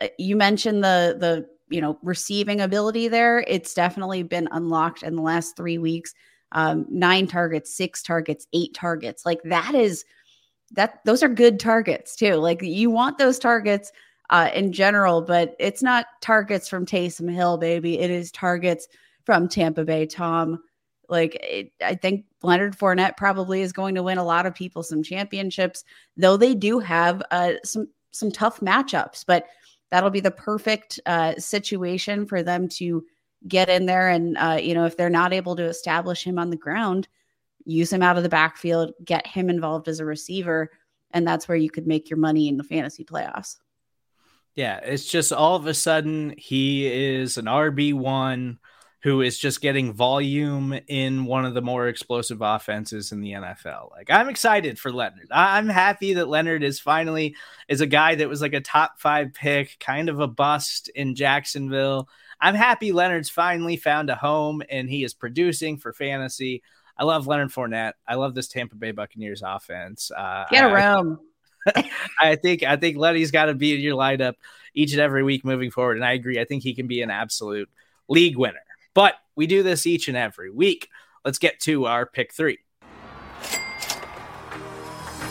uh, 0.00 0.08
you 0.18 0.36
mentioned 0.36 0.84
the 0.84 1.16
the 1.18 1.46
you 1.68 1.80
know 1.80 1.98
receiving 2.02 2.60
ability 2.60 3.08
there. 3.08 3.44
It's 3.48 3.74
definitely 3.74 4.22
been 4.22 4.48
unlocked 4.52 5.02
in 5.02 5.16
the 5.16 5.22
last 5.22 5.56
three 5.56 5.78
weeks. 5.78 6.14
Um, 6.52 6.86
nine 6.90 7.26
targets, 7.26 7.74
six 7.74 8.02
targets, 8.02 8.46
eight 8.52 8.74
targets. 8.74 9.24
Like 9.24 9.40
that 9.44 9.74
is 9.74 10.04
that 10.72 11.00
those 11.04 11.22
are 11.22 11.28
good 11.28 11.58
targets 11.58 12.14
too. 12.16 12.34
Like 12.34 12.62
you 12.62 12.90
want 12.90 13.18
those 13.18 13.38
targets 13.38 13.92
uh, 14.32 14.50
in 14.54 14.72
general, 14.72 15.20
but 15.20 15.54
it's 15.58 15.82
not 15.82 16.06
targets 16.22 16.66
from 16.66 16.86
Taysom 16.86 17.30
Hill, 17.30 17.58
baby. 17.58 17.98
It 17.98 18.10
is 18.10 18.32
targets 18.32 18.88
from 19.24 19.46
Tampa 19.46 19.84
Bay 19.84 20.06
Tom. 20.06 20.64
Like 21.10 21.34
it, 21.34 21.72
I 21.84 21.94
think 21.94 22.24
Leonard 22.42 22.74
Fournette 22.76 23.18
probably 23.18 23.60
is 23.60 23.74
going 23.74 23.94
to 23.94 24.02
win 24.02 24.16
a 24.16 24.24
lot 24.24 24.46
of 24.46 24.54
people 24.54 24.82
some 24.82 25.02
championships, 25.02 25.84
though 26.16 26.38
they 26.38 26.54
do 26.54 26.78
have 26.78 27.22
uh, 27.30 27.52
some 27.62 27.88
some 28.10 28.32
tough 28.32 28.60
matchups. 28.60 29.22
But 29.26 29.44
that'll 29.90 30.08
be 30.08 30.20
the 30.20 30.30
perfect 30.30 30.98
uh, 31.04 31.34
situation 31.36 32.24
for 32.24 32.42
them 32.42 32.68
to 32.70 33.04
get 33.48 33.68
in 33.68 33.84
there 33.84 34.08
and 34.08 34.38
uh, 34.38 34.58
you 34.58 34.72
know 34.72 34.86
if 34.86 34.96
they're 34.96 35.10
not 35.10 35.34
able 35.34 35.56
to 35.56 35.64
establish 35.64 36.24
him 36.24 36.38
on 36.38 36.48
the 36.48 36.56
ground, 36.56 37.06
use 37.66 37.92
him 37.92 38.02
out 38.02 38.16
of 38.16 38.22
the 38.22 38.30
backfield, 38.30 38.94
get 39.04 39.26
him 39.26 39.50
involved 39.50 39.88
as 39.88 40.00
a 40.00 40.06
receiver, 40.06 40.70
and 41.10 41.26
that's 41.26 41.48
where 41.48 41.58
you 41.58 41.68
could 41.68 41.86
make 41.86 42.08
your 42.08 42.18
money 42.18 42.48
in 42.48 42.56
the 42.56 42.64
fantasy 42.64 43.04
playoffs. 43.04 43.58
Yeah, 44.54 44.78
it's 44.78 45.06
just 45.06 45.32
all 45.32 45.56
of 45.56 45.66
a 45.66 45.74
sudden 45.74 46.34
he 46.36 46.86
is 46.86 47.38
an 47.38 47.46
RB 47.46 47.94
one 47.94 48.58
who 49.02 49.20
is 49.20 49.36
just 49.36 49.60
getting 49.60 49.92
volume 49.92 50.78
in 50.86 51.24
one 51.24 51.44
of 51.44 51.54
the 51.54 51.62
more 51.62 51.88
explosive 51.88 52.40
offenses 52.40 53.10
in 53.10 53.20
the 53.20 53.32
NFL. 53.32 53.90
Like 53.90 54.10
I'm 54.10 54.28
excited 54.28 54.78
for 54.78 54.92
Leonard. 54.92 55.26
I'm 55.32 55.68
happy 55.68 56.14
that 56.14 56.28
Leonard 56.28 56.62
is 56.62 56.78
finally 56.78 57.34
is 57.66 57.80
a 57.80 57.86
guy 57.86 58.14
that 58.14 58.28
was 58.28 58.40
like 58.40 58.52
a 58.52 58.60
top 58.60 59.00
5 59.00 59.32
pick, 59.32 59.76
kind 59.80 60.08
of 60.08 60.20
a 60.20 60.28
bust 60.28 60.88
in 60.94 61.16
Jacksonville. 61.16 62.08
I'm 62.40 62.54
happy 62.54 62.92
Leonard's 62.92 63.30
finally 63.30 63.76
found 63.76 64.08
a 64.08 64.14
home 64.14 64.62
and 64.70 64.88
he 64.88 65.02
is 65.02 65.14
producing 65.14 65.78
for 65.78 65.92
fantasy. 65.92 66.62
I 66.96 67.04
love 67.04 67.26
Leonard 67.26 67.50
Fournette. 67.50 67.94
I 68.06 68.14
love 68.14 68.34
this 68.34 68.48
Tampa 68.48 68.76
Bay 68.76 68.92
Buccaneers 68.92 69.42
offense. 69.44 70.12
Uh, 70.16 70.44
Get 70.50 70.64
around. 70.64 71.18
I, 71.20 71.24
I 72.20 72.36
think 72.36 72.62
I 72.62 72.76
think 72.76 72.96
Letty's 72.96 73.30
got 73.30 73.46
to 73.46 73.54
be 73.54 73.74
in 73.74 73.80
your 73.80 73.96
lineup 73.96 74.34
each 74.74 74.92
and 74.92 75.00
every 75.00 75.22
week 75.22 75.44
moving 75.44 75.70
forward, 75.70 75.96
and 75.96 76.04
I 76.04 76.12
agree. 76.12 76.40
I 76.40 76.44
think 76.44 76.62
he 76.62 76.74
can 76.74 76.86
be 76.86 77.02
an 77.02 77.10
absolute 77.10 77.68
league 78.08 78.36
winner. 78.36 78.62
But 78.94 79.14
we 79.36 79.46
do 79.46 79.62
this 79.62 79.86
each 79.86 80.08
and 80.08 80.16
every 80.16 80.50
week. 80.50 80.88
Let's 81.24 81.38
get 81.38 81.60
to 81.60 81.86
our 81.86 82.06
pick 82.06 82.32
three. 82.32 82.58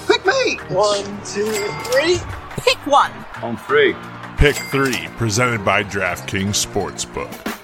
Pick 0.08 0.26
me. 0.26 0.56
One, 0.70 1.06
two, 1.26 1.52
three. 1.92 2.18
Pick 2.58 2.78
one. 2.86 3.12
On 3.42 3.58
three. 3.58 3.96
Pick 4.38 4.56
three, 4.56 5.08
presented 5.18 5.64
by 5.64 5.84
DraftKings 5.84 6.66
Sportsbook. 6.66 7.61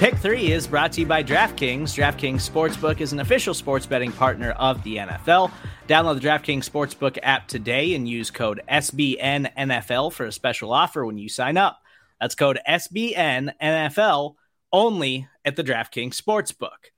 Pick 0.00 0.16
three 0.16 0.50
is 0.50 0.66
brought 0.66 0.92
to 0.92 1.02
you 1.02 1.06
by 1.06 1.22
DraftKings. 1.22 1.94
DraftKings 1.94 2.48
Sportsbook 2.48 3.02
is 3.02 3.12
an 3.12 3.20
official 3.20 3.52
sports 3.52 3.84
betting 3.84 4.12
partner 4.12 4.52
of 4.52 4.82
the 4.82 4.96
NFL. 4.96 5.52
Download 5.88 6.18
the 6.18 6.26
DraftKings 6.26 6.66
Sportsbook 6.66 7.18
app 7.22 7.46
today 7.48 7.94
and 7.94 8.08
use 8.08 8.30
code 8.30 8.62
SBNNFL 8.66 10.10
for 10.10 10.24
a 10.24 10.32
special 10.32 10.72
offer 10.72 11.04
when 11.04 11.18
you 11.18 11.28
sign 11.28 11.58
up. 11.58 11.82
That's 12.18 12.34
code 12.34 12.58
SBNNFL 12.66 14.36
only 14.72 15.28
at 15.44 15.56
the 15.56 15.64
DraftKings 15.64 16.18
Sportsbook. 16.18 16.88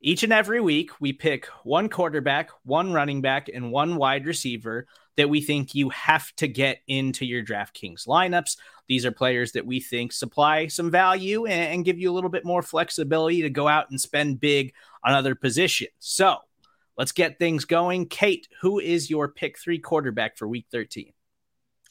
Each 0.00 0.24
and 0.24 0.32
every 0.32 0.60
week, 0.60 1.00
we 1.00 1.12
pick 1.12 1.46
one 1.62 1.88
quarterback, 1.88 2.50
one 2.64 2.92
running 2.92 3.20
back, 3.20 3.48
and 3.48 3.70
one 3.70 3.94
wide 3.94 4.26
receiver 4.26 4.88
that 5.18 5.28
we 5.28 5.40
think 5.40 5.74
you 5.74 5.88
have 5.88 6.34
to 6.36 6.46
get 6.46 6.78
into 6.86 7.26
your 7.26 7.44
DraftKings 7.44 8.06
lineups. 8.06 8.56
These 8.86 9.04
are 9.04 9.10
players 9.10 9.50
that 9.52 9.66
we 9.66 9.80
think 9.80 10.12
supply 10.12 10.68
some 10.68 10.92
value 10.92 11.44
and, 11.44 11.74
and 11.74 11.84
give 11.84 11.98
you 11.98 12.08
a 12.08 12.14
little 12.14 12.30
bit 12.30 12.44
more 12.44 12.62
flexibility 12.62 13.42
to 13.42 13.50
go 13.50 13.66
out 13.66 13.90
and 13.90 14.00
spend 14.00 14.38
big 14.38 14.72
on 15.02 15.14
other 15.14 15.34
positions. 15.34 15.90
So 15.98 16.36
let's 16.96 17.10
get 17.10 17.36
things 17.36 17.64
going. 17.64 18.06
Kate, 18.06 18.46
who 18.60 18.78
is 18.78 19.10
your 19.10 19.26
pick 19.26 19.58
three 19.58 19.80
quarterback 19.80 20.38
for 20.38 20.46
week 20.46 20.66
13? 20.70 21.12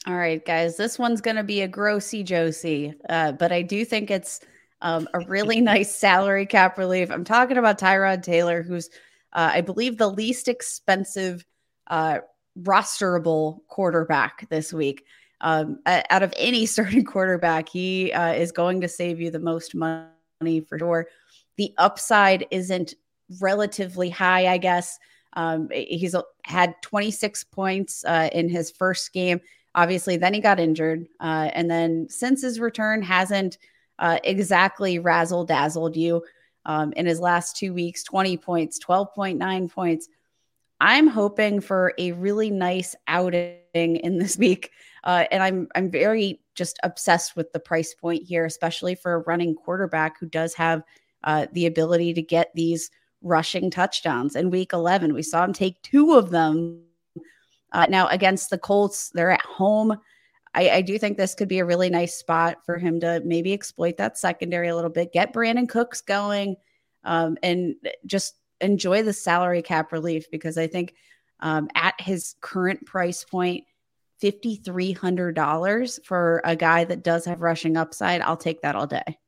All 0.07 0.15
right, 0.15 0.43
guys, 0.43 0.77
this 0.77 0.97
one's 0.97 1.19
going 1.19 1.35
to 1.35 1.43
be 1.43 1.61
a 1.61 1.67
grossy 1.67 2.23
Josie, 2.23 2.93
uh, 3.09 3.33
but 3.33 3.51
I 3.51 3.61
do 3.61 3.83
think 3.83 4.09
it's 4.09 4.39
um, 4.81 5.09
a 5.13 5.19
really 5.27 5.59
nice 5.61 5.93
salary 5.93 6.45
cap 6.45 6.77
relief. 6.77 7.11
I'm 7.11 7.25
talking 7.25 7.57
about 7.57 7.77
Tyrod 7.77 8.23
Taylor, 8.23 8.63
who's, 8.63 8.87
uh, 9.33 9.51
I 9.53 9.59
believe, 9.59 9.97
the 9.97 10.09
least 10.09 10.47
expensive 10.47 11.45
uh, 11.87 12.19
rosterable 12.63 13.61
quarterback 13.67 14.47
this 14.49 14.73
week. 14.73 15.05
Um, 15.41 15.79
out 15.85 16.23
of 16.23 16.33
any 16.37 16.65
starting 16.65 17.03
quarterback, 17.03 17.69
he 17.69 18.11
uh, 18.11 18.33
is 18.33 18.51
going 18.51 18.81
to 18.81 18.87
save 18.87 19.19
you 19.19 19.31
the 19.31 19.39
most 19.39 19.75
money 19.75 20.59
for 20.67 20.79
sure. 20.79 21.07
The 21.57 21.73
upside 21.77 22.45
isn't 22.51 22.93
relatively 23.41 24.09
high, 24.09 24.47
I 24.47 24.57
guess. 24.57 24.99
Um, 25.33 25.69
he's 25.71 26.15
had 26.45 26.75
26 26.81 27.43
points 27.45 28.03
uh, 28.05 28.29
in 28.33 28.49
his 28.49 28.71
first 28.71 29.13
game. 29.13 29.41
Obviously, 29.75 30.17
then 30.17 30.33
he 30.33 30.39
got 30.39 30.59
injured. 30.59 31.07
Uh, 31.19 31.51
and 31.53 31.69
then 31.69 32.07
since 32.09 32.41
his 32.41 32.59
return, 32.59 33.03
hasn't 33.03 33.59
uh, 33.99 34.17
exactly 34.23 34.99
razzle 34.99 35.45
dazzled 35.45 35.95
you 35.95 36.23
um, 36.65 36.91
in 36.93 37.05
his 37.05 37.19
last 37.19 37.55
two 37.57 37.73
weeks 37.73 38.03
20 38.03 38.37
points, 38.37 38.79
12.9 38.83 39.71
points. 39.71 40.09
I'm 40.79 41.07
hoping 41.07 41.59
for 41.59 41.93
a 41.97 42.11
really 42.13 42.51
nice 42.51 42.95
outing 43.07 43.57
in 43.73 44.19
this 44.19 44.37
week. 44.37 44.71
Uh, 45.03 45.25
and 45.31 45.41
I'm 45.41 45.67
I'm 45.75 45.89
very 45.89 46.41
just 46.55 46.79
obsessed 46.83 47.35
with 47.35 47.51
the 47.53 47.59
price 47.59 47.93
point 47.93 48.23
here, 48.23 48.45
especially 48.45 48.95
for 48.95 49.13
a 49.13 49.19
running 49.19 49.55
quarterback 49.55 50.19
who 50.19 50.27
does 50.27 50.53
have 50.55 50.83
uh, 51.23 51.47
the 51.53 51.65
ability 51.65 52.13
to 52.13 52.21
get 52.21 52.51
these 52.55 52.91
rushing 53.21 53.71
touchdowns. 53.71 54.35
In 54.35 54.49
week 54.49 54.73
11, 54.73 55.13
we 55.13 55.23
saw 55.23 55.43
him 55.43 55.53
take 55.53 55.81
two 55.81 56.13
of 56.13 56.29
them. 56.29 56.81
Uh, 57.71 57.85
now 57.89 58.07
against 58.07 58.49
the 58.49 58.57
Colts, 58.57 59.09
they're 59.13 59.31
at 59.31 59.41
home. 59.41 59.97
I, 60.53 60.69
I, 60.69 60.81
do 60.81 60.97
think 60.97 61.17
this 61.17 61.35
could 61.35 61.49
be 61.49 61.59
a 61.59 61.65
really 61.65 61.89
nice 61.89 62.15
spot 62.15 62.59
for 62.65 62.77
him 62.77 62.99
to 63.01 63.21
maybe 63.25 63.53
exploit 63.53 63.97
that 63.97 64.17
secondary 64.17 64.69
a 64.69 64.75
little 64.75 64.89
bit, 64.89 65.11
get 65.11 65.33
Brandin 65.33 65.67
Cooks 65.67 66.01
going, 66.01 66.55
um, 67.03 67.37
and 67.43 67.75
just 68.05 68.35
enjoy 68.61 69.03
the 69.03 69.13
salary 69.13 69.61
cap 69.61 69.91
relief 69.91 70.29
because 70.31 70.57
I 70.57 70.67
think 70.67 70.95
um, 71.39 71.69
at 71.75 71.99
his 71.99 72.35
current 72.41 72.85
price 72.85 73.23
point, 73.23 73.65
$5,300 74.21 76.03
for 76.03 76.41
a 76.43 76.55
guy 76.55 76.83
that 76.85 77.03
does 77.03 77.25
have 77.25 77.41
rushing 77.41 77.77
upside, 77.77 78.21
I'll 78.21 78.37
take 78.37 78.61
that 78.61 78.75
all 78.75 78.87
day. 78.87 79.19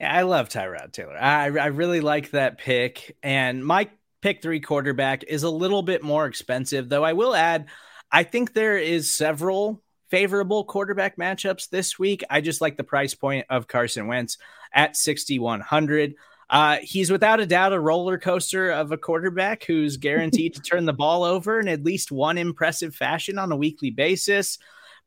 Yeah, 0.00 0.14
I 0.14 0.22
love 0.22 0.48
Tyrod 0.48 0.92
Taylor. 0.92 1.16
I, 1.16 1.46
I 1.46 1.66
really 1.66 2.00
like 2.00 2.30
that 2.30 2.58
pick. 2.58 3.16
And 3.22 3.64
my 3.64 3.90
pick 4.22 4.42
three 4.42 4.60
quarterback 4.60 5.24
is 5.24 5.42
a 5.42 5.50
little 5.50 5.82
bit 5.82 6.02
more 6.02 6.26
expensive, 6.26 6.88
though 6.88 7.04
I 7.04 7.12
will 7.12 7.34
add, 7.34 7.66
I 8.10 8.22
think 8.22 8.52
there 8.52 8.78
is 8.78 9.10
several 9.10 9.82
favorable 10.08 10.64
quarterback 10.64 11.16
matchups 11.16 11.68
this 11.68 11.98
week. 11.98 12.24
I 12.30 12.40
just 12.40 12.60
like 12.60 12.76
the 12.76 12.84
price 12.84 13.14
point 13.14 13.46
of 13.50 13.68
Carson 13.68 14.06
Wentz 14.06 14.38
at 14.72 14.96
6,100. 14.96 16.14
Uh, 16.50 16.78
he's 16.82 17.10
without 17.10 17.40
a 17.40 17.46
doubt 17.46 17.72
a 17.72 17.80
roller 17.80 18.18
coaster 18.18 18.70
of 18.70 18.90
a 18.90 18.96
quarterback 18.96 19.64
who's 19.64 19.96
guaranteed 19.96 20.54
to 20.54 20.62
turn 20.62 20.86
the 20.86 20.92
ball 20.92 21.22
over 21.22 21.60
in 21.60 21.68
at 21.68 21.84
least 21.84 22.10
one 22.10 22.38
impressive 22.38 22.94
fashion 22.94 23.38
on 23.38 23.52
a 23.52 23.56
weekly 23.56 23.90
basis. 23.90 24.58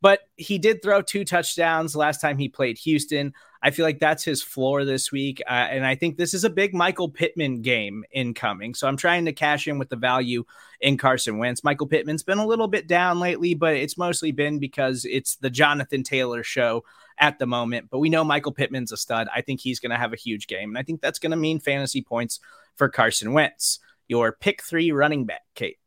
But 0.01 0.21
he 0.35 0.57
did 0.57 0.81
throw 0.81 1.01
two 1.01 1.23
touchdowns 1.23 1.95
last 1.95 2.21
time 2.21 2.37
he 2.37 2.49
played 2.49 2.79
Houston. 2.79 3.33
I 3.63 3.69
feel 3.69 3.85
like 3.85 3.99
that's 3.99 4.23
his 4.23 4.41
floor 4.41 4.83
this 4.83 5.11
week. 5.11 5.41
Uh, 5.47 5.67
and 5.69 5.85
I 5.85 5.93
think 5.93 6.17
this 6.17 6.33
is 6.33 6.43
a 6.43 6.49
big 6.49 6.73
Michael 6.73 7.09
Pittman 7.09 7.61
game 7.61 8.03
incoming. 8.11 8.73
So 8.73 8.87
I'm 8.87 8.97
trying 8.97 9.25
to 9.25 9.33
cash 9.33 9.67
in 9.67 9.77
with 9.77 9.89
the 9.89 9.95
value 9.95 10.43
in 10.79 10.97
Carson 10.97 11.37
Wentz. 11.37 11.63
Michael 11.63 11.85
Pittman's 11.85 12.23
been 12.23 12.39
a 12.39 12.45
little 12.45 12.67
bit 12.67 12.87
down 12.87 13.19
lately, 13.19 13.53
but 13.53 13.75
it's 13.75 13.97
mostly 13.99 14.31
been 14.31 14.57
because 14.57 15.05
it's 15.05 15.35
the 15.35 15.51
Jonathan 15.51 16.01
Taylor 16.01 16.41
show 16.41 16.83
at 17.19 17.37
the 17.37 17.45
moment. 17.45 17.89
But 17.91 17.99
we 17.99 18.09
know 18.09 18.23
Michael 18.23 18.51
Pittman's 18.51 18.91
a 18.91 18.97
stud. 18.97 19.27
I 19.33 19.41
think 19.41 19.61
he's 19.61 19.79
going 19.79 19.91
to 19.91 19.97
have 19.97 20.13
a 20.13 20.17
huge 20.17 20.47
game. 20.47 20.69
And 20.69 20.77
I 20.77 20.83
think 20.83 20.99
that's 20.99 21.19
going 21.19 21.31
to 21.31 21.37
mean 21.37 21.59
fantasy 21.59 22.01
points 22.01 22.39
for 22.75 22.89
Carson 22.89 23.33
Wentz. 23.33 23.79
Your 24.07 24.31
pick 24.31 24.63
three 24.63 24.91
running 24.91 25.25
back, 25.25 25.43
Kate. 25.53 25.77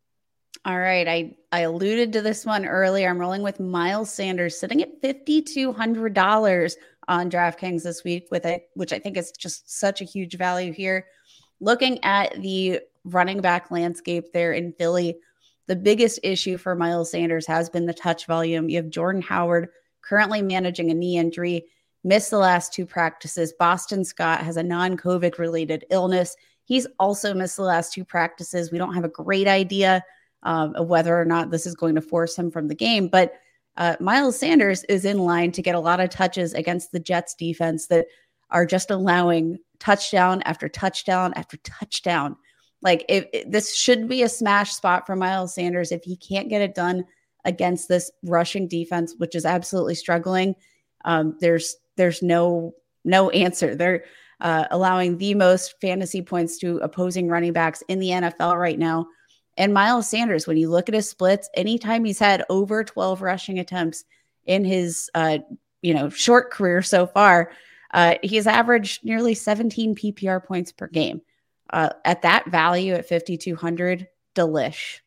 All 0.66 0.78
right. 0.78 1.06
I, 1.06 1.36
I 1.52 1.60
alluded 1.60 2.12
to 2.14 2.22
this 2.22 2.46
one 2.46 2.64
earlier. 2.64 3.10
I'm 3.10 3.18
rolling 3.18 3.42
with 3.42 3.60
Miles 3.60 4.10
Sanders 4.10 4.58
sitting 4.58 4.80
at 4.80 5.02
$5,200 5.02 6.74
on 7.06 7.30
DraftKings 7.30 7.82
this 7.82 8.02
week 8.02 8.28
with 8.30 8.46
it, 8.46 8.70
which 8.72 8.94
I 8.94 8.98
think 8.98 9.18
is 9.18 9.30
just 9.32 9.78
such 9.78 10.00
a 10.00 10.06
huge 10.06 10.38
value 10.38 10.72
here. 10.72 11.04
Looking 11.60 12.02
at 12.02 12.40
the 12.40 12.80
running 13.04 13.42
back 13.42 13.70
landscape 13.70 14.32
there 14.32 14.54
in 14.54 14.72
Philly, 14.72 15.18
the 15.66 15.76
biggest 15.76 16.20
issue 16.22 16.56
for 16.56 16.74
Miles 16.74 17.10
Sanders 17.10 17.46
has 17.46 17.68
been 17.68 17.84
the 17.84 17.92
touch 17.92 18.26
volume. 18.26 18.70
You 18.70 18.76
have 18.78 18.88
Jordan 18.88 19.20
Howard 19.20 19.68
currently 20.00 20.40
managing 20.40 20.90
a 20.90 20.94
knee 20.94 21.18
injury, 21.18 21.66
missed 22.04 22.30
the 22.30 22.38
last 22.38 22.72
two 22.72 22.86
practices. 22.86 23.52
Boston 23.58 24.02
Scott 24.02 24.40
has 24.40 24.56
a 24.56 24.62
non 24.62 24.96
COVID 24.96 25.38
related 25.38 25.84
illness. 25.90 26.34
He's 26.64 26.86
also 26.98 27.34
missed 27.34 27.56
the 27.56 27.64
last 27.64 27.92
two 27.92 28.04
practices. 28.06 28.72
We 28.72 28.78
don't 28.78 28.94
have 28.94 29.04
a 29.04 29.10
great 29.10 29.46
idea 29.46 30.02
um, 30.44 30.74
whether 30.86 31.18
or 31.18 31.24
not 31.24 31.50
this 31.50 31.66
is 31.66 31.74
going 31.74 31.94
to 31.94 32.00
force 32.00 32.36
him 32.36 32.50
from 32.50 32.68
the 32.68 32.74
game, 32.74 33.08
but 33.08 33.34
uh, 33.76 33.96
Miles 34.00 34.38
Sanders 34.38 34.84
is 34.84 35.04
in 35.04 35.18
line 35.18 35.50
to 35.52 35.62
get 35.62 35.74
a 35.74 35.80
lot 35.80 36.00
of 36.00 36.10
touches 36.10 36.54
against 36.54 36.92
the 36.92 37.00
Jets 37.00 37.34
defense 37.34 37.88
that 37.88 38.06
are 38.50 38.66
just 38.66 38.90
allowing 38.90 39.58
touchdown 39.80 40.42
after 40.42 40.68
touchdown 40.68 41.32
after 41.34 41.56
touchdown. 41.58 42.36
Like 42.82 43.04
if, 43.08 43.26
if 43.32 43.50
this 43.50 43.74
should 43.74 44.08
be 44.08 44.22
a 44.22 44.28
smash 44.28 44.72
spot 44.72 45.06
for 45.06 45.16
Miles 45.16 45.54
Sanders 45.54 45.90
if 45.90 46.04
he 46.04 46.16
can't 46.16 46.48
get 46.48 46.62
it 46.62 46.74
done 46.74 47.04
against 47.44 47.88
this 47.88 48.10
rushing 48.22 48.68
defense, 48.68 49.14
which 49.18 49.34
is 49.34 49.44
absolutely 49.44 49.94
struggling. 49.94 50.54
Um, 51.04 51.36
there's 51.40 51.76
there's 51.96 52.22
no 52.22 52.74
no 53.04 53.30
answer. 53.30 53.74
They're 53.74 54.04
uh, 54.40 54.66
allowing 54.70 55.18
the 55.18 55.34
most 55.34 55.74
fantasy 55.80 56.22
points 56.22 56.58
to 56.58 56.78
opposing 56.78 57.28
running 57.28 57.52
backs 57.52 57.82
in 57.88 57.98
the 57.98 58.10
NFL 58.10 58.56
right 58.56 58.78
now. 58.78 59.06
And 59.56 59.72
Miles 59.72 60.08
Sanders, 60.08 60.46
when 60.46 60.56
you 60.56 60.68
look 60.68 60.88
at 60.88 60.94
his 60.94 61.08
splits, 61.08 61.48
anytime 61.54 62.04
he's 62.04 62.18
had 62.18 62.44
over 62.48 62.82
12 62.82 63.22
rushing 63.22 63.58
attempts 63.58 64.04
in 64.46 64.64
his 64.64 65.10
uh, 65.14 65.38
you 65.80 65.94
know 65.94 66.08
short 66.08 66.50
career 66.50 66.82
so 66.82 67.06
far, 67.06 67.52
uh, 67.92 68.16
he's 68.22 68.46
averaged 68.46 69.04
nearly 69.04 69.34
17 69.34 69.94
PPR 69.94 70.44
points 70.44 70.72
per 70.72 70.88
game. 70.88 71.22
Uh, 71.70 71.90
at 72.04 72.22
that 72.22 72.50
value 72.50 72.92
at 72.94 73.08
5,200, 73.08 74.08
delish. 74.34 75.00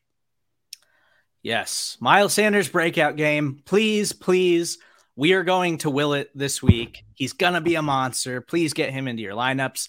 Yes, 1.42 1.96
Miles 2.00 2.34
Sanders 2.34 2.68
breakout 2.68 3.16
game. 3.16 3.62
Please, 3.64 4.12
please 4.12 4.78
We 5.14 5.32
are 5.32 5.44
going 5.44 5.78
to 5.78 5.90
will 5.90 6.14
it 6.14 6.30
this 6.34 6.62
week. 6.62 7.04
He's 7.14 7.32
to 7.54 7.60
be 7.60 7.74
a 7.74 7.82
monster. 7.82 8.40
Please 8.40 8.72
get 8.72 8.90
him 8.90 9.08
into 9.08 9.22
your 9.22 9.34
lineups. 9.34 9.88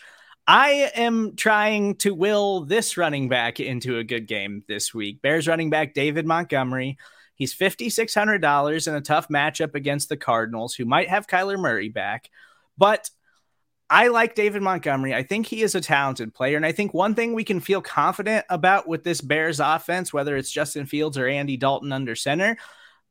I 0.52 0.90
am 0.96 1.36
trying 1.36 1.94
to 1.98 2.12
will 2.12 2.62
this 2.62 2.98
running 2.98 3.30
back 3.30 3.60
into 3.60 4.00
a 4.00 4.04
good 4.04 4.26
game 4.26 4.64
this 4.68 4.96
week. 4.96 5.22
Bears 5.22 5.48
running 5.48 5.70
back 5.70 5.94
David 5.94 6.26
Montgomery. 6.26 6.98
He's 7.36 7.54
$5,600 7.54 8.88
in 8.88 8.96
a 8.96 9.02
tough 9.02 9.28
matchup 9.28 9.76
against 9.76 10.10
the 10.10 10.18
Cardinals, 10.18 10.74
who 10.74 10.86
might 10.86 11.08
have 11.08 11.28
Kyler 11.28 11.60
Murray 11.60 11.90
back. 11.90 12.32
But 12.80 13.12
I 13.92 14.08
like 14.08 14.34
David 14.34 14.64
Montgomery. 14.64 15.14
I 15.14 15.22
think 15.22 15.46
he 15.46 15.62
is 15.62 15.76
a 15.76 15.82
talented 15.82 16.34
player. 16.34 16.58
And 16.58 16.66
I 16.66 16.72
think 16.72 16.96
one 16.96 17.14
thing 17.14 17.36
we 17.36 17.44
can 17.44 17.60
feel 17.60 17.84
confident 17.84 18.44
about 18.50 18.88
with 18.88 19.04
this 19.04 19.22
Bears 19.22 19.60
offense, 19.60 20.12
whether 20.12 20.36
it's 20.36 20.52
Justin 20.52 20.88
Fields 20.88 21.16
or 21.16 21.28
Andy 21.28 21.58
Dalton 21.58 21.92
under 21.92 22.16
center, 22.16 22.58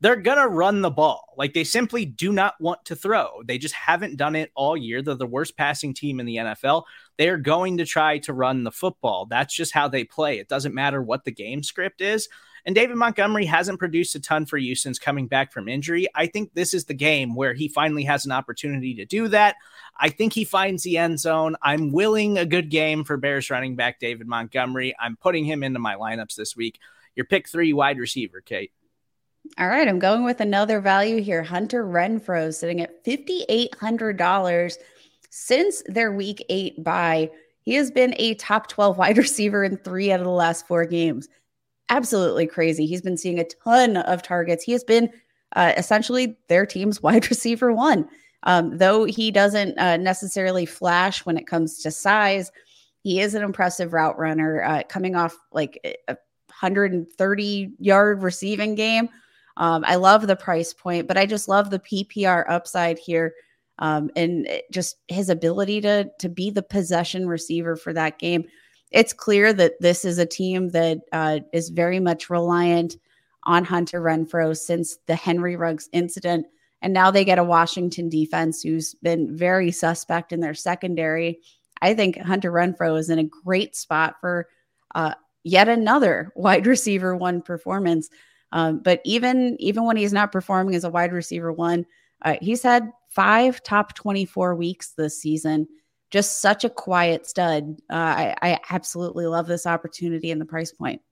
they're 0.00 0.16
going 0.16 0.38
to 0.38 0.48
run 0.48 0.80
the 0.80 0.90
ball. 0.90 1.34
Like 1.36 1.54
they 1.54 1.64
simply 1.64 2.04
do 2.04 2.32
not 2.32 2.54
want 2.60 2.84
to 2.86 2.96
throw. 2.96 3.42
They 3.44 3.58
just 3.58 3.74
haven't 3.74 4.16
done 4.16 4.36
it 4.36 4.50
all 4.54 4.76
year. 4.76 5.02
They're 5.02 5.14
the 5.14 5.26
worst 5.26 5.56
passing 5.56 5.94
team 5.94 6.20
in 6.20 6.26
the 6.26 6.36
NFL. 6.36 6.84
They 7.16 7.28
are 7.28 7.38
going 7.38 7.78
to 7.78 7.86
try 7.86 8.18
to 8.18 8.32
run 8.32 8.64
the 8.64 8.70
football. 8.70 9.26
That's 9.26 9.54
just 9.54 9.72
how 9.72 9.88
they 9.88 10.04
play. 10.04 10.38
It 10.38 10.48
doesn't 10.48 10.74
matter 10.74 11.02
what 11.02 11.24
the 11.24 11.32
game 11.32 11.62
script 11.62 12.00
is. 12.00 12.28
And 12.64 12.74
David 12.74 12.96
Montgomery 12.96 13.46
hasn't 13.46 13.78
produced 13.78 14.14
a 14.14 14.20
ton 14.20 14.44
for 14.44 14.58
you 14.58 14.74
since 14.74 14.98
coming 14.98 15.26
back 15.26 15.52
from 15.52 15.68
injury. 15.68 16.06
I 16.14 16.26
think 16.26 16.52
this 16.52 16.74
is 16.74 16.84
the 16.84 16.94
game 16.94 17.34
where 17.34 17.54
he 17.54 17.66
finally 17.68 18.04
has 18.04 18.26
an 18.26 18.32
opportunity 18.32 18.94
to 18.96 19.06
do 19.06 19.28
that. 19.28 19.56
I 19.98 20.10
think 20.10 20.32
he 20.32 20.44
finds 20.44 20.82
the 20.82 20.98
end 20.98 21.18
zone. 21.18 21.56
I'm 21.62 21.92
willing 21.92 22.36
a 22.36 22.44
good 22.44 22.68
game 22.68 23.04
for 23.04 23.16
Bears 23.16 23.48
running 23.48 23.74
back 23.74 24.00
David 24.00 24.26
Montgomery. 24.26 24.94
I'm 25.00 25.16
putting 25.16 25.44
him 25.44 25.62
into 25.62 25.78
my 25.78 25.94
lineups 25.94 26.34
this 26.34 26.54
week. 26.54 26.78
Your 27.14 27.26
pick 27.26 27.48
three 27.48 27.72
wide 27.72 27.98
receiver, 27.98 28.40
Kate. 28.40 28.72
All 29.56 29.68
right, 29.68 29.88
I'm 29.88 29.98
going 29.98 30.24
with 30.24 30.40
another 30.40 30.80
value 30.80 31.22
here. 31.22 31.42
Hunter 31.42 31.84
Renfrow 31.84 32.52
sitting 32.54 32.80
at 32.80 33.04
$5,800 33.04 34.76
since 35.30 35.82
their 35.86 36.12
week 36.12 36.44
eight 36.48 36.82
bye. 36.82 37.30
He 37.62 37.74
has 37.74 37.90
been 37.90 38.14
a 38.18 38.34
top 38.34 38.68
12 38.68 38.98
wide 38.98 39.18
receiver 39.18 39.64
in 39.64 39.76
three 39.78 40.12
out 40.12 40.20
of 40.20 40.26
the 40.26 40.32
last 40.32 40.66
four 40.66 40.84
games. 40.84 41.28
Absolutely 41.88 42.46
crazy. 42.46 42.86
He's 42.86 43.02
been 43.02 43.16
seeing 43.16 43.38
a 43.38 43.44
ton 43.64 43.96
of 43.96 44.22
targets. 44.22 44.64
He 44.64 44.72
has 44.72 44.84
been 44.84 45.10
uh, 45.56 45.72
essentially 45.76 46.36
their 46.48 46.66
team's 46.66 47.02
wide 47.02 47.28
receiver 47.30 47.72
one. 47.72 48.08
Um, 48.44 48.78
though 48.78 49.04
he 49.04 49.30
doesn't 49.30 49.78
uh, 49.78 49.96
necessarily 49.96 50.66
flash 50.66 51.26
when 51.26 51.36
it 51.36 51.46
comes 51.46 51.82
to 51.82 51.90
size, 51.90 52.52
he 53.02 53.20
is 53.20 53.34
an 53.34 53.42
impressive 53.42 53.92
route 53.92 54.18
runner 54.18 54.62
uh, 54.62 54.82
coming 54.88 55.16
off 55.16 55.36
like 55.52 55.80
a 56.08 56.16
130 56.60 57.72
yard 57.78 58.22
receiving 58.22 58.74
game 58.74 59.08
um, 59.58 59.84
I 59.86 59.96
love 59.96 60.26
the 60.26 60.36
price 60.36 60.72
point, 60.72 61.08
but 61.08 61.18
I 61.18 61.26
just 61.26 61.48
love 61.48 61.68
the 61.68 61.80
PPR 61.80 62.44
upside 62.48 62.98
here. 62.98 63.34
Um, 63.80 64.10
and 64.16 64.48
just 64.72 64.96
his 65.06 65.28
ability 65.28 65.80
to 65.82 66.10
to 66.18 66.28
be 66.28 66.50
the 66.50 66.62
possession 66.62 67.28
receiver 67.28 67.76
for 67.76 67.92
that 67.92 68.18
game. 68.18 68.44
It's 68.90 69.12
clear 69.12 69.52
that 69.52 69.80
this 69.80 70.04
is 70.04 70.18
a 70.18 70.26
team 70.26 70.70
that 70.70 70.98
uh, 71.12 71.40
is 71.52 71.68
very 71.68 72.00
much 72.00 72.30
reliant 72.30 72.96
on 73.44 73.64
Hunter 73.64 74.00
Renfrow 74.00 74.56
since 74.56 74.96
the 75.06 75.14
Henry 75.14 75.54
Ruggs 75.54 75.88
incident, 75.92 76.46
and 76.82 76.92
now 76.92 77.10
they 77.10 77.24
get 77.24 77.38
a 77.38 77.44
Washington 77.44 78.08
defense 78.08 78.62
who's 78.62 78.94
been 78.94 79.36
very 79.36 79.70
suspect 79.70 80.32
in 80.32 80.40
their 80.40 80.54
secondary. 80.54 81.38
I 81.80 81.94
think 81.94 82.18
Hunter 82.18 82.50
Renfrow 82.50 82.98
is 82.98 83.10
in 83.10 83.20
a 83.20 83.30
great 83.44 83.76
spot 83.76 84.16
for 84.20 84.48
uh, 84.94 85.14
yet 85.44 85.68
another 85.68 86.32
wide 86.36 86.66
receiver 86.66 87.14
one 87.16 87.42
performance. 87.42 88.10
Um, 88.52 88.80
but 88.80 89.00
even 89.04 89.56
even 89.60 89.84
when 89.84 89.96
he's 89.96 90.12
not 90.12 90.32
performing 90.32 90.74
as 90.74 90.84
a 90.84 90.90
wide 90.90 91.12
receiver 91.12 91.52
one, 91.52 91.86
uh, 92.22 92.36
he's 92.40 92.62
had 92.62 92.90
five 93.10 93.62
top 93.62 93.94
24 93.94 94.54
weeks 94.54 94.92
this 94.96 95.20
season. 95.20 95.68
Just 96.10 96.40
such 96.40 96.64
a 96.64 96.70
quiet 96.70 97.26
stud. 97.26 97.76
Uh, 97.90 97.94
I, 97.94 98.34
I 98.40 98.58
absolutely 98.70 99.26
love 99.26 99.46
this 99.46 99.66
opportunity 99.66 100.30
and 100.30 100.40
the 100.40 100.46
price 100.46 100.72
point. 100.72 101.02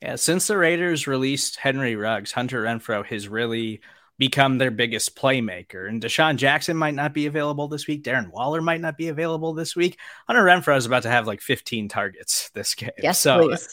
Yeah, 0.00 0.16
since 0.16 0.46
the 0.46 0.56
Raiders 0.56 1.06
released 1.06 1.56
Henry 1.56 1.94
Ruggs, 1.94 2.32
Hunter 2.32 2.64
Renfrow 2.64 3.04
has 3.06 3.28
really 3.28 3.82
become 4.18 4.58
their 4.58 4.70
biggest 4.70 5.16
playmaker. 5.16 5.88
And 5.88 6.02
DeSean 6.02 6.36
Jackson 6.36 6.76
might 6.76 6.94
not 6.94 7.14
be 7.14 7.26
available 7.26 7.68
this 7.68 7.86
week. 7.86 8.02
Darren 8.02 8.30
Waller 8.30 8.62
might 8.62 8.80
not 8.80 8.96
be 8.96 9.08
available 9.08 9.52
this 9.52 9.76
week. 9.76 9.98
Hunter 10.26 10.42
Renfrow 10.42 10.76
is 10.76 10.86
about 10.86 11.02
to 11.04 11.10
have 11.10 11.26
like 11.26 11.40
15 11.40 11.88
targets 11.88 12.50
this 12.50 12.74
game. 12.74 12.90
Yes, 12.98 13.18
so 13.18 13.48
please. 13.48 13.68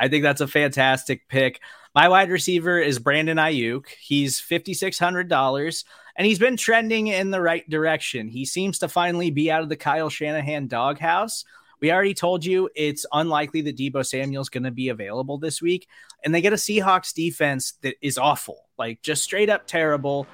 I 0.00 0.08
think 0.08 0.22
that's 0.22 0.40
a 0.40 0.48
fantastic 0.48 1.28
pick. 1.28 1.60
My 1.94 2.08
wide 2.08 2.30
receiver 2.30 2.78
is 2.78 2.98
Brandon 2.98 3.36
Aiyuk. 3.36 3.86
He's 4.00 4.40
$5,600 4.40 5.84
and 6.16 6.26
he's 6.26 6.38
been 6.38 6.56
trending 6.56 7.08
in 7.08 7.30
the 7.30 7.40
right 7.40 7.68
direction. 7.68 8.28
He 8.28 8.46
seems 8.46 8.78
to 8.78 8.88
finally 8.88 9.30
be 9.30 9.50
out 9.50 9.62
of 9.62 9.68
the 9.68 9.76
Kyle 9.76 10.08
Shanahan 10.08 10.68
doghouse. 10.68 11.44
We 11.80 11.92
already 11.92 12.14
told 12.14 12.44
you 12.44 12.70
it's 12.74 13.04
unlikely 13.12 13.62
that 13.62 13.76
Deebo 13.76 14.06
Samuel's 14.06 14.48
going 14.48 14.64
to 14.64 14.70
be 14.70 14.88
available 14.88 15.36
this 15.36 15.60
week. 15.60 15.86
And 16.24 16.34
they 16.34 16.40
get 16.40 16.52
a 16.52 16.56
Seahawks 16.56 17.12
defense 17.12 17.72
that 17.82 17.96
is 18.00 18.18
awful, 18.18 18.66
like 18.78 19.02
just 19.02 19.22
straight 19.22 19.50
up 19.50 19.66
terrible. 19.66 20.26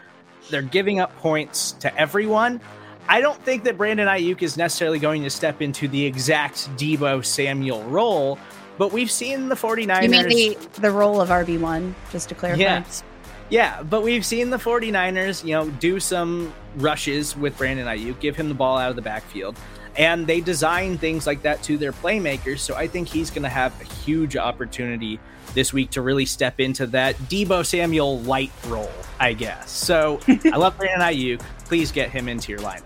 They're 0.50 0.62
giving 0.62 1.00
up 1.00 1.16
points 1.18 1.72
to 1.72 1.96
everyone. 1.96 2.60
I 3.08 3.20
don't 3.20 3.40
think 3.44 3.64
that 3.64 3.78
Brandon 3.78 4.08
Aiyuk 4.08 4.42
is 4.42 4.56
necessarily 4.56 4.98
going 4.98 5.22
to 5.22 5.30
step 5.30 5.62
into 5.62 5.86
the 5.86 6.04
exact 6.04 6.68
Debo 6.76 7.24
Samuel 7.24 7.84
role, 7.84 8.38
but 8.78 8.92
we've 8.92 9.10
seen 9.10 9.48
the 9.48 9.54
49ers. 9.54 10.02
You 10.02 10.08
mean 10.10 10.28
the, 10.28 10.80
the 10.80 10.90
role 10.90 11.20
of 11.20 11.28
RB1, 11.28 11.94
just 12.10 12.28
to 12.28 12.34
clarify? 12.34 12.60
Yes. 12.60 13.02
Yeah, 13.48 13.82
but 13.82 14.02
we've 14.02 14.26
seen 14.26 14.50
the 14.50 14.56
49ers, 14.56 15.44
you 15.44 15.52
know, 15.52 15.70
do 15.70 16.00
some 16.00 16.52
rushes 16.76 17.36
with 17.36 17.56
Brandon 17.56 17.86
Aiyuk, 17.86 18.18
give 18.18 18.34
him 18.34 18.48
the 18.48 18.54
ball 18.54 18.76
out 18.76 18.90
of 18.90 18.96
the 18.96 19.02
backfield. 19.02 19.56
And 19.96 20.26
they 20.26 20.40
design 20.40 20.98
things 20.98 21.26
like 21.26 21.42
that 21.42 21.62
to 21.64 21.78
their 21.78 21.92
playmakers. 21.92 22.58
So 22.58 22.74
I 22.74 22.86
think 22.86 23.08
he's 23.08 23.30
going 23.30 23.44
to 23.44 23.48
have 23.48 23.78
a 23.80 23.84
huge 23.84 24.36
opportunity 24.36 25.18
this 25.54 25.72
week 25.72 25.90
to 25.90 26.02
really 26.02 26.26
step 26.26 26.60
into 26.60 26.86
that 26.88 27.16
Deebo 27.16 27.64
Samuel 27.64 28.20
light 28.20 28.50
role, 28.66 28.92
I 29.18 29.32
guess. 29.32 29.70
So 29.70 30.20
I 30.28 30.56
love 30.56 30.76
Brandon 30.76 31.00
Aiyuk. 31.00 31.40
Please 31.64 31.92
get 31.92 32.10
him 32.10 32.28
into 32.28 32.52
your 32.52 32.60
lineup. 32.60 32.82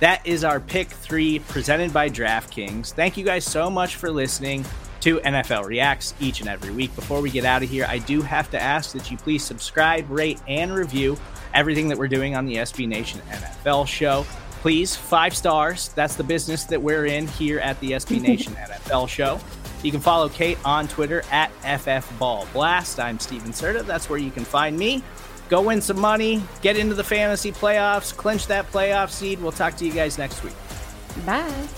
That 0.00 0.26
is 0.26 0.44
our 0.44 0.60
pick 0.60 0.88
three 0.88 1.40
presented 1.40 1.92
by 1.92 2.08
DraftKings. 2.08 2.94
Thank 2.94 3.18
you 3.18 3.24
guys 3.24 3.44
so 3.44 3.70
much 3.70 3.96
for 3.96 4.10
listening 4.10 4.64
to 5.00 5.18
NFL 5.20 5.64
Reacts 5.64 6.14
each 6.20 6.40
and 6.40 6.48
every 6.48 6.70
week. 6.70 6.94
Before 6.94 7.20
we 7.20 7.30
get 7.30 7.44
out 7.44 7.62
of 7.62 7.68
here, 7.68 7.86
I 7.88 7.98
do 7.98 8.22
have 8.22 8.50
to 8.50 8.60
ask 8.60 8.92
that 8.92 9.10
you 9.10 9.16
please 9.16 9.42
subscribe, 9.42 10.10
rate, 10.10 10.40
and 10.46 10.74
review 10.74 11.16
everything 11.54 11.88
that 11.88 11.98
we're 11.98 12.08
doing 12.08 12.36
on 12.36 12.46
the 12.46 12.56
SB 12.56 12.86
Nation 12.86 13.20
NFL 13.30 13.86
show. 13.86 14.24
Please, 14.60 14.94
five 14.94 15.34
stars. 15.34 15.88
That's 15.90 16.16
the 16.16 16.24
business 16.24 16.64
that 16.64 16.80
we're 16.80 17.06
in 17.06 17.26
here 17.26 17.60
at 17.60 17.80
the 17.80 17.92
SB 17.92 18.20
Nation 18.28 18.52
NFL 18.54 19.08
show. 19.08 19.40
You 19.82 19.90
can 19.90 20.00
follow 20.00 20.28
Kate 20.28 20.58
on 20.64 20.86
Twitter 20.88 21.22
at 21.30 21.50
FFBallBlast. 21.62 23.02
I'm 23.02 23.18
Stephen 23.18 23.52
Serda. 23.52 23.84
That's 23.84 24.10
where 24.10 24.18
you 24.18 24.30
can 24.30 24.44
find 24.44 24.78
me. 24.78 25.02
Go 25.48 25.62
win 25.62 25.80
some 25.80 25.98
money, 25.98 26.42
get 26.62 26.76
into 26.76 26.94
the 26.94 27.02
fantasy 27.02 27.50
playoffs, 27.50 28.16
clinch 28.16 28.46
that 28.46 28.70
playoff 28.70 29.10
seed. 29.10 29.40
We'll 29.42 29.50
talk 29.50 29.76
to 29.78 29.86
you 29.86 29.92
guys 29.92 30.16
next 30.16 30.44
week. 30.44 30.54
Bye. 31.26 31.68